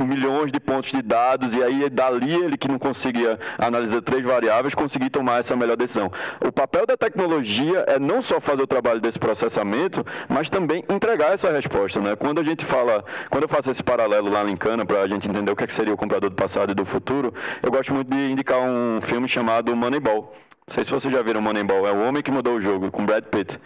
milhões 0.00 0.50
de 0.50 0.58
pontos 0.58 0.90
de 0.90 1.02
dados 1.02 1.54
e 1.54 1.62
aí 1.62 1.88
dali 1.90 2.34
ele 2.34 2.56
que 2.56 2.68
não 2.68 2.78
conseguia 2.78 3.38
analisar 3.58 4.00
três 4.00 4.24
variáveis 4.24 4.74
conseguir 4.74 5.10
tomar 5.10 5.40
essa 5.40 5.54
melhor 5.54 5.76
decisão. 5.76 6.10
O 6.40 6.50
papel 6.50 6.86
da 6.86 6.96
tecnologia 6.96 7.84
é 7.86 7.98
não 7.98 8.22
só 8.22 8.40
fazer 8.40 8.62
o 8.62 8.66
trabalho 8.66 9.00
desse 9.00 9.18
processamento, 9.18 10.04
mas 10.28 10.48
também 10.48 10.84
entregar 10.88 11.32
essa 11.32 11.50
resposta, 11.50 12.00
né? 12.00 12.16
Quando 12.16 12.40
a 12.40 12.44
gente 12.44 12.64
fala, 12.64 13.04
quando 13.28 13.42
eu 13.44 13.48
faço 13.48 13.70
esse 13.70 13.82
paralelo 13.82 14.30
lá 14.30 14.48
em 14.48 14.56
Cana 14.56 14.86
para 14.86 15.02
a 15.02 15.08
gente 15.08 15.28
entender 15.28 15.50
o 15.50 15.56
que, 15.56 15.64
é 15.64 15.66
que 15.66 15.74
seria 15.74 15.92
o 15.92 15.96
comprador 15.96 16.30
do 16.30 16.36
passado 16.36 16.72
e 16.72 16.74
do 16.74 16.84
futuro, 16.84 17.34
eu 17.62 17.70
gosto 17.70 17.92
muito 17.92 18.10
de 18.10 18.30
indicar 18.30 18.60
um 18.60 19.00
filme 19.02 19.28
chamado 19.28 19.74
Moneyball. 19.76 20.34
Não 20.66 20.74
sei 20.74 20.84
se 20.84 20.90
vocês 20.90 21.12
já 21.12 21.22
viram 21.22 21.40
Moneyball, 21.40 21.86
é 21.86 21.92
o 21.92 22.06
homem 22.06 22.22
que 22.22 22.30
mudou 22.30 22.56
o 22.56 22.60
jogo 22.60 22.90
com 22.90 23.04
Brad 23.04 23.24
Pitt. 23.24 23.58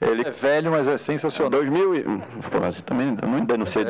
Ele 0.00 0.26
é 0.26 0.30
velho, 0.30 0.70
mas 0.70 0.88
é 0.88 0.96
sensacional. 0.96 1.50
2000 1.50 1.94
e... 1.94 2.02
Pô, 2.02 2.82
também 2.86 3.16
eu 3.20 3.28
não 3.28 3.44
denunciei 3.44 3.84
é. 3.84 3.86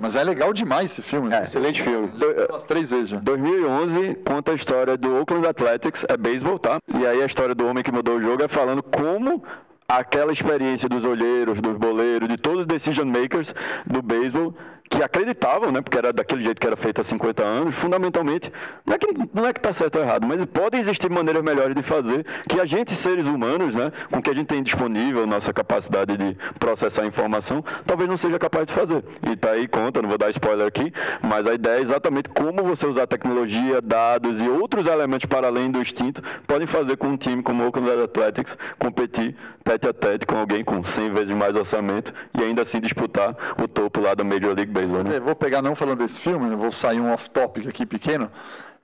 Mas 0.00 0.16
é 0.16 0.24
legal 0.24 0.52
demais 0.52 0.92
esse 0.92 1.02
filme. 1.02 1.32
É, 1.32 1.42
excelente 1.42 1.82
filme. 1.82 2.10
Umas 2.48 2.64
três 2.64 2.88
vezes 2.88 3.10
já. 3.10 3.18
2011 3.18 4.14
conta 4.26 4.52
a 4.52 4.54
história 4.54 4.96
do 4.96 5.14
Oakland 5.14 5.46
Athletics, 5.46 6.06
é 6.08 6.16
beisebol, 6.16 6.58
tá? 6.58 6.80
E 6.88 7.06
aí 7.06 7.22
a 7.22 7.26
história 7.26 7.54
do 7.54 7.66
homem 7.66 7.84
que 7.84 7.92
mudou 7.92 8.16
o 8.16 8.22
jogo 8.22 8.42
é 8.42 8.48
falando 8.48 8.82
como 8.82 9.44
aquela 9.86 10.32
experiência 10.32 10.88
dos 10.88 11.04
olheiros, 11.04 11.60
dos 11.60 11.76
boleiros, 11.76 12.28
de 12.28 12.38
todos 12.38 12.60
os 12.60 12.66
decision 12.66 13.06
makers 13.06 13.54
do 13.86 14.00
beisebol 14.00 14.54
que 14.88 15.02
acreditavam, 15.02 15.72
né, 15.72 15.80
porque 15.80 15.96
era 15.96 16.12
daquele 16.12 16.42
jeito 16.42 16.60
que 16.60 16.66
era 16.66 16.76
feito 16.76 17.00
há 17.00 17.04
50 17.04 17.42
anos, 17.42 17.74
fundamentalmente, 17.74 18.52
não 18.84 18.94
é 18.94 18.98
que 18.98 19.06
não 19.32 19.46
é 19.46 19.52
que 19.52 19.58
está 19.58 19.72
certo 19.72 19.96
ou 19.96 20.02
errado, 20.02 20.26
mas 20.26 20.44
podem 20.44 20.78
existir 20.78 21.10
maneiras 21.10 21.42
melhores 21.42 21.74
de 21.74 21.82
fazer 21.82 22.26
que 22.46 22.60
a 22.60 22.66
gente, 22.66 22.92
seres 22.92 23.26
humanos, 23.26 23.74
né, 23.74 23.90
com 24.10 24.18
o 24.18 24.22
que 24.22 24.28
a 24.28 24.34
gente 24.34 24.48
tem 24.48 24.62
disponível, 24.62 25.26
nossa 25.26 25.52
capacidade 25.52 26.16
de 26.18 26.36
processar 26.58 27.06
informação, 27.06 27.64
talvez 27.86 28.08
não 28.08 28.18
seja 28.18 28.38
capaz 28.38 28.66
de 28.66 28.74
fazer. 28.74 29.02
E 29.26 29.32
está 29.32 29.52
aí 29.52 29.66
conta, 29.66 30.02
não 30.02 30.08
vou 30.10 30.18
dar 30.18 30.28
spoiler 30.30 30.66
aqui, 30.66 30.92
mas 31.22 31.46
a 31.46 31.54
ideia 31.54 31.78
é 31.78 31.80
exatamente 31.80 32.28
como 32.28 32.62
você 32.62 32.86
usar 32.86 33.06
tecnologia, 33.06 33.80
dados 33.80 34.42
e 34.42 34.48
outros 34.48 34.86
elementos 34.86 35.24
para 35.24 35.46
além 35.46 35.70
do 35.70 35.80
instinto 35.80 36.22
podem 36.46 36.66
fazer 36.66 36.96
com 36.96 37.08
um 37.08 37.16
time 37.16 37.42
como 37.42 37.62
o 37.62 37.66
Oakland 37.66 38.02
Athletics 38.02 38.58
competir 38.78 39.34
tete 39.64 39.88
a 39.88 39.92
tete 39.92 40.26
com 40.26 40.36
alguém 40.36 40.64
com 40.64 40.82
100 40.82 41.12
vezes 41.12 41.34
mais 41.34 41.56
orçamento 41.56 42.12
e 42.38 42.42
ainda 42.42 42.62
assim 42.62 42.80
disputar 42.80 43.34
o 43.62 43.66
topo 43.66 44.00
lá 44.00 44.14
da 44.14 44.24
Major 44.24 44.54
League 44.54 44.70
Baseball. 44.70 44.81
Né? 44.86 45.20
Vou 45.20 45.34
pegar, 45.34 45.62
não 45.62 45.74
falando 45.74 45.98
desse 45.98 46.20
filme, 46.20 46.54
vou 46.56 46.72
sair 46.72 47.00
um 47.00 47.12
off-topic 47.12 47.66
aqui 47.68 47.86
pequeno. 47.86 48.30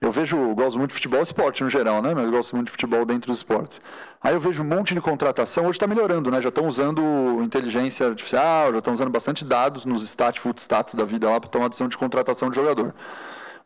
Eu 0.00 0.12
vejo, 0.12 0.36
gosto 0.54 0.78
muito 0.78 0.90
de 0.90 0.94
futebol, 0.94 1.20
esporte 1.22 1.64
no 1.64 1.68
geral, 1.68 2.00
né? 2.00 2.14
Mas 2.14 2.26
eu 2.26 2.30
gosto 2.30 2.54
muito 2.54 2.66
de 2.66 2.72
futebol 2.72 3.04
dentro 3.04 3.26
dos 3.26 3.38
esportes. 3.38 3.80
Aí 4.22 4.32
eu 4.32 4.40
vejo 4.40 4.62
um 4.62 4.66
monte 4.66 4.94
de 4.94 5.00
contratação, 5.00 5.64
hoje 5.64 5.72
está 5.72 5.88
melhorando, 5.88 6.30
né? 6.30 6.40
Já 6.40 6.50
estão 6.50 6.68
usando 6.68 7.02
inteligência 7.42 8.06
artificial, 8.06 8.70
já 8.72 8.78
estão 8.78 8.94
usando 8.94 9.10
bastante 9.10 9.44
dados 9.44 9.84
nos 9.84 10.04
stat, 10.04 10.38
footstats 10.38 10.94
da 10.94 11.04
vida 11.04 11.28
lá 11.28 11.40
para 11.40 11.50
tomar 11.50 11.68
decisão 11.68 11.88
de 11.88 11.98
contratação 11.98 12.48
de 12.48 12.54
jogador. 12.54 12.94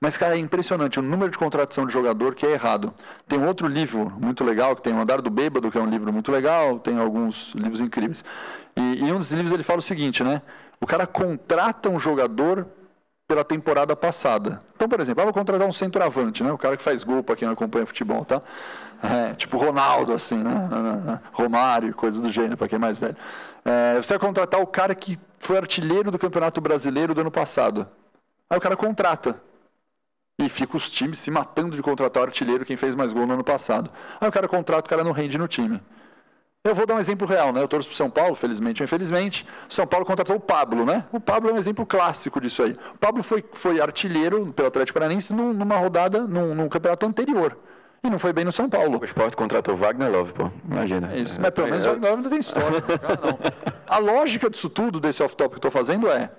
Mas, 0.01 0.17
cara, 0.17 0.35
é 0.35 0.39
impressionante 0.39 0.99
o 0.99 1.03
número 1.03 1.31
de 1.31 1.39
contratação 1.39 1.87
de 1.87 1.93
jogador 1.93 2.35
que 2.35 2.45
é 2.47 2.53
errado. 2.53 2.93
Tem 3.29 3.39
um 3.39 3.47
outro 3.47 3.69
livro 3.69 4.11
muito 4.19 4.43
legal, 4.43 4.75
que 4.75 4.83
tem 4.83 4.93
o 4.93 5.01
Andar 5.01 5.21
do 5.21 5.31
Bêbado, 5.31 5.71
que 5.71 5.79
é 5.79 5.81
um 5.81 5.89
livro 5.89 6.13
muito 6.13 6.33
legal, 6.33 6.81
tem 6.81 6.99
alguns 6.99 7.53
livros 7.55 7.79
incríveis. 7.79 8.25
E, 8.75 9.05
e 9.05 9.13
um 9.13 9.19
dos 9.19 9.31
livros 9.33 9.53
ele 9.53 9.63
fala 9.63 9.79
o 9.79 9.83
seguinte, 9.83 10.25
né? 10.25 10.43
O 10.83 10.87
cara 10.87 11.07
contrata 11.07 11.89
um 11.89 11.97
jogador 11.97 12.67
pela 13.29 13.45
temporada 13.45 13.95
passada. 13.95 14.59
Então, 14.75 14.89
por 14.89 14.99
exemplo, 14.99 15.23
eu 15.23 15.27
vou 15.27 15.33
contratar 15.33 15.67
um 15.67 15.73
centroavante, 15.73 16.43
né? 16.43 16.51
O 16.51 16.59
cara 16.59 16.77
que 16.77 16.83
faz 16.83 17.05
gol 17.05 17.23
para 17.23 17.37
quem 17.37 17.47
não 17.47 17.53
acompanha 17.53 17.87
futebol, 17.87 18.25
tá? 18.25 18.43
É, 19.01 19.33
tipo 19.35 19.57
Ronaldo, 19.57 20.13
assim, 20.13 20.37
né? 20.37 21.21
Romário, 21.33 21.95
coisas 21.95 22.21
do 22.21 22.33
gênero, 22.33 22.57
para 22.57 22.67
quem 22.67 22.77
é 22.77 22.81
mais 22.81 22.99
velho. 22.99 23.17
É, 23.65 24.03
você 24.03 24.15
vai 24.15 24.19
contratar 24.19 24.61
o 24.61 24.67
cara 24.67 24.93
que 24.93 25.17
foi 25.39 25.57
artilheiro 25.57 26.11
do 26.11 26.19
Campeonato 26.19 26.61
Brasileiro 26.61 27.15
do 27.15 27.21
ano 27.21 27.31
passado. 27.31 27.87
Aí 28.51 28.59
o 28.59 28.61
cara 28.61 28.77
contrata. 28.77 29.41
E 30.37 30.49
fica 30.49 30.77
os 30.77 30.91
times 30.91 31.21
se 31.21 31.31
matando 31.31 31.77
de 31.77 31.83
contratar 31.83 32.25
o 32.25 32.27
artilheiro 32.27 32.65
quem 32.65 32.77
fez 32.77 32.97
mais 32.97 33.13
gol 33.13 33.25
no 33.25 33.35
ano 33.35 33.45
passado. 33.45 33.89
Aí 34.21 34.29
o 34.29 34.33
cara 34.33 34.49
contrata, 34.49 34.87
o 34.87 34.91
cara 34.91 35.05
não 35.05 35.13
rende 35.13 35.39
no 35.39 35.47
time. 35.47 35.81
Eu 36.65 36.77
vou 36.77 36.87
dar 36.87 36.95
um 36.95 37.01
exemplo 37.01 37.27
real, 37.27 37.53
né? 37.53 37.61
Eu 37.61 37.67
torço 37.67 37.89
para 37.89 37.97
São 37.97 38.09
Paulo, 38.09 38.37
felizmente 38.37 38.81
ou 38.81 38.85
infelizmente. 38.85 39.45
O 39.69 39.75
São 39.75 39.85
Paulo 39.85 40.07
contratou 40.07 40.37
o 40.37 40.41
Pablo, 40.41 40.87
né? 40.87 41.05
O 41.11 41.19
Pablo 41.19 41.51
é 41.51 41.53
um 41.53 41.59
exemplo 41.59 41.85
clássico 41.85 42.41
disso 42.41 42.63
aí. 42.63 42.77
O 42.95 42.99
Pablo 42.99 43.21
foi, 43.25 43.45
foi 43.53 43.81
artilheiro 43.81 44.53
pelo 44.53 44.69
Atlético 44.69 44.97
Paranaense 44.97 45.35
numa 45.35 45.77
rodada, 45.77 46.21
num, 46.21 46.55
num 46.55 46.69
campeonato 46.69 47.05
anterior. 47.05 47.57
E 48.05 48.09
não 48.09 48.17
foi 48.17 48.33
bem 48.33 48.45
no 48.45 48.53
São 48.53 48.71
Paulo. 48.71 49.01
O 49.01 49.05
esporte 49.05 49.37
contratou 49.37 49.77
Wagner 49.77 50.09
Love, 50.09 50.33
pô. 50.35 50.51
Imagina. 50.65 51.13
É 51.13 51.19
isso. 51.19 51.41
Mas 51.41 51.51
pelo 51.51 51.67
menos 51.67 51.85
o 51.85 51.89
Wagner 51.89 52.11
Love 52.11 52.23
ainda 52.23 52.31
tem 52.31 52.39
história. 52.39 52.85
A 53.89 53.99
lógica 53.99 54.49
disso 54.49 54.71
tudo, 54.71 55.01
desse 55.01 55.21
off-top 55.21 55.51
que 55.51 55.55
eu 55.57 55.69
estou 55.69 55.71
fazendo 55.71 56.09
é. 56.09 56.31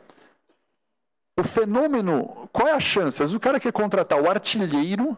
O 1.38 1.44
fenômeno. 1.44 2.48
Qual 2.54 2.70
é 2.70 2.72
a 2.72 2.80
chance? 2.80 3.22
O 3.24 3.40
cara 3.42 3.60
quer 3.60 3.74
contratar 3.74 4.22
o 4.22 4.30
artilheiro. 4.30 5.18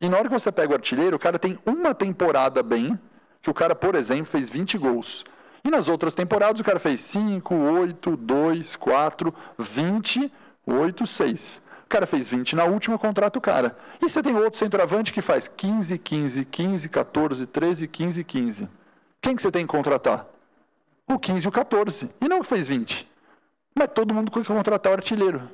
E 0.00 0.08
na 0.08 0.16
hora 0.16 0.28
que 0.28 0.34
você 0.34 0.50
pega 0.50 0.72
o 0.72 0.76
artilheiro, 0.76 1.16
o 1.16 1.20
cara 1.20 1.38
tem 1.38 1.58
uma 1.66 1.94
temporada 1.94 2.62
bem 2.62 2.98
que 3.42 3.50
o 3.50 3.54
cara, 3.54 3.74
por 3.74 3.94
exemplo, 3.94 4.26
fez 4.26 4.48
20 4.48 4.78
gols. 4.78 5.24
E 5.64 5.70
nas 5.70 5.88
outras 5.88 6.14
temporadas 6.14 6.60
o 6.60 6.64
cara 6.64 6.78
fez 6.78 7.02
5, 7.02 7.54
8, 7.54 8.16
2, 8.16 8.76
4, 8.76 9.34
20, 9.58 10.32
8, 10.66 11.06
6. 11.06 11.62
O 11.84 11.88
cara 11.88 12.06
fez 12.06 12.28
20 12.28 12.54
na 12.54 12.64
última, 12.64 12.98
contrata 12.98 13.38
o 13.38 13.42
cara. 13.42 13.76
E 14.00 14.08
você 14.08 14.22
tem 14.22 14.36
outro 14.36 14.58
centroavante 14.58 15.12
que 15.12 15.22
faz 15.22 15.48
15, 15.48 15.98
15, 15.98 16.44
15, 16.44 16.88
14, 16.88 17.46
13, 17.46 17.88
15, 17.88 18.24
15. 18.24 18.68
Quem 19.20 19.34
que 19.34 19.42
você 19.42 19.50
tem 19.50 19.66
que 19.66 19.72
contratar? 19.72 20.26
O 21.06 21.18
15 21.18 21.46
e 21.46 21.48
o 21.48 21.52
14. 21.52 22.10
E 22.20 22.28
não 22.28 22.40
que 22.40 22.46
fez 22.46 22.68
20. 22.68 23.08
Mas 23.74 23.88
todo 23.94 24.12
mundo 24.12 24.30
quer 24.30 24.44
contratar 24.44 24.92
o 24.92 24.96
artilheiro. 24.96 25.50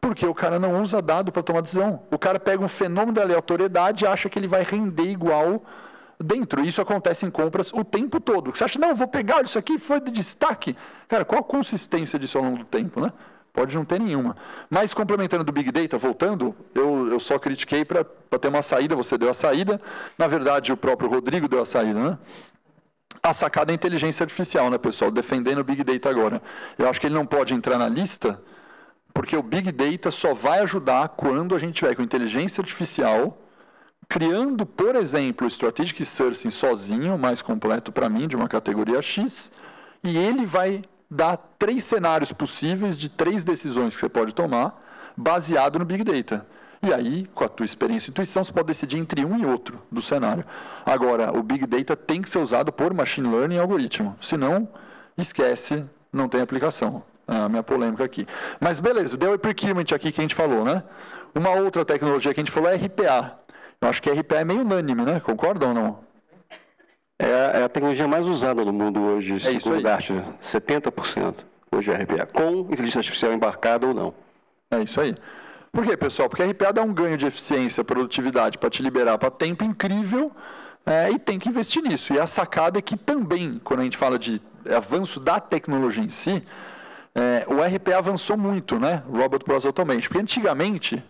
Porque 0.00 0.26
o 0.26 0.34
cara 0.34 0.58
não 0.58 0.82
usa 0.82 1.00
dado 1.00 1.32
para 1.32 1.42
tomar 1.42 1.62
decisão. 1.62 2.02
O 2.10 2.18
cara 2.18 2.38
pega 2.38 2.62
um 2.62 2.68
fenômeno 2.68 3.12
da 3.12 3.22
aleatoriedade 3.22 4.04
e 4.04 4.06
acha 4.06 4.28
que 4.28 4.38
ele 4.38 4.48
vai 4.48 4.62
render 4.62 5.10
igual 5.10 5.62
dentro. 6.22 6.64
Isso 6.64 6.80
acontece 6.80 7.24
em 7.24 7.30
compras 7.30 7.72
o 7.72 7.82
tempo 7.82 8.20
todo. 8.20 8.54
Você 8.54 8.64
acha, 8.64 8.78
não, 8.78 8.94
vou 8.94 9.08
pegar 9.08 9.42
isso 9.42 9.58
aqui, 9.58 9.78
foi 9.78 10.00
de 10.00 10.10
destaque. 10.10 10.76
Cara, 11.08 11.24
qual 11.24 11.40
a 11.40 11.44
consistência 11.44 12.18
disso 12.18 12.38
ao 12.38 12.44
longo 12.44 12.58
do 12.58 12.64
tempo, 12.64 13.00
né? 13.00 13.12
Pode 13.52 13.74
não 13.74 13.84
ter 13.84 13.98
nenhuma. 13.98 14.36
Mas 14.68 14.94
complementando 14.94 15.42
do 15.42 15.50
Big 15.50 15.72
Data, 15.72 15.98
voltando, 15.98 16.54
eu, 16.74 17.08
eu 17.08 17.18
só 17.18 17.38
critiquei 17.38 17.84
para 17.84 18.04
ter 18.04 18.48
uma 18.48 18.62
saída, 18.62 18.94
você 18.94 19.18
deu 19.18 19.28
a 19.28 19.34
saída. 19.34 19.80
Na 20.16 20.28
verdade, 20.28 20.72
o 20.72 20.76
próprio 20.76 21.10
Rodrigo 21.10 21.48
deu 21.48 21.62
a 21.62 21.66
saída, 21.66 21.98
né? 21.98 22.18
A 23.22 23.34
sacada 23.34 23.72
é 23.72 23.72
a 23.72 23.74
inteligência 23.74 24.22
artificial, 24.22 24.70
né, 24.70 24.78
pessoal? 24.78 25.10
Defendendo 25.10 25.58
o 25.58 25.64
Big 25.64 25.82
Data 25.82 26.08
agora. 26.08 26.40
Eu 26.78 26.88
acho 26.88 27.00
que 27.00 27.06
ele 27.06 27.14
não 27.14 27.26
pode 27.26 27.52
entrar 27.52 27.76
na 27.76 27.88
lista, 27.88 28.40
porque 29.12 29.36
o 29.36 29.42
Big 29.42 29.72
Data 29.72 30.12
só 30.12 30.32
vai 30.32 30.60
ajudar 30.60 31.08
quando 31.08 31.54
a 31.54 31.58
gente 31.58 31.74
tiver 31.74 31.96
com 31.96 32.02
inteligência 32.02 32.60
artificial 32.62 33.36
criando, 34.10 34.66
por 34.66 34.96
exemplo, 34.96 35.46
o 35.46 35.48
Strategic 35.48 36.04
Sourcing 36.04 36.50
sozinho, 36.50 37.16
mais 37.16 37.40
completo 37.40 37.92
para 37.92 38.08
mim, 38.08 38.26
de 38.26 38.34
uma 38.34 38.48
categoria 38.48 39.00
X, 39.00 39.52
e 40.02 40.18
ele 40.18 40.44
vai 40.44 40.82
dar 41.08 41.36
três 41.56 41.84
cenários 41.84 42.32
possíveis 42.32 42.98
de 42.98 43.08
três 43.08 43.44
decisões 43.44 43.94
que 43.94 44.00
você 44.00 44.08
pode 44.08 44.34
tomar, 44.34 44.82
baseado 45.16 45.78
no 45.78 45.84
Big 45.84 46.02
Data. 46.02 46.44
E 46.82 46.92
aí, 46.92 47.30
com 47.34 47.44
a 47.44 47.48
tua 47.48 47.64
experiência 47.64 48.08
e 48.08 48.10
intuição, 48.10 48.42
você 48.42 48.52
pode 48.52 48.66
decidir 48.66 48.98
entre 48.98 49.24
um 49.24 49.38
e 49.38 49.46
outro 49.46 49.80
do 49.92 50.02
cenário. 50.02 50.44
Agora, 50.84 51.30
o 51.32 51.40
Big 51.40 51.64
Data 51.64 51.94
tem 51.94 52.20
que 52.20 52.28
ser 52.28 52.38
usado 52.38 52.72
por 52.72 52.92
Machine 52.92 53.28
Learning 53.28 53.56
e 53.56 53.58
algoritmo. 53.60 54.16
Senão, 54.20 54.68
esquece, 55.16 55.84
não 56.12 56.28
tem 56.28 56.40
aplicação. 56.40 57.04
É 57.28 57.36
a 57.36 57.48
minha 57.48 57.62
polêmica 57.62 58.02
aqui. 58.02 58.26
Mas 58.58 58.80
beleza, 58.80 59.16
deu 59.16 59.34
o 59.34 59.38
procurement 59.38 59.84
aqui 59.94 60.10
que 60.10 60.20
a 60.20 60.22
gente 60.22 60.34
falou, 60.34 60.64
né? 60.64 60.82
Uma 61.32 61.50
outra 61.50 61.84
tecnologia 61.84 62.34
que 62.34 62.40
a 62.40 62.42
gente 62.42 62.50
falou 62.50 62.68
é 62.68 62.74
RPA, 62.74 63.38
acho 63.88 64.02
que 64.02 64.10
RPA 64.10 64.40
é 64.40 64.44
meio 64.44 64.60
unânime, 64.60 65.02
né? 65.02 65.20
Concordam 65.20 65.68
ou 65.70 65.74
não? 65.74 65.98
É, 67.18 67.60
é, 67.60 67.62
a 67.64 67.68
tecnologia 67.68 68.08
mais 68.08 68.26
usada 68.26 68.64
no 68.64 68.72
mundo 68.72 69.00
hoje, 69.00 69.36
é 69.36 69.38
segundo 69.38 69.82
Gartner. 69.82 70.24
70% 70.42 71.34
hoje 71.72 71.90
é 71.90 71.94
RPA, 71.94 72.26
com 72.26 72.60
inteligência 72.72 73.00
artificial 73.00 73.32
embarcada 73.32 73.86
ou 73.86 73.94
não. 73.94 74.14
É 74.70 74.82
isso 74.82 75.00
aí. 75.00 75.14
Por 75.72 75.84
quê, 75.84 75.96
pessoal? 75.96 76.28
Porque 76.28 76.42
RPA 76.42 76.72
dá 76.72 76.82
um 76.82 76.92
ganho 76.92 77.16
de 77.16 77.26
eficiência, 77.26 77.84
produtividade 77.84 78.58
para 78.58 78.70
te 78.70 78.82
liberar 78.82 79.18
para 79.18 79.30
tempo 79.30 79.62
incrível 79.62 80.32
é, 80.84 81.10
e 81.10 81.18
tem 81.18 81.38
que 81.38 81.48
investir 81.48 81.82
nisso. 81.82 82.12
E 82.12 82.18
a 82.18 82.26
sacada 82.26 82.78
é 82.78 82.82
que 82.82 82.96
também, 82.96 83.60
quando 83.62 83.80
a 83.80 83.84
gente 83.84 83.96
fala 83.96 84.18
de 84.18 84.40
avanço 84.74 85.20
da 85.20 85.38
tecnologia 85.38 86.02
em 86.02 86.10
si, 86.10 86.44
é, 87.14 87.44
o 87.48 87.62
RPA 87.62 87.98
avançou 87.98 88.36
muito, 88.36 88.78
né? 88.78 89.02
Robot 89.08 89.44
Process 89.44 89.66
Automation. 89.66 90.08
Porque 90.08 90.18
antigamente, 90.18 91.02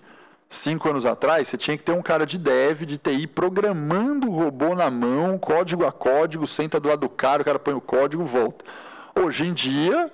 cinco 0.51 0.90
anos 0.90 1.07
atrás, 1.07 1.48
você 1.48 1.57
tinha 1.57 1.76
que 1.76 1.84
ter 1.84 1.92
um 1.92 2.03
cara 2.03 2.26
de 2.26 2.36
dev, 2.36 2.82
de 2.82 2.98
TI, 2.98 3.26
programando 3.28 4.28
o 4.28 4.30
robô 4.32 4.74
na 4.74 4.90
mão, 4.90 5.38
código 5.38 5.86
a 5.86 5.92
código, 5.92 6.46
senta 6.46 6.80
do 6.80 6.88
lado 6.88 7.03
do 7.03 7.09
cara, 7.09 7.40
o 7.40 7.44
cara 7.44 7.59
põe 7.59 7.72
o 7.72 7.80
código, 7.80 8.24
volta. 8.24 8.64
Hoje 9.14 9.46
em 9.46 9.55
dia, 9.55 10.11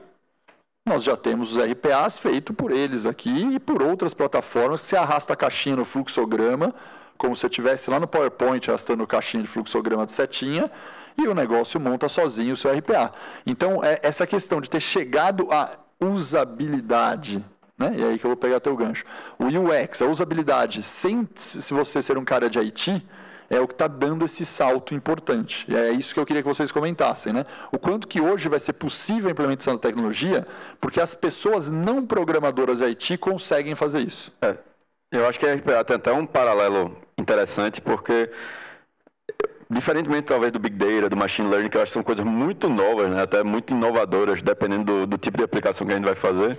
nós 0.87 1.03
já 1.03 1.17
temos 1.17 1.57
os 1.57 1.65
RPAs 1.65 2.19
feitos 2.19 2.55
por 2.55 2.71
eles 2.71 3.07
aqui 3.07 3.55
e 3.55 3.59
por 3.59 3.83
outras 3.83 4.13
plataformas 4.13 4.83
que 4.83 4.89
você 4.89 4.97
arrasta 4.97 5.33
a 5.33 5.37
caixinha 5.37 5.77
no 5.77 5.87
fluxograma, 5.87 6.75
como 7.17 7.35
se 7.35 7.47
estivesse 7.47 7.91
lá 7.91 7.99
no 7.99 8.07
PowerPoint 8.07 8.69
arrastando 8.69 9.07
caixinha 9.07 9.43
de 9.43 9.49
fluxograma 9.49 10.05
de 10.05 10.13
setinha, 10.13 10.71
e 11.17 11.27
o 11.27 11.35
negócio 11.35 11.81
monta 11.81 12.11
sozinho 12.11 12.53
o 12.53 12.57
seu 12.59 12.71
RPA. 12.71 13.11
Então, 13.47 13.83
é 13.83 13.99
essa 14.03 14.27
questão 14.27 14.61
de 14.61 14.69
ter 14.69 14.81
chegado 14.81 15.51
à 15.51 15.79
usabilidade 15.99 17.43
né? 17.79 17.95
E 17.97 18.05
aí 18.05 18.19
que 18.19 18.25
eu 18.25 18.31
vou 18.31 18.37
pegar 18.37 18.61
teu 18.61 18.77
gancho. 18.77 19.05
O 19.39 19.47
UX, 19.47 20.01
a 20.03 20.07
usabilidade, 20.07 20.83
sem 20.83 21.29
se 21.35 21.73
você 21.73 22.03
ser 22.03 22.17
um 22.17 22.25
cara 22.25 22.49
de 22.49 22.59
IT, 22.59 23.03
é 23.49 23.61
o 23.61 23.67
que 23.67 23.75
está 23.75 23.87
dando 23.87 24.25
esse 24.25 24.45
salto 24.45 24.95
importante. 24.95 25.65
E 25.69 25.77
é 25.77 25.91
isso 25.91 26.13
que 26.13 26.21
eu 26.21 26.27
queria 26.27 26.43
que 26.43 26.49
vocês 26.49 26.73
comentassem, 26.73 27.33
né? 27.33 27.47
O 27.71 27.79
quanto 27.79 28.09
que 28.09 28.21
hoje 28.21 28.49
vai 28.49 28.59
ser 28.59 28.73
possível 28.73 29.29
a 29.29 29.33
implementação 29.33 29.75
da 29.75 29.81
tecnologia, 29.81 30.47
porque 30.81 31.01
as 31.01 31.15
pessoas 31.15 31.69
não 31.69 32.05
programadoras 32.05 32.79
de 32.79 32.85
IT 32.85 33.19
conseguem 33.19 33.75
fazer 33.75 34.01
isso. 34.01 34.33
É, 34.43 34.57
eu 35.13 35.27
acho 35.27 35.39
que 35.39 35.47
é 35.47 35.57
tem 35.57 35.75
até 35.95 36.13
um 36.13 36.27
paralelo 36.27 36.97
interessante, 37.17 37.81
porque 37.81 38.31
diferentemente 39.71 40.27
talvez 40.27 40.53
do 40.53 40.59
Big 40.59 40.77
Data, 40.77 41.09
do 41.09 41.17
Machine 41.17 41.49
Learning, 41.49 41.69
que 41.69 41.77
eu 41.77 41.83
acho 41.83 41.91
que 41.91 41.95
são 41.95 42.03
coisas 42.03 42.25
muito 42.25 42.69
novas, 42.69 43.11
né? 43.11 43.23
até 43.23 43.43
muito 43.43 43.73
inovadoras, 43.73 44.43
dependendo 44.43 44.85
do, 44.85 45.07
do 45.07 45.19
tipo 45.19 45.39
de 45.39 45.45
aplicação 45.45 45.87
que 45.87 45.93
a 45.93 45.97
gente 45.97 46.05
vai 46.05 46.15
fazer, 46.15 46.59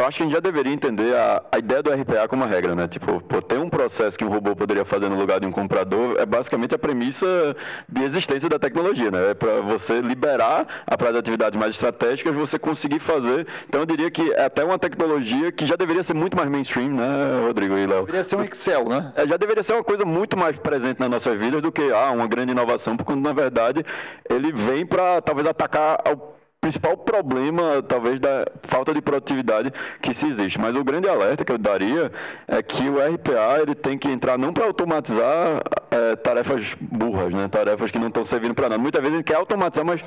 eu 0.00 0.06
acho 0.06 0.16
que 0.16 0.22
a 0.22 0.26
gente 0.26 0.32
já 0.32 0.40
deveria 0.40 0.72
entender 0.72 1.14
a, 1.14 1.42
a 1.52 1.58
ideia 1.58 1.82
do 1.82 1.92
RPA 1.92 2.26
como 2.26 2.42
uma 2.42 2.48
regra, 2.48 2.74
né? 2.74 2.88
Tipo, 2.88 3.20
pô, 3.20 3.42
ter 3.42 3.58
um 3.58 3.68
processo 3.68 4.18
que 4.18 4.24
um 4.24 4.30
robô 4.30 4.56
poderia 4.56 4.84
fazer 4.84 5.10
no 5.10 5.16
lugar 5.16 5.40
de 5.40 5.46
um 5.46 5.52
comprador 5.52 6.16
é 6.18 6.24
basicamente 6.24 6.74
a 6.74 6.78
premissa 6.78 7.54
de 7.86 8.02
existência 8.02 8.48
da 8.48 8.58
tecnologia, 8.58 9.10
né? 9.10 9.32
É 9.32 9.34
para 9.34 9.60
você 9.60 10.00
liberar 10.00 10.66
para 10.98 11.10
as 11.10 11.16
atividades 11.16 11.58
mais 11.58 11.74
estratégicas, 11.74 12.34
você 12.34 12.58
conseguir 12.58 12.98
fazer. 12.98 13.46
Então, 13.68 13.82
eu 13.82 13.86
diria 13.86 14.10
que 14.10 14.32
é 14.32 14.46
até 14.46 14.64
uma 14.64 14.78
tecnologia 14.78 15.52
que 15.52 15.66
já 15.66 15.76
deveria 15.76 16.02
ser 16.02 16.14
muito 16.14 16.34
mais 16.34 16.48
mainstream, 16.48 16.88
né, 16.88 17.42
Rodrigo 17.46 17.76
e 17.76 17.86
Léo? 17.86 18.06
Deveria 18.06 18.24
ser 18.24 18.36
um 18.36 18.44
Excel, 18.44 18.88
né? 18.88 19.12
É, 19.14 19.26
já 19.26 19.36
deveria 19.36 19.62
ser 19.62 19.74
uma 19.74 19.84
coisa 19.84 20.06
muito 20.06 20.34
mais 20.34 20.58
presente 20.58 20.98
nas 20.98 21.10
nossas 21.10 21.38
vidas 21.38 21.60
do 21.60 21.70
que 21.70 21.92
ah, 21.92 22.10
uma 22.10 22.26
grande 22.26 22.52
inovação, 22.52 22.96
porque 22.96 23.14
na 23.14 23.34
verdade 23.34 23.84
ele 24.30 24.50
vem 24.50 24.86
para 24.86 25.20
talvez 25.20 25.46
atacar 25.46 26.00
ao 26.06 26.39
principal 26.60 26.94
problema, 26.94 27.82
talvez, 27.82 28.20
da 28.20 28.46
falta 28.64 28.92
de 28.92 29.00
produtividade 29.00 29.72
que 30.00 30.12
se 30.12 30.28
existe. 30.28 30.60
Mas 30.60 30.76
o 30.76 30.84
grande 30.84 31.08
alerta 31.08 31.42
que 31.42 31.50
eu 31.50 31.56
daria 31.56 32.12
é 32.46 32.62
que 32.62 32.86
o 32.88 32.98
RPA 32.98 33.60
ele 33.62 33.74
tem 33.74 33.96
que 33.96 34.08
entrar 34.08 34.36
não 34.36 34.52
para 34.52 34.66
automatizar 34.66 35.62
é, 35.90 36.16
tarefas 36.16 36.76
burras, 36.78 37.32
né? 37.32 37.48
tarefas 37.48 37.90
que 37.90 37.98
não 37.98 38.08
estão 38.08 38.24
servindo 38.24 38.54
para 38.54 38.68
nada. 38.68 38.80
Muitas 38.80 39.00
vezes 39.00 39.14
ele 39.14 39.24
quer 39.24 39.36
automatizar, 39.36 39.86
mas 39.86 40.04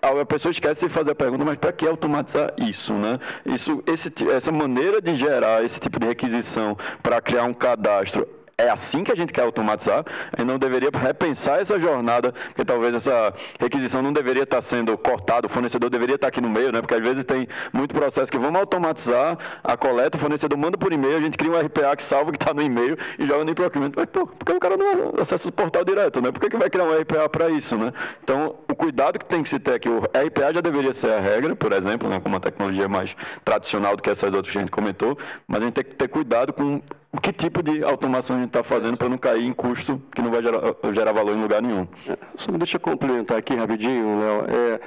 a 0.00 0.24
pessoa 0.24 0.52
esquece 0.52 0.86
de 0.86 0.92
fazer 0.92 1.10
a 1.10 1.14
pergunta, 1.14 1.44
mas 1.44 1.58
para 1.58 1.72
que 1.72 1.86
automatizar 1.86 2.52
isso? 2.56 2.94
Né? 2.94 3.18
isso 3.44 3.82
esse, 3.86 4.12
essa 4.30 4.52
maneira 4.52 5.02
de 5.02 5.16
gerar 5.16 5.64
esse 5.64 5.80
tipo 5.80 5.98
de 5.98 6.06
requisição 6.06 6.76
para 7.02 7.20
criar 7.20 7.44
um 7.44 7.52
cadastro 7.52 8.26
é 8.58 8.70
assim 8.70 9.04
que 9.04 9.12
a 9.12 9.14
gente 9.14 9.34
quer 9.34 9.42
automatizar, 9.42 10.02
a 10.32 10.40
gente 10.40 10.48
não 10.48 10.58
deveria 10.58 10.88
repensar 10.90 11.60
essa 11.60 11.78
jornada, 11.78 12.32
porque 12.32 12.64
talvez 12.64 12.94
essa 12.94 13.34
requisição 13.60 14.00
não 14.00 14.14
deveria 14.14 14.44
estar 14.44 14.62
sendo 14.62 14.96
cortada, 14.96 15.46
o 15.46 15.50
fornecedor 15.50 15.90
deveria 15.90 16.14
estar 16.14 16.28
aqui 16.28 16.40
no 16.40 16.48
meio, 16.48 16.72
né? 16.72 16.80
Porque 16.80 16.94
às 16.94 17.02
vezes 17.02 17.22
tem 17.22 17.46
muito 17.70 17.94
processo 17.94 18.32
que 18.32 18.38
vamos 18.38 18.58
automatizar 18.58 19.36
a 19.62 19.76
coleta, 19.76 20.16
o 20.16 20.20
fornecedor 20.20 20.58
manda 20.58 20.78
por 20.78 20.90
e-mail, 20.90 21.18
a 21.18 21.20
gente 21.20 21.36
cria 21.36 21.52
um 21.52 21.60
RPA 21.60 21.94
que 21.96 22.02
salva 22.02 22.32
que 22.32 22.38
está 22.38 22.54
no 22.54 22.62
e-mail 22.62 22.96
e 23.18 23.26
joga 23.26 23.44
no 23.44 23.54
procurement. 23.54 23.92
Mas, 23.94 24.06
pô, 24.06 24.26
por 24.26 24.46
que 24.46 24.52
o 24.52 24.60
cara 24.60 24.78
não 24.78 25.20
acessa 25.20 25.46
o 25.50 25.52
portal 25.52 25.84
direto, 25.84 26.22
né? 26.22 26.32
Por 26.32 26.40
que, 26.40 26.48
que 26.48 26.56
vai 26.56 26.70
criar 26.70 26.84
um 26.84 26.98
RPA 26.98 27.28
para 27.28 27.50
isso, 27.50 27.76
né? 27.76 27.92
Então, 28.24 28.56
o 28.70 28.74
cuidado 28.74 29.18
que 29.18 29.26
tem 29.26 29.42
que 29.42 29.50
se 29.50 29.58
ter 29.58 29.74
aqui, 29.74 29.88
o 29.90 29.98
RPA 29.98 30.54
já 30.54 30.62
deveria 30.62 30.94
ser 30.94 31.12
a 31.12 31.20
regra, 31.20 31.54
por 31.54 31.74
exemplo, 31.74 32.08
né? 32.08 32.18
Como 32.20 32.34
uma 32.34 32.40
tecnologia 32.40 32.88
mais 32.88 33.14
tradicional 33.44 33.96
do 33.96 34.02
que 34.02 34.08
essas 34.08 34.32
outras 34.32 34.50
que 34.50 34.56
a 34.56 34.62
gente 34.62 34.70
comentou, 34.70 35.18
mas 35.46 35.60
a 35.60 35.66
gente 35.66 35.74
tem 35.74 35.84
que 35.84 35.94
ter 35.94 36.08
cuidado 36.08 36.54
com 36.54 36.80
que 37.20 37.32
tipo 37.32 37.62
de 37.62 37.84
automação 37.84 38.36
a 38.36 38.38
gente 38.40 38.48
está 38.48 38.62
fazendo 38.62 38.96
para 38.96 39.08
não 39.08 39.18
cair 39.18 39.44
em 39.44 39.52
custo 39.52 40.00
que 40.14 40.20
não 40.20 40.30
vai 40.30 40.42
gerar, 40.42 40.60
gerar 40.92 41.12
valor 41.12 41.36
em 41.36 41.40
lugar 41.40 41.62
nenhum. 41.62 41.86
É, 42.08 42.16
só 42.36 42.50
me 42.50 42.58
deixa 42.58 42.78
complementar 42.78 43.38
aqui 43.38 43.54
rapidinho, 43.54 44.18
Léo. 44.18 44.46
É, 44.48 44.80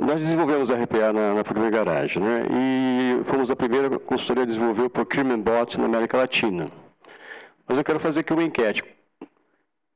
nós 0.00 0.20
desenvolvemos 0.20 0.70
a 0.70 0.76
RPA 0.76 1.12
na, 1.12 1.34
na 1.34 1.44
Procurement 1.44 1.70
Garage, 1.70 2.18
né? 2.18 2.46
E 2.50 3.24
fomos 3.24 3.50
a 3.50 3.56
primeira 3.56 3.98
consultoria 3.98 4.44
a 4.44 4.46
desenvolver 4.46 4.82
o 4.82 4.90
Procurement 4.90 5.40
Bot 5.40 5.78
na 5.78 5.86
América 5.86 6.16
Latina. 6.16 6.70
Mas 7.66 7.78
eu 7.78 7.84
quero 7.84 8.00
fazer 8.00 8.20
aqui 8.20 8.32
uma 8.32 8.42
enquete. 8.42 8.82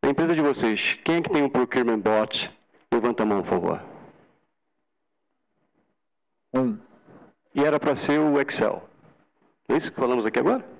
Na 0.02 0.10
empresa 0.10 0.34
de 0.34 0.40
vocês, 0.40 0.98
quem 1.04 1.16
é 1.16 1.22
que 1.22 1.30
tem 1.30 1.42
um 1.42 1.48
Procurement 1.48 2.00
Bot? 2.00 2.50
Levanta 2.92 3.22
a 3.22 3.26
mão, 3.26 3.42
por 3.42 3.48
favor. 3.48 3.82
Um. 6.54 6.78
E 7.54 7.64
era 7.64 7.78
para 7.78 7.94
ser 7.94 8.18
o 8.18 8.40
Excel. 8.40 8.88
É 9.68 9.76
isso 9.76 9.90
que 9.90 10.00
falamos 10.00 10.24
aqui 10.24 10.38
agora? 10.38 10.77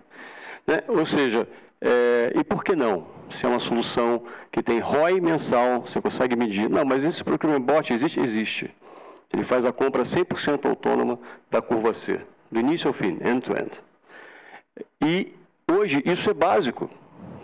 Né? 0.68 0.82
Ou 0.86 1.06
seja, 1.06 1.48
é, 1.80 2.32
e 2.36 2.44
por 2.44 2.62
que 2.62 2.76
não? 2.76 3.06
Se 3.30 3.46
é 3.46 3.48
uma 3.48 3.58
solução 3.58 4.22
que 4.52 4.62
tem 4.62 4.78
ROI 4.78 5.18
mensal, 5.18 5.80
você 5.80 5.98
consegue 5.98 6.36
medir. 6.36 6.68
Não, 6.68 6.84
mas 6.84 7.02
esse 7.02 7.24
Procurement 7.24 7.62
Bot 7.62 7.90
existe? 7.90 8.20
Existe. 8.20 8.70
Ele 9.32 9.44
faz 9.44 9.64
a 9.64 9.72
compra 9.72 10.02
100% 10.02 10.68
autônoma 10.68 11.18
da 11.50 11.62
curva 11.62 11.94
C, 11.94 12.20
do 12.50 12.60
início 12.60 12.88
ao 12.88 12.92
fim, 12.92 13.18
end-to-end. 13.24 13.70
-end. 13.70 13.80
E 15.02 15.34
hoje 15.70 16.02
isso 16.04 16.28
é 16.28 16.34
básico. 16.34 16.90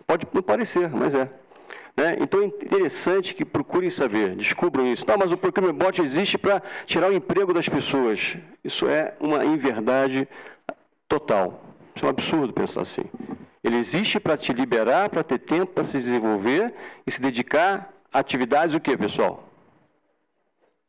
Pode 0.06 0.26
não 0.32 0.42
parecer, 0.42 0.90
mas 0.90 1.14
é. 1.14 1.30
Né? 1.96 2.16
Então 2.20 2.40
é 2.40 2.46
interessante 2.46 3.34
que 3.34 3.44
procurem 3.44 3.88
saber, 3.88 4.34
descubram 4.36 4.86
isso. 4.86 5.04
Não, 5.06 5.16
mas 5.16 5.32
o 5.32 5.36
Procurement 5.36 5.74
Bot 5.74 6.02
existe 6.02 6.36
para 6.36 6.62
tirar 6.84 7.10
o 7.10 7.14
emprego 7.14 7.54
das 7.54 7.68
pessoas. 7.68 8.36
Isso 8.62 8.86
é 8.86 9.14
uma 9.18 9.44
inverdade 9.44 10.28
total. 11.08 11.73
Isso 11.94 12.04
é 12.04 12.06
um 12.06 12.10
absurdo 12.10 12.52
pensar 12.52 12.82
assim. 12.82 13.04
Ele 13.62 13.78
existe 13.78 14.20
para 14.20 14.36
te 14.36 14.52
liberar, 14.52 15.08
para 15.08 15.22
ter 15.22 15.38
tempo 15.38 15.72
para 15.72 15.84
se 15.84 15.96
desenvolver 15.96 16.74
e 17.06 17.10
se 17.10 17.20
dedicar 17.20 17.90
a 18.12 18.18
atividades 18.18 18.74
o 18.74 18.80
que, 18.80 18.96
pessoal? 18.96 19.48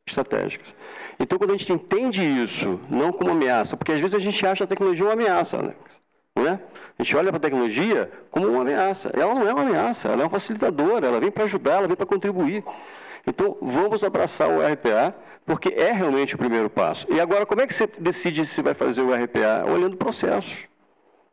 Estratégicas. 0.06 0.74
Então, 1.20 1.38
quando 1.38 1.52
a 1.52 1.58
gente 1.58 1.72
entende 1.72 2.22
isso, 2.22 2.80
não 2.90 3.14
como 3.14 3.32
ameaça, 3.32 3.78
porque 3.78 3.94
às 3.94 4.00
vezes 4.00 4.14
a 4.14 4.20
gente 4.20 4.46
acha 4.46 4.66
a 4.66 4.68
tecnologia 4.68 5.06
uma 5.06 5.14
ameaça, 5.14 5.58
Alex, 5.58 5.78
não 6.36 6.48
é? 6.48 6.60
A 7.00 7.04
gente 7.04 7.16
olha 7.16 7.30
para 7.30 7.38
a 7.38 7.40
tecnologia 7.40 8.12
como 8.30 8.48
uma 8.48 8.62
ameaça. 8.62 9.10
Ela 9.14 9.34
não 9.34 9.48
é 9.48 9.54
uma 9.54 9.64
ameaça, 9.64 10.10
ela 10.10 10.22
é 10.22 10.26
uma 10.26 10.30
facilitadora, 10.30 11.08
ela 11.08 11.20
vem 11.20 11.32
para 11.32 11.46
ajudar, 11.46 11.78
ela 11.78 11.88
vem 11.88 11.96
para 11.96 12.06
contribuir. 12.06 12.64
Então, 13.26 13.58
vamos 13.62 14.04
abraçar 14.04 14.50
o 14.50 14.60
RPA, 14.62 15.16
porque 15.46 15.70
é 15.70 15.92
realmente 15.92 16.36
o 16.36 16.38
primeiro 16.38 16.70
passo. 16.70 17.08
E 17.10 17.20
agora, 17.20 17.46
como 17.46 17.62
é 17.62 17.68
que 17.68 17.74
você 17.74 17.88
decide 17.98 18.46
se 18.46 18.62
vai 18.62 18.74
fazer 18.74 19.02
o 19.02 19.14
RPA? 19.14 19.66
Olhando 19.66 19.96
processos. 19.96 20.56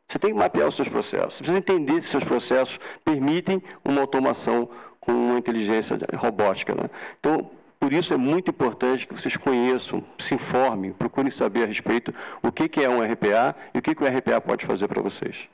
Você 0.08 0.18
tem 0.18 0.32
que 0.32 0.38
mapear 0.38 0.68
os 0.68 0.76
seus 0.76 0.88
processos. 0.88 1.34
Você 1.34 1.38
precisa 1.38 1.58
entender 1.58 2.02
se 2.02 2.08
seus 2.08 2.24
processos 2.24 2.78
permitem 3.04 3.62
uma 3.84 4.00
automação 4.00 4.68
com 5.00 5.12
uma 5.12 5.38
inteligência 5.38 5.98
robótica. 6.16 6.74
Né? 6.74 6.90
Então, 7.18 7.50
por 7.80 7.92
isso 7.92 8.14
é 8.14 8.16
muito 8.16 8.50
importante 8.50 9.08
que 9.08 9.14
vocês 9.14 9.36
conheçam, 9.36 10.04
se 10.18 10.34
informem, 10.34 10.92
procurem 10.92 11.30
saber 11.30 11.64
a 11.64 11.66
respeito 11.66 12.14
o 12.42 12.52
que, 12.52 12.68
que 12.68 12.80
é 12.80 12.88
um 12.88 13.02
RPA 13.02 13.56
e 13.74 13.78
o 13.78 13.82
que, 13.82 13.94
que 13.94 14.04
o 14.04 14.06
RPA 14.06 14.40
pode 14.40 14.64
fazer 14.64 14.86
para 14.86 15.02
vocês. 15.02 15.48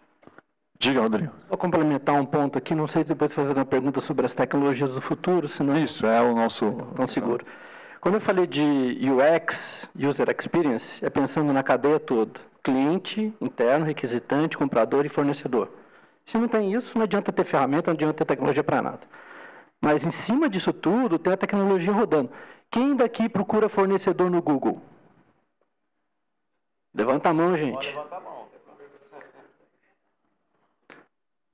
Diga, 0.79 1.01
Rodrigo. 1.01 1.33
Vou 1.49 1.57
complementar 1.57 2.15
um 2.15 2.27
ponto 2.27 2.59
aqui, 2.59 2.75
não 2.75 2.87
sei 2.87 3.03
se 3.03 3.09
depois 3.09 3.33
você 3.33 3.37
vai 3.37 3.47
fazer 3.47 3.59
uma 3.59 3.65
pergunta 3.65 4.01
sobre 4.01 4.27
as 4.27 4.35
tecnologias 4.35 4.93
do 4.93 5.01
futuro, 5.01 5.49
senão... 5.49 5.77
Isso, 5.77 6.07
é 6.07 6.21
o 6.21 6.35
nosso... 6.35 6.87
Não 6.97 7.07
seguro. 7.07 7.45
Quando 8.01 8.17
eu 8.17 8.21
falei 8.21 8.47
de 8.47 8.63
UX, 8.63 9.89
User 9.99 10.29
Experience, 10.31 11.05
é 11.05 11.11
pensando 11.11 11.53
na 11.53 11.63
cadeia 11.63 11.99
toda 11.99 12.48
cliente 12.63 13.33
interno, 13.41 13.85
requisitante, 13.85 14.59
comprador 14.59 15.07
e 15.07 15.09
fornecedor. 15.09 15.71
Se 16.25 16.37
não 16.37 16.49
tem 16.49 16.75
isso, 16.75 16.97
não 16.97 17.05
adianta 17.05 17.33
ter 17.33 17.45
ferramenta, 17.45 17.91
não 17.91 17.95
adianta 17.95 18.19
ter 18.19 18.25
tecnologia 18.25 18.63
para 18.63 18.83
nada. 18.83 19.01
Mas 19.81 20.05
em 20.05 20.11
cima 20.11 20.49
disso 20.49 20.73
tudo, 20.73 21.19
tem 21.19 21.33
a 21.33 21.37
tecnologia 21.37 21.93
rodando. 21.93 22.31
Quem 22.71 22.95
daqui 22.95 23.29
procura 23.29 23.69
fornecedor 23.69 24.31
no 24.31 24.43
Google? 24.43 24.83
Levanta 26.95 27.31
a 27.31 27.35
mão, 27.35 27.57
gente. 27.57 27.97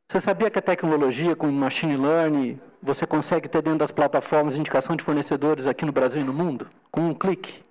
Você 0.08 0.20
sabia 0.20 0.50
que 0.50 0.58
a 0.58 0.62
tecnologia 0.62 1.34
com 1.34 1.50
machine 1.50 1.96
learning, 1.96 2.60
você 2.80 3.06
consegue 3.06 3.48
ter 3.48 3.62
dentro 3.62 3.80
das 3.80 3.90
plataformas 3.90 4.56
indicação 4.56 4.94
de 4.94 5.02
fornecedores 5.02 5.66
aqui 5.66 5.84
no 5.84 5.92
Brasil 5.92 6.20
e 6.20 6.24
no 6.24 6.32
mundo? 6.32 6.68
Com 6.90 7.00
um 7.00 7.14
clique? 7.14 7.63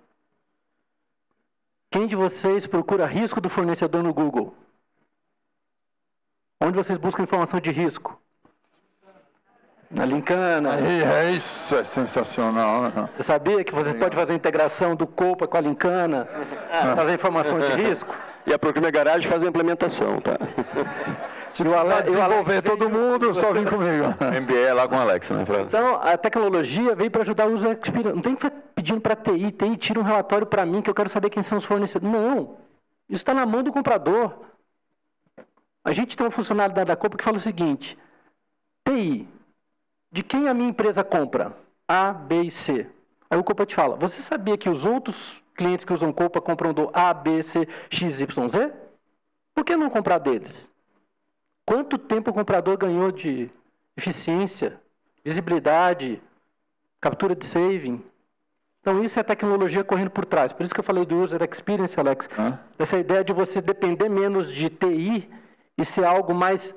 Quem 1.94 2.08
de 2.08 2.16
vocês 2.16 2.66
procura 2.66 3.06
risco 3.06 3.40
do 3.40 3.48
fornecedor 3.48 4.02
no 4.02 4.12
Google? 4.12 4.52
Onde 6.60 6.76
vocês 6.76 6.98
buscam 6.98 7.22
informação 7.22 7.60
de 7.60 7.70
risco? 7.70 8.20
Na 9.88 10.04
Lincana. 10.04 10.74
É, 10.80 11.30
isso 11.30 11.76
é 11.76 11.84
sensacional. 11.84 12.82
Né? 12.82 13.08
Você 13.16 13.22
sabia 13.22 13.62
que 13.62 13.72
você 13.72 13.94
pode 13.94 14.16
fazer 14.16 14.32
a 14.32 14.34
integração 14.34 14.96
do 14.96 15.06
Copa 15.06 15.46
com 15.46 15.56
a 15.56 15.60
Lincana, 15.60 16.26
fazer 16.96 17.14
informação 17.14 17.60
de 17.60 17.70
risco? 17.80 18.12
E 18.44 18.52
a 18.52 18.58
Procurement 18.58 18.90
Garage 18.90 19.28
faz 19.28 19.40
a 19.44 19.46
implementação, 19.46 20.20
tá? 20.20 20.36
Se 21.48 21.62
precisar 21.62 22.00
desenvolver 22.00 22.60
todo 22.62 22.90
mundo, 22.90 23.32
só 23.34 23.52
vem 23.52 23.64
comigo. 23.64 24.06
MBA 24.18 24.74
lá 24.74 24.88
com 24.88 24.96
o 24.96 24.98
Alex, 24.98 25.30
né? 25.30 25.44
Então, 25.60 26.00
a 26.02 26.18
tecnologia 26.18 26.96
veio 26.96 27.12
para 27.12 27.22
ajudar 27.22 27.46
o 27.46 27.52
user 27.52 27.78
experience. 27.80 28.16
Não 28.16 28.20
tem 28.20 28.34
que 28.34 28.50
pedindo 28.84 29.00
para 29.00 29.14
a 29.14 29.16
TI, 29.16 29.50
TI 29.50 29.76
tira 29.78 29.98
um 29.98 30.02
relatório 30.02 30.46
para 30.46 30.66
mim 30.66 30.82
que 30.82 30.90
eu 30.90 30.94
quero 30.94 31.08
saber 31.08 31.30
quem 31.30 31.42
são 31.42 31.56
os 31.56 31.64
fornecedores. 31.64 32.14
Não. 32.14 32.58
Isso 33.08 33.22
está 33.22 33.32
na 33.32 33.46
mão 33.46 33.62
do 33.62 33.72
comprador. 33.72 34.34
A 35.82 35.90
gente 35.92 36.14
tem 36.14 36.26
uma 36.26 36.30
funcionalidade 36.30 36.88
da 36.88 36.96
Copa 36.96 37.16
que 37.16 37.24
fala 37.24 37.38
o 37.38 37.40
seguinte: 37.40 37.96
TI, 38.86 39.26
de 40.12 40.22
quem 40.22 40.48
a 40.48 40.54
minha 40.54 40.68
empresa 40.68 41.02
compra? 41.02 41.56
A, 41.88 42.12
B 42.12 42.42
e 42.42 42.50
C. 42.50 42.86
Aí 43.30 43.38
o 43.38 43.44
Copa 43.44 43.64
te 43.64 43.74
fala: 43.74 43.96
você 43.96 44.20
sabia 44.20 44.58
que 44.58 44.68
os 44.68 44.84
outros 44.84 45.42
clientes 45.54 45.84
que 45.84 45.92
usam 45.92 46.12
Copa 46.12 46.40
compram 46.42 46.74
do 46.74 46.90
A, 46.92 47.14
B, 47.14 47.42
C, 47.42 47.66
X, 47.88 48.20
Y, 48.20 48.48
Z? 48.50 48.70
Por 49.54 49.64
que 49.64 49.76
não 49.76 49.88
comprar 49.88 50.18
deles? 50.18 50.70
Quanto 51.64 51.96
tempo 51.96 52.30
o 52.30 52.34
comprador 52.34 52.76
ganhou 52.76 53.10
de 53.10 53.50
eficiência, 53.96 54.78
visibilidade, 55.24 56.22
captura 57.00 57.34
de 57.34 57.46
saving? 57.46 58.04
Então, 58.84 59.02
isso 59.02 59.18
é 59.18 59.22
a 59.22 59.24
tecnologia 59.24 59.82
correndo 59.82 60.10
por 60.10 60.26
trás. 60.26 60.52
Por 60.52 60.62
isso 60.62 60.74
que 60.74 60.80
eu 60.80 60.84
falei 60.84 61.06
do 61.06 61.16
user 61.16 61.40
experience, 61.42 61.98
Alex. 61.98 62.28
Ah. 62.36 62.58
Essa 62.78 62.98
ideia 62.98 63.24
de 63.24 63.32
você 63.32 63.62
depender 63.62 64.10
menos 64.10 64.52
de 64.52 64.68
TI 64.68 65.26
e 65.78 65.84
ser 65.86 66.04
algo 66.04 66.34
mais 66.34 66.74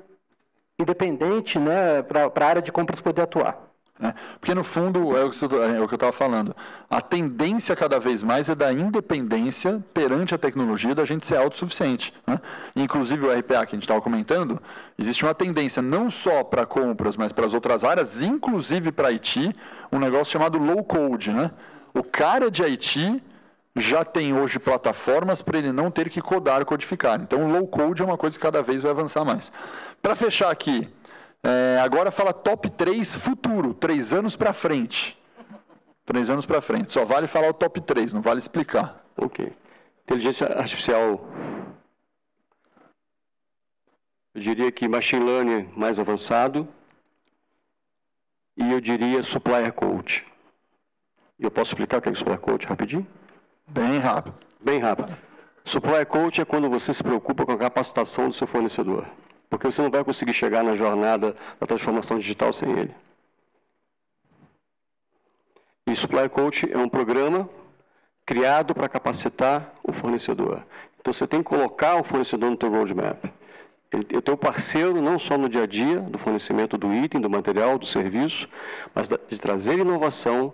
independente 0.80 1.58
né, 1.58 2.00
para 2.00 2.32
a 2.34 2.48
área 2.48 2.62
de 2.62 2.72
compras 2.72 2.98
poder 3.02 3.20
atuar. 3.20 3.58
Né? 3.98 4.14
Porque, 4.40 4.54
no 4.54 4.64
fundo, 4.64 5.14
é 5.14 5.22
o 5.22 5.30
que 5.30 5.92
eu 5.92 5.96
estava 5.96 6.10
falando. 6.10 6.56
A 6.88 7.02
tendência 7.02 7.76
cada 7.76 8.00
vez 8.00 8.22
mais 8.22 8.48
é 8.48 8.54
da 8.54 8.72
independência 8.72 9.84
perante 9.92 10.34
a 10.34 10.38
tecnologia 10.38 10.94
da 10.94 11.04
gente 11.04 11.26
ser 11.26 11.36
autossuficiente. 11.36 12.14
Né? 12.26 12.40
Inclusive, 12.74 13.26
o 13.26 13.30
RPA 13.30 13.66
que 13.66 13.74
a 13.74 13.76
gente 13.76 13.82
estava 13.82 14.00
comentando, 14.00 14.58
existe 14.98 15.26
uma 15.26 15.34
tendência 15.34 15.82
não 15.82 16.10
só 16.10 16.42
para 16.42 16.64
compras, 16.64 17.18
mas 17.18 17.32
para 17.32 17.44
as 17.44 17.52
outras 17.52 17.84
áreas, 17.84 18.22
inclusive 18.22 18.92
para 18.92 19.08
IT, 19.08 19.54
um 19.92 19.98
negócio 19.98 20.32
chamado 20.32 20.56
low 20.56 20.82
code. 20.82 21.34
Né? 21.34 21.50
O 21.94 22.02
cara 22.02 22.50
de 22.50 22.62
IT 22.62 23.22
já 23.76 24.04
tem 24.04 24.34
hoje 24.34 24.58
plataformas 24.58 25.40
para 25.42 25.58
ele 25.58 25.72
não 25.72 25.90
ter 25.90 26.08
que 26.08 26.20
codar, 26.20 26.64
codificar. 26.64 27.20
Então, 27.20 27.50
low 27.50 27.66
code 27.66 28.02
é 28.02 28.04
uma 28.04 28.18
coisa 28.18 28.36
que 28.36 28.42
cada 28.42 28.62
vez 28.62 28.82
vai 28.82 28.90
avançar 28.90 29.24
mais. 29.24 29.52
Para 30.02 30.14
fechar 30.14 30.50
aqui, 30.50 30.88
é, 31.42 31.78
agora 31.82 32.10
fala 32.10 32.32
top 32.32 32.70
3 32.70 33.16
futuro, 33.16 33.74
três 33.74 34.12
anos 34.12 34.36
para 34.36 34.52
frente. 34.52 35.16
Três 36.04 36.30
anos 36.30 36.46
para 36.46 36.60
frente. 36.60 36.92
Só 36.92 37.04
vale 37.04 37.26
falar 37.26 37.50
o 37.50 37.54
top 37.54 37.80
3, 37.80 38.12
não 38.12 38.22
vale 38.22 38.38
explicar. 38.38 39.04
Ok. 39.16 39.52
Inteligência 40.04 40.46
artificial. 40.46 41.20
Eu 44.34 44.40
diria 44.40 44.72
que 44.72 44.88
machine 44.88 45.24
learning 45.24 45.70
mais 45.76 45.98
avançado. 45.98 46.66
E 48.56 48.72
eu 48.72 48.80
diria 48.80 49.22
supplier 49.22 49.72
coach. 49.72 50.26
Eu 51.38 51.50
posso 51.50 51.70
explicar 51.70 51.98
o 51.98 52.02
que 52.02 52.08
é 52.08 52.14
supplier 52.14 52.40
coach 52.40 52.66
rapidinho? 52.66 53.06
Bem 53.66 53.98
rápido. 53.98 54.34
Bem 54.60 54.80
rápido. 54.80 55.16
Supplier 55.64 56.06
coach 56.06 56.40
é 56.40 56.44
quando 56.44 56.68
você 56.68 56.92
se 56.92 57.02
preocupa 57.02 57.46
com 57.46 57.52
a 57.52 57.58
capacitação 57.58 58.28
do 58.28 58.34
seu 58.34 58.46
fornecedor. 58.46 59.06
porque 59.50 59.66
você 59.66 59.80
não 59.80 59.90
vai 59.90 60.04
conseguir 60.04 60.32
chegar 60.32 60.62
na 60.62 60.74
jornada 60.74 61.34
da 61.58 61.66
transformação 61.66 62.18
digital 62.18 62.52
sem 62.52 62.70
ele. 62.70 62.94
E 65.86 65.96
Supply 65.96 66.28
Coach 66.28 66.70
é 66.70 66.76
um 66.76 66.88
programa 66.88 67.48
criado 68.26 68.74
para 68.74 68.88
capacitar 68.90 69.72
o 69.82 69.90
fornecedor. 69.90 70.62
Então 71.00 71.14
você 71.14 71.26
tem 71.26 71.42
que 71.42 71.48
colocar 71.48 71.96
o 71.96 72.04
fornecedor 72.04 72.50
no 72.50 72.56
teu 72.58 72.70
roadmap. 72.70 73.24
Eu 74.10 74.20
tenho 74.20 74.36
parceiro 74.36 75.00
não 75.00 75.18
só 75.18 75.38
no 75.38 75.48
dia 75.48 75.62
a 75.62 75.66
dia 75.66 76.00
do 76.00 76.18
fornecimento 76.18 76.76
do 76.76 76.92
item, 76.92 77.22
do 77.22 77.30
material, 77.30 77.78
do 77.78 77.86
serviço, 77.86 78.46
mas 78.94 79.08
de 79.08 79.38
trazer 79.40 79.78
inovação 79.78 80.52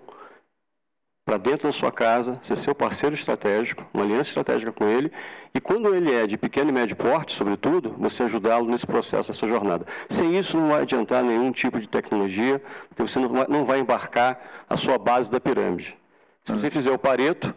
para 1.24 1.38
dentro 1.38 1.66
da 1.68 1.72
sua 1.72 1.90
casa, 1.90 2.38
ser 2.42 2.56
seu 2.56 2.74
parceiro 2.74 3.14
estratégico, 3.14 3.84
uma 3.94 4.04
aliança 4.04 4.28
estratégica 4.28 4.70
com 4.72 4.86
ele, 4.86 5.10
e 5.54 5.60
quando 5.60 5.94
ele 5.94 6.12
é 6.12 6.26
de 6.26 6.36
pequeno 6.36 6.68
e 6.68 6.72
médio 6.72 6.94
porte, 6.96 7.34
sobretudo, 7.34 7.94
você 7.98 8.24
ajudá-lo 8.24 8.66
nesse 8.66 8.86
processo, 8.86 9.30
nessa 9.30 9.46
jornada. 9.46 9.86
Sem 10.08 10.36
isso, 10.36 10.56
não 10.58 10.68
vai 10.68 10.82
adiantar 10.82 11.22
nenhum 11.22 11.50
tipo 11.50 11.80
de 11.80 11.88
tecnologia, 11.88 12.60
porque 12.88 13.02
você 13.02 13.18
não 13.18 13.28
vai, 13.28 13.46
não 13.48 13.64
vai 13.64 13.78
embarcar 13.78 14.38
a 14.68 14.76
sua 14.76 14.98
base 14.98 15.30
da 15.30 15.40
pirâmide. 15.40 15.96
Se 16.44 16.52
você 16.52 16.70
fizer 16.70 16.90
o 16.90 16.98
Pareto, 16.98 17.54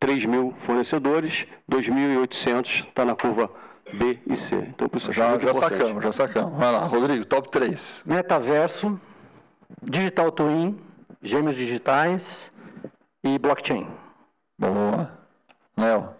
3 0.00 0.24
mil 0.24 0.52
fornecedores, 0.60 1.46
2.800 1.70 2.88
está 2.88 3.04
na 3.04 3.14
curva 3.14 3.48
B 3.92 4.18
e 4.26 4.36
C. 4.36 4.56
Então, 4.56 4.88
por 4.88 4.96
isso 4.96 5.12
já, 5.12 5.38
já 5.38 5.54
sacamos, 5.54 6.02
já 6.02 6.12
sacamos. 6.12 6.58
Vai 6.58 6.72
lá, 6.72 6.80
Rodrigo, 6.80 7.24
top 7.24 7.48
3. 7.48 8.02
Metaverso, 8.04 8.98
Digital 9.82 10.32
Twin, 10.32 10.78
gêmeos 11.22 11.54
digitais, 11.54 12.52
e 13.24 13.38
blockchain. 13.38 13.86
Boa. 14.58 15.10
Léo? 15.76 16.10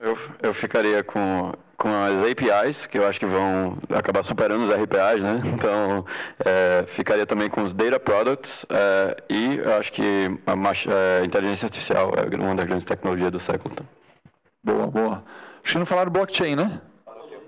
Eu, 0.00 0.18
eu 0.42 0.52
ficaria 0.52 1.04
com, 1.04 1.52
com 1.76 1.88
as 1.88 2.24
APIs, 2.24 2.86
que 2.86 2.98
eu 2.98 3.06
acho 3.06 3.20
que 3.20 3.26
vão 3.26 3.78
acabar 3.94 4.24
superando 4.24 4.64
os 4.64 4.70
RPAs, 4.70 5.22
né? 5.22 5.40
Então, 5.46 6.04
é, 6.44 6.84
ficaria 6.88 7.24
também 7.24 7.48
com 7.48 7.62
os 7.62 7.72
data 7.72 8.00
products 8.00 8.66
é, 8.68 9.16
e 9.28 9.58
eu 9.58 9.74
acho 9.74 9.92
que 9.92 10.02
a, 10.44 10.52
a, 10.52 11.24
inteligência 11.24 11.66
artificial 11.66 12.12
é 12.16 12.34
uma 12.36 12.56
das 12.56 12.64
grandes 12.64 12.84
tecnologias 12.84 13.30
do 13.30 13.38
século. 13.38 13.72
Então. 13.72 13.86
Boa, 14.64 14.86
boa. 14.88 15.24
Acho 15.62 15.72
que 15.74 15.78
não 15.78 15.86
falaram 15.86 16.10
blockchain, 16.10 16.56
né? 16.56 16.80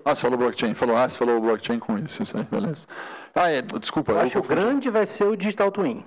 Ah, 0.05 0.15
você 0.15 0.21
falou 0.21 0.39
blockchain. 0.39 0.75
Falou, 0.75 0.97
ah, 0.97 1.09
você 1.09 1.17
falou 1.17 1.41
blockchain 1.41 1.79
com 1.79 1.99
isso, 1.99 2.23
isso 2.23 2.37
aí, 2.37 2.45
beleza. 2.45 2.87
Ah, 3.35 3.51
é, 3.51 3.63
desculpa. 3.63 4.13
Eu, 4.13 4.17
eu 4.17 4.23
acho 4.23 4.33
que 4.33 4.39
o 4.39 4.43
grande 4.43 4.91
vai 4.91 5.07
ser 5.07 5.25
o 5.25 5.35
Digital 5.35 5.73
Twin. 5.73 6.05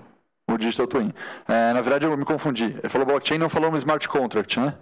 O 0.49 0.57
Digital 0.57 0.87
Twin. 0.87 1.13
É, 1.45 1.73
na 1.73 1.81
verdade, 1.81 2.05
eu 2.05 2.15
me 2.15 2.23
confundi. 2.23 2.65
Ele 2.65 2.89
falou 2.89 3.05
blockchain, 3.05 3.37
não 3.37 3.49
falou 3.49 3.69
um 3.69 3.75
smart 3.75 4.07
contract, 4.07 4.57
né? 4.57 4.75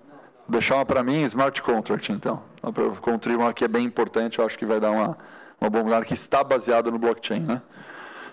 Vou 0.47 0.59
deixar 0.59 0.75
uma 0.75 0.85
para 0.85 1.01
mim, 1.01 1.23
smart 1.23 1.59
contract, 1.63 2.11
então. 2.11 2.43
Para 2.61 2.83
eu 2.83 2.95
construir 2.97 3.35
uma 3.35 3.51
que 3.51 3.63
é 3.63 3.67
bem 3.67 3.83
importante, 3.83 4.37
eu 4.37 4.45
acho 4.45 4.57
que 4.59 4.65
vai 4.65 4.79
dar 4.79 4.91
uma, 4.91 5.17
uma 5.59 5.69
bomba 5.69 5.85
lugar 5.85 6.05
que 6.05 6.13
está 6.13 6.43
baseado 6.43 6.91
no 6.91 6.99
blockchain, 6.99 7.39
né? 7.39 7.61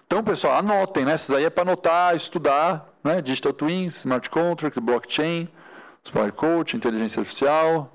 Então, 0.06 0.22
pessoal, 0.22 0.58
anotem, 0.58 1.06
né? 1.06 1.14
Isso 1.14 1.34
aí 1.34 1.44
é 1.44 1.48
para 1.48 1.62
anotar, 1.62 2.14
estudar, 2.14 2.86
né? 3.02 3.22
Digital 3.22 3.54
Twin, 3.54 3.86
smart 3.86 4.28
contract, 4.28 4.78
blockchain, 4.78 5.48
smart 6.04 6.32
coach, 6.32 6.76
inteligência 6.76 7.20
artificial. 7.20 7.90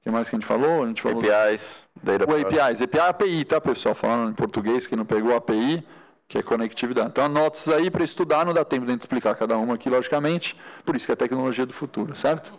O 0.00 0.04
que 0.04 0.10
mais 0.10 0.28
que 0.28 0.36
a 0.36 0.38
gente 0.38 0.46
falou? 0.46 0.84
A 0.84 0.86
gente 0.88 1.00
falou 1.00 1.20
APIs, 1.20 1.84
data 2.02 2.30
o 2.30 2.36
APIs. 2.38 2.82
API 2.82 2.98
é 2.98 3.08
API, 3.08 3.44
tá, 3.46 3.62
pessoal? 3.62 3.94
Falando 3.94 4.30
em 4.30 4.34
português, 4.34 4.86
que 4.86 4.94
não 4.94 5.06
pegou 5.06 5.34
API 5.34 5.82
que 6.28 6.36
é 6.36 6.42
conectividade. 6.42 7.08
Então, 7.08 7.24
anote 7.24 7.56
isso 7.56 7.72
aí 7.72 7.90
para 7.90 8.04
estudar, 8.04 8.44
não 8.44 8.52
dá 8.52 8.62
tempo 8.62 8.84
de 8.84 8.90
a 8.90 8.92
gente 8.92 9.00
explicar 9.00 9.34
cada 9.34 9.56
uma 9.56 9.74
aqui, 9.74 9.88
logicamente, 9.88 10.54
por 10.84 10.94
isso 10.94 11.06
que 11.06 11.12
é 11.12 11.14
a 11.14 11.16
tecnologia 11.16 11.64
do 11.64 11.72
futuro, 11.72 12.14
certo? 12.14 12.52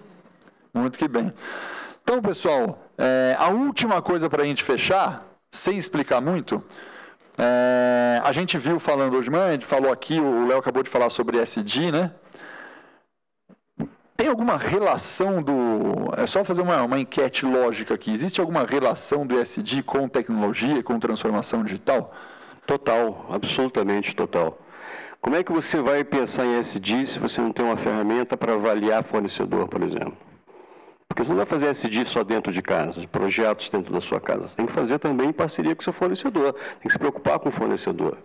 Muito 0.73 0.97
que 0.97 1.07
bem. 1.07 1.31
Então, 2.03 2.19
pessoal, 2.21 2.89
é, 2.97 3.35
a 3.37 3.49
última 3.49 4.01
coisa 4.01 4.27
para 4.27 4.41
a 4.41 4.45
gente 4.45 4.63
fechar, 4.63 5.23
sem 5.51 5.77
explicar 5.77 6.19
muito, 6.19 6.63
é, 7.37 8.19
a 8.23 8.31
gente 8.31 8.57
viu 8.57 8.79
falando 8.79 9.15
hoje 9.15 9.29
a 9.33 9.51
gente 9.51 9.65
falou 9.67 9.91
aqui, 9.91 10.19
o 10.19 10.47
Léo 10.47 10.57
acabou 10.57 10.81
de 10.81 10.89
falar 10.89 11.11
sobre 11.11 11.37
SD, 11.37 11.91
né? 11.91 12.11
Tem 14.17 14.27
alguma 14.27 14.57
relação 14.57 15.41
do. 15.41 16.11
É 16.17 16.27
só 16.27 16.43
fazer 16.43 16.61
uma, 16.61 16.83
uma 16.83 16.99
enquete 16.99 17.45
lógica 17.45 17.93
aqui. 17.93 18.11
Existe 18.11 18.41
alguma 18.41 18.65
relação 18.65 19.25
do 19.25 19.39
SD 19.39 19.81
com 19.83 20.09
tecnologia, 20.09 20.83
com 20.83 20.99
transformação 20.99 21.63
digital? 21.63 22.13
Total, 22.69 23.25
absolutamente 23.31 24.15
total. 24.15 24.61
Como 25.19 25.35
é 25.35 25.43
que 25.43 25.51
você 25.51 25.81
vai 25.81 26.03
pensar 26.03 26.45
em 26.45 26.59
SD 26.59 27.07
se 27.07 27.17
você 27.17 27.41
não 27.41 27.51
tem 27.51 27.65
uma 27.65 27.75
ferramenta 27.75 28.37
para 28.37 28.53
avaliar 28.53 29.03
fornecedor, 29.03 29.67
por 29.67 29.81
exemplo? 29.81 30.15
Porque 31.07 31.23
você 31.23 31.29
não 31.29 31.37
vai 31.37 31.47
fazer 31.47 31.65
SD 31.65 32.05
só 32.05 32.23
dentro 32.23 32.53
de 32.53 32.61
casa, 32.61 33.07
projetos 33.07 33.69
dentro 33.69 33.91
da 33.91 33.99
sua 33.99 34.21
casa. 34.21 34.47
Você 34.47 34.55
tem 34.55 34.67
que 34.67 34.71
fazer 34.71 34.99
também 34.99 35.29
em 35.29 35.33
parceria 35.33 35.75
com 35.75 35.81
o 35.81 35.83
seu 35.83 35.91
fornecedor. 35.91 36.53
Tem 36.53 36.83
que 36.83 36.91
se 36.91 36.99
preocupar 36.99 37.39
com 37.39 37.49
o 37.49 37.51
fornecedor. 37.51 38.19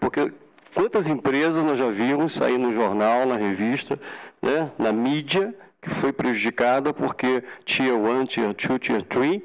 Porque 0.00 0.32
quantas 0.74 1.06
empresas 1.06 1.64
nós 1.64 1.78
já 1.78 1.88
vimos 1.88 2.32
sair 2.32 2.58
no 2.58 2.72
jornal, 2.72 3.24
na 3.24 3.36
revista, 3.36 3.96
né, 4.42 4.72
na 4.76 4.92
mídia, 4.92 5.54
que 5.80 5.90
foi 5.90 6.12
prejudicada 6.12 6.92
porque 6.92 7.44
Tier 7.64 7.94
1, 7.94 8.26
Tier 8.26 8.54
2, 8.54 8.80
Tier 8.80 9.02
3 9.04 9.40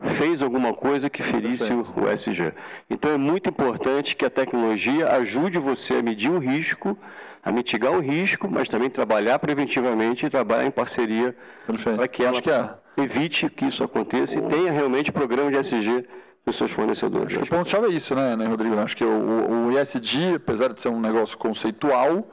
fez 0.00 0.42
alguma 0.42 0.72
coisa 0.72 1.10
que 1.10 1.22
ferisse 1.22 1.72
o, 1.72 1.84
o 1.96 2.08
SG. 2.10 2.52
Então 2.88 3.10
é 3.10 3.16
muito 3.16 3.48
importante 3.48 4.14
que 4.14 4.24
a 4.24 4.30
tecnologia 4.30 5.08
ajude 5.12 5.58
você 5.58 5.94
a 5.94 6.02
medir 6.02 6.30
o 6.30 6.38
risco, 6.38 6.96
a 7.42 7.50
mitigar 7.50 7.92
o 7.92 8.00
risco, 8.00 8.48
mas 8.48 8.68
também 8.68 8.90
trabalhar 8.90 9.38
preventivamente 9.38 10.26
e 10.26 10.30
trabalhar 10.30 10.66
em 10.66 10.70
parceria 10.70 11.36
para 11.96 12.08
que 12.08 12.24
ela 12.24 12.40
que 12.40 12.50
é. 12.50 12.70
evite 12.96 13.48
que 13.48 13.66
isso 13.66 13.82
aconteça 13.82 14.38
e 14.38 14.42
tenha 14.42 14.70
realmente 14.70 15.10
programa 15.10 15.50
de 15.50 15.58
SG 15.58 16.06
para 16.44 16.50
os 16.50 16.56
seus 16.56 16.70
fornecedores. 16.70 17.36
Acho 17.36 17.44
que 17.44 17.54
o 17.54 17.58
ponto-chave 17.58 17.86
é 17.86 17.90
isso, 17.90 18.14
né, 18.14 18.36
né, 18.36 18.46
Rodrigo? 18.46 18.78
Acho 18.78 18.96
que 18.96 19.04
o, 19.04 19.66
o 19.66 19.78
ESG, 19.78 20.36
apesar 20.36 20.72
de 20.72 20.80
ser 20.80 20.88
um 20.88 21.00
negócio 21.00 21.36
conceitual, 21.36 22.28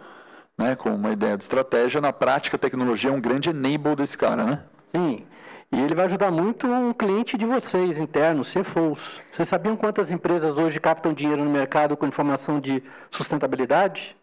né, 0.58 0.76
com 0.76 0.90
uma 0.90 1.12
ideia 1.12 1.36
de 1.38 1.44
estratégia, 1.44 2.00
na 2.00 2.14
prática 2.14 2.56
a 2.56 2.60
tecnologia 2.60 3.10
é 3.10 3.14
um 3.14 3.20
grande 3.20 3.50
enable 3.50 3.96
desse 3.96 4.18
cara, 4.18 4.44
né? 4.44 4.64
Sim. 4.88 5.26
E 5.72 5.82
ele 5.82 5.96
vai 5.96 6.06
ajudar 6.06 6.32
muito 6.32 6.68
um 6.68 6.94
cliente 6.94 7.38
de 7.38 7.46
vocês, 7.46 8.00
interno, 8.00 8.44
CFOs. 8.44 9.22
Vocês 9.32 9.48
sabiam 9.48 9.76
quantas 9.76 10.12
empresas 10.12 10.58
hoje 10.58 10.80
captam 10.80 11.14
dinheiro 11.14 11.44
no 11.44 11.50
mercado 11.50 11.98
com 11.98 12.06
informação 12.06 12.60
de 12.60 12.84
sustentabilidade? 13.10 14.16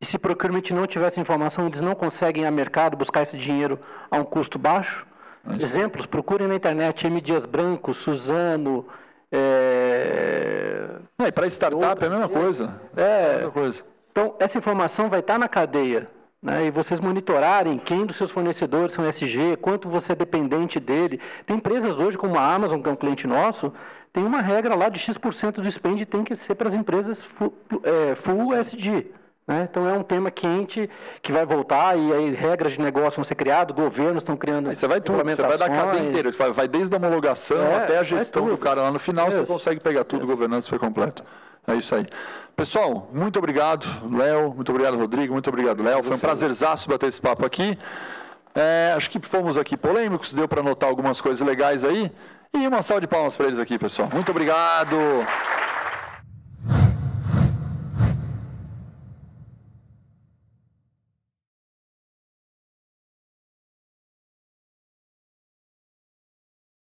E 0.00 0.04
se 0.04 0.18
procurement 0.18 0.62
não 0.72 0.86
tivesse 0.86 1.20
informação, 1.20 1.66
eles 1.66 1.80
não 1.80 1.94
conseguem 1.94 2.44
a 2.44 2.50
mercado 2.50 2.96
buscar 2.96 3.22
esse 3.22 3.36
dinheiro 3.36 3.78
a 4.10 4.16
um 4.18 4.24
custo 4.24 4.58
baixo? 4.58 5.06
Exemplos, 5.58 6.06
procurem 6.06 6.46
na 6.46 6.54
internet, 6.54 7.06
M. 7.06 7.20
Dias 7.20 7.46
Branco, 7.46 7.94
Suzano. 7.94 8.86
É... 9.30 10.88
É, 11.18 11.28
e 11.28 11.32
para 11.32 11.46
startup 11.46 12.02
é 12.02 12.06
a 12.06 12.10
mesma 12.10 12.28
coisa. 12.28 12.80
É, 12.96 13.02
é 13.02 13.32
a 13.32 13.36
mesma 13.36 13.50
coisa. 13.52 13.84
Então, 14.10 14.34
essa 14.38 14.58
informação 14.58 15.08
vai 15.08 15.20
estar 15.20 15.38
na 15.38 15.48
cadeia 15.48 16.08
né, 16.42 16.66
e 16.66 16.70
vocês 16.70 16.98
monitorarem 16.98 17.78
quem 17.78 18.04
dos 18.04 18.16
seus 18.16 18.30
fornecedores 18.30 18.92
são 18.92 19.06
SG, 19.06 19.56
quanto 19.60 19.88
você 19.88 20.12
é 20.12 20.16
dependente 20.16 20.80
dele. 20.80 21.20
Tem 21.46 21.56
empresas 21.56 21.98
hoje, 22.00 22.18
como 22.18 22.36
a 22.36 22.54
Amazon, 22.54 22.82
que 22.82 22.88
é 22.88 22.92
um 22.92 22.96
cliente 22.96 23.26
nosso, 23.26 23.72
tem 24.12 24.24
uma 24.24 24.42
regra 24.42 24.74
lá 24.74 24.88
de 24.88 24.98
X% 24.98 25.60
do 25.60 25.70
spend 25.70 26.04
tem 26.04 26.24
que 26.24 26.34
ser 26.34 26.54
para 26.56 26.68
as 26.68 26.74
empresas 26.74 27.22
full, 27.22 27.54
é, 27.84 28.14
full 28.16 28.54
SG. 28.54 29.06
Né? 29.46 29.66
Então 29.68 29.88
é 29.88 29.92
um 29.92 30.02
tema 30.02 30.30
quente 30.30 30.88
que 31.20 31.32
vai 31.32 31.44
voltar 31.44 31.96
e 31.96 32.12
aí 32.12 32.34
regras 32.34 32.72
de 32.72 32.80
negócio 32.80 33.16
vão 33.16 33.24
ser 33.24 33.34
criadas, 33.34 33.74
governos 33.74 34.22
estão 34.22 34.36
criando. 34.36 34.68
Aí 34.68 34.76
você 34.76 34.86
vai 34.86 35.00
tudo, 35.00 35.18
você 35.18 35.42
vai 35.42 35.58
da 35.58 35.68
cadeia 35.68 36.08
inteira, 36.08 36.30
vai 36.52 36.68
desde 36.68 36.94
a 36.94 36.98
homologação 36.98 37.58
é, 37.58 37.76
até 37.76 37.98
a 37.98 38.04
gestão 38.04 38.48
do 38.48 38.58
cara 38.58 38.82
lá 38.82 38.90
no 38.90 38.98
final, 38.98 39.30
você 39.30 39.44
consegue 39.44 39.80
pegar 39.80 40.04
tudo, 40.04 40.26
governança 40.26 40.68
foi 40.68 40.78
completo. 40.78 41.24
É 41.66 41.74
isso 41.76 41.94
aí. 41.94 42.06
Pessoal, 42.56 43.08
muito 43.12 43.38
obrigado, 43.38 43.86
Léo. 44.16 44.54
Muito 44.54 44.70
obrigado, 44.70 44.96
Rodrigo. 44.96 45.32
Muito 45.32 45.48
obrigado, 45.48 45.82
Léo. 45.82 46.02
Foi 46.02 46.16
um 46.16 46.18
prazerzaço 46.18 46.88
bater 46.88 47.08
esse 47.08 47.20
papo 47.20 47.44
aqui. 47.44 47.78
É, 48.54 48.92
acho 48.96 49.08
que 49.10 49.18
fomos 49.26 49.56
aqui 49.56 49.76
polêmicos, 49.76 50.34
deu 50.34 50.46
para 50.46 50.62
notar 50.62 50.88
algumas 50.88 51.20
coisas 51.20 51.46
legais 51.46 51.84
aí. 51.84 52.10
E 52.54 52.66
uma 52.66 52.82
salva 52.82 53.00
de 53.00 53.06
palmas 53.06 53.34
para 53.34 53.46
eles 53.46 53.58
aqui, 53.58 53.78
pessoal. 53.78 54.10
Muito 54.12 54.30
obrigado. 54.30 54.96